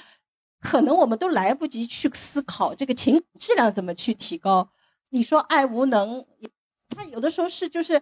[0.60, 4.70] 可能我们都来不及去思考这个情质量怎么去提高。
[5.10, 6.24] 你说爱无能，
[6.96, 8.00] 他有的时候是就是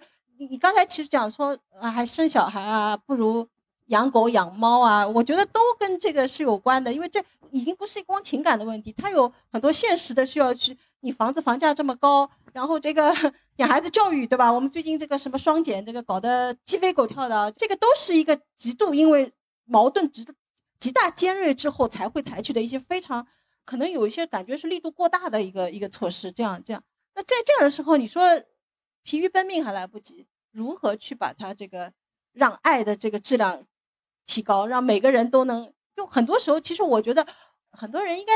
[0.47, 3.47] 你刚才其实讲说啊，还生小孩啊，不如
[3.87, 10.77] 养狗养猫啊，我觉得都跟这个是有关的，因为这已经不是光情感的问题，它有很多现实的需要去。
[11.01, 13.13] 你房子房价这么高，然后这个。
[13.57, 14.51] 养孩子教育，对吧？
[14.51, 19.31] 我们最近这个什么双减，这个搞得鸡飞狗跳的，这个都是一个极度因为
[19.65, 20.25] 矛盾极
[20.79, 23.27] 极大尖锐之后才会采取的一些非常
[23.63, 26.31] 可能有一些感觉是力度过大的一个一个措施。
[26.31, 26.83] 这样这样，
[27.13, 28.23] 那在这样的时候，你说
[29.03, 31.91] 疲于奔命还来不及，如何去把它这个
[32.31, 33.65] 让爱的这个质量
[34.25, 35.73] 提高，让每个人都能？
[35.95, 37.27] 就很多时候，其实我觉得
[37.71, 38.33] 很多人应该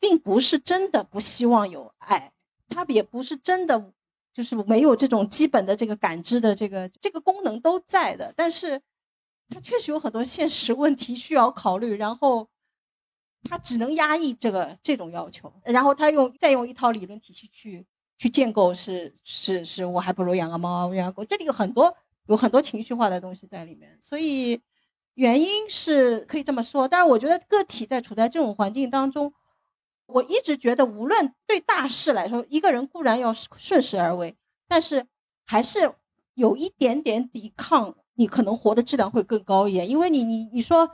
[0.00, 2.32] 并不是真的不希望有爱，
[2.68, 3.92] 他也不是真的。
[4.34, 8.80] 就是没有这种基本的这个感知的这个这个功能都在的，但是
[9.50, 12.48] 他确实有很多现实问题需要考虑，然后
[13.42, 17.84] 他只能压抑这个这种要求，然后他用再用一套理论体系去
[18.22, 21.92] 去建构，是是是，我还不如养个猫养个狗，这里有很多
[22.26, 24.60] 有很多情绪化的东西在里面，所以
[25.14, 29.34] 原因是可以这么说，但是我觉得个体在处在这种环境当中。
[30.06, 34.36] 我一直觉得，无论对大事来说，一个人固然要顺势而为，
[34.68, 35.04] 但是
[35.44, 35.92] 还是
[36.34, 39.88] 有一点点抵抗，你可能活的质量会更高一点。
[39.88, 40.90] 因为你，你，你说，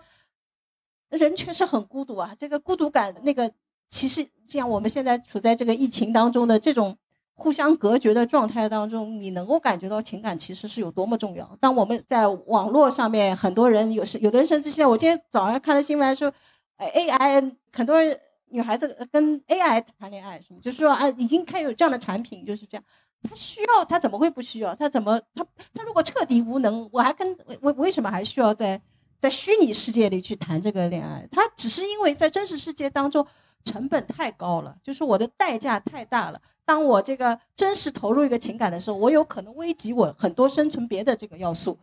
[1.10, 2.34] 人确实很孤独啊。
[2.38, 3.52] 这个孤独感，那个
[3.90, 6.96] 其实像我们现在处在这个疫情当中的这种
[7.38, 11.56] 互相隔绝的状态当中，你能够感觉到情感其实是有多么重要。
[11.60, 16.32] 当我们在网络上面，很多人有时，有的人甚至现在，我今天早上看的新闻说，
[16.76, 18.18] 哎，AI 很多人。
[18.50, 22.84] 女孩子跟 AI 谈恋爱，什么就是说啊，已经开有这样的产品，就是这样。
[23.22, 24.74] 他需要，他怎么会不需要？
[24.74, 25.44] 他怎么他
[25.74, 28.80] 他如果彻底无能，我还跟为为什么还需要在
[29.20, 31.28] 在虚拟世界里去谈这个恋爱？
[31.30, 33.26] 他只是因为在真实世界当中
[33.66, 36.40] 成本太高了，就是我的代价太大了。
[36.68, 41.78] 当我这个真实投入一个情感的时候，我有可能危及我很多生存别的这个要素，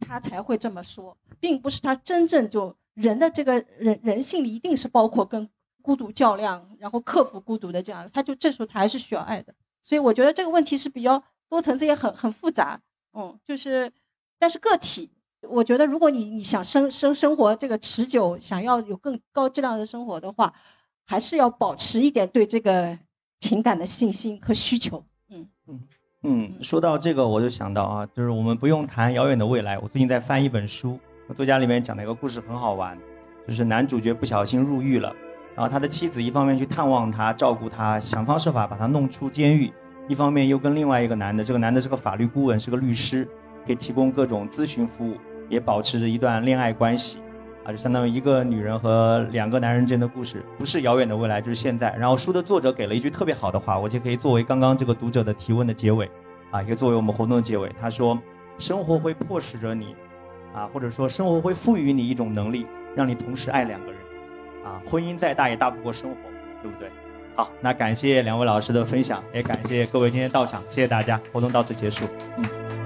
[0.00, 5.46] 他才会这么说，并不是他真正就人的这个人人性里一定是包括跟。
[5.84, 9.52] 孤独较量，然后克服孤独的这样，他就这时候他还是需要爱的，
[9.82, 12.80] 所以我觉得这个问题是比较多层次，也很很复杂。
[13.14, 13.90] 嗯，就是，
[14.38, 15.10] 但是个体，
[15.40, 20.54] 我觉得如果你你想生生生活这个持久，想要有更高质量的生活的话，
[21.04, 22.96] 还是要保持一点对这个
[23.42, 25.04] 情感的信心和需求。
[25.28, 25.80] 嗯嗯
[26.22, 29.76] 嗯，说到这个，我就想到啊，就是我们不用谈遥远的未来。
[29.80, 30.96] 我最近在翻一本书，
[31.34, 32.96] 作家里面讲的一个故事很好玩，
[33.44, 35.12] 就是男主角不小心入狱了。
[35.56, 39.72] 然后他的妻子一方面去探望他、照顾他，想方设法把他弄出监狱；
[40.08, 43.28] 一方面又跟另外一个男的，这个男的是个法律顾问，是个律师，
[43.66, 45.16] 给提供各种咨询服务，
[45.48, 47.18] 也保持着一段恋爱关系，
[47.64, 51.94] 啊，就相当于一个女人和两个男人之间的故事，不是遥远的未来，就是现在。
[51.96, 56.10] 然后书的作者给了一句特别好的话，我就可以作为刚刚这个读者的提问的结尾，
[56.50, 57.70] 啊，也作为我们活动的结尾。
[57.80, 58.18] 他说
[58.58, 59.94] ：“生活会迫使着你，
[60.54, 62.66] 啊，或者说生活会赋予你一种能力，
[62.96, 64.00] 让你同时爱两个人。”
[64.66, 66.16] 啊，婚姻再大也大不过生活，
[66.62, 66.88] 对不对？
[67.34, 72.04] 好，那感谢两位老师的分享，也感谢各位今天到场，谢谢大家，活动到此结束。
[72.36, 72.81] 嗯。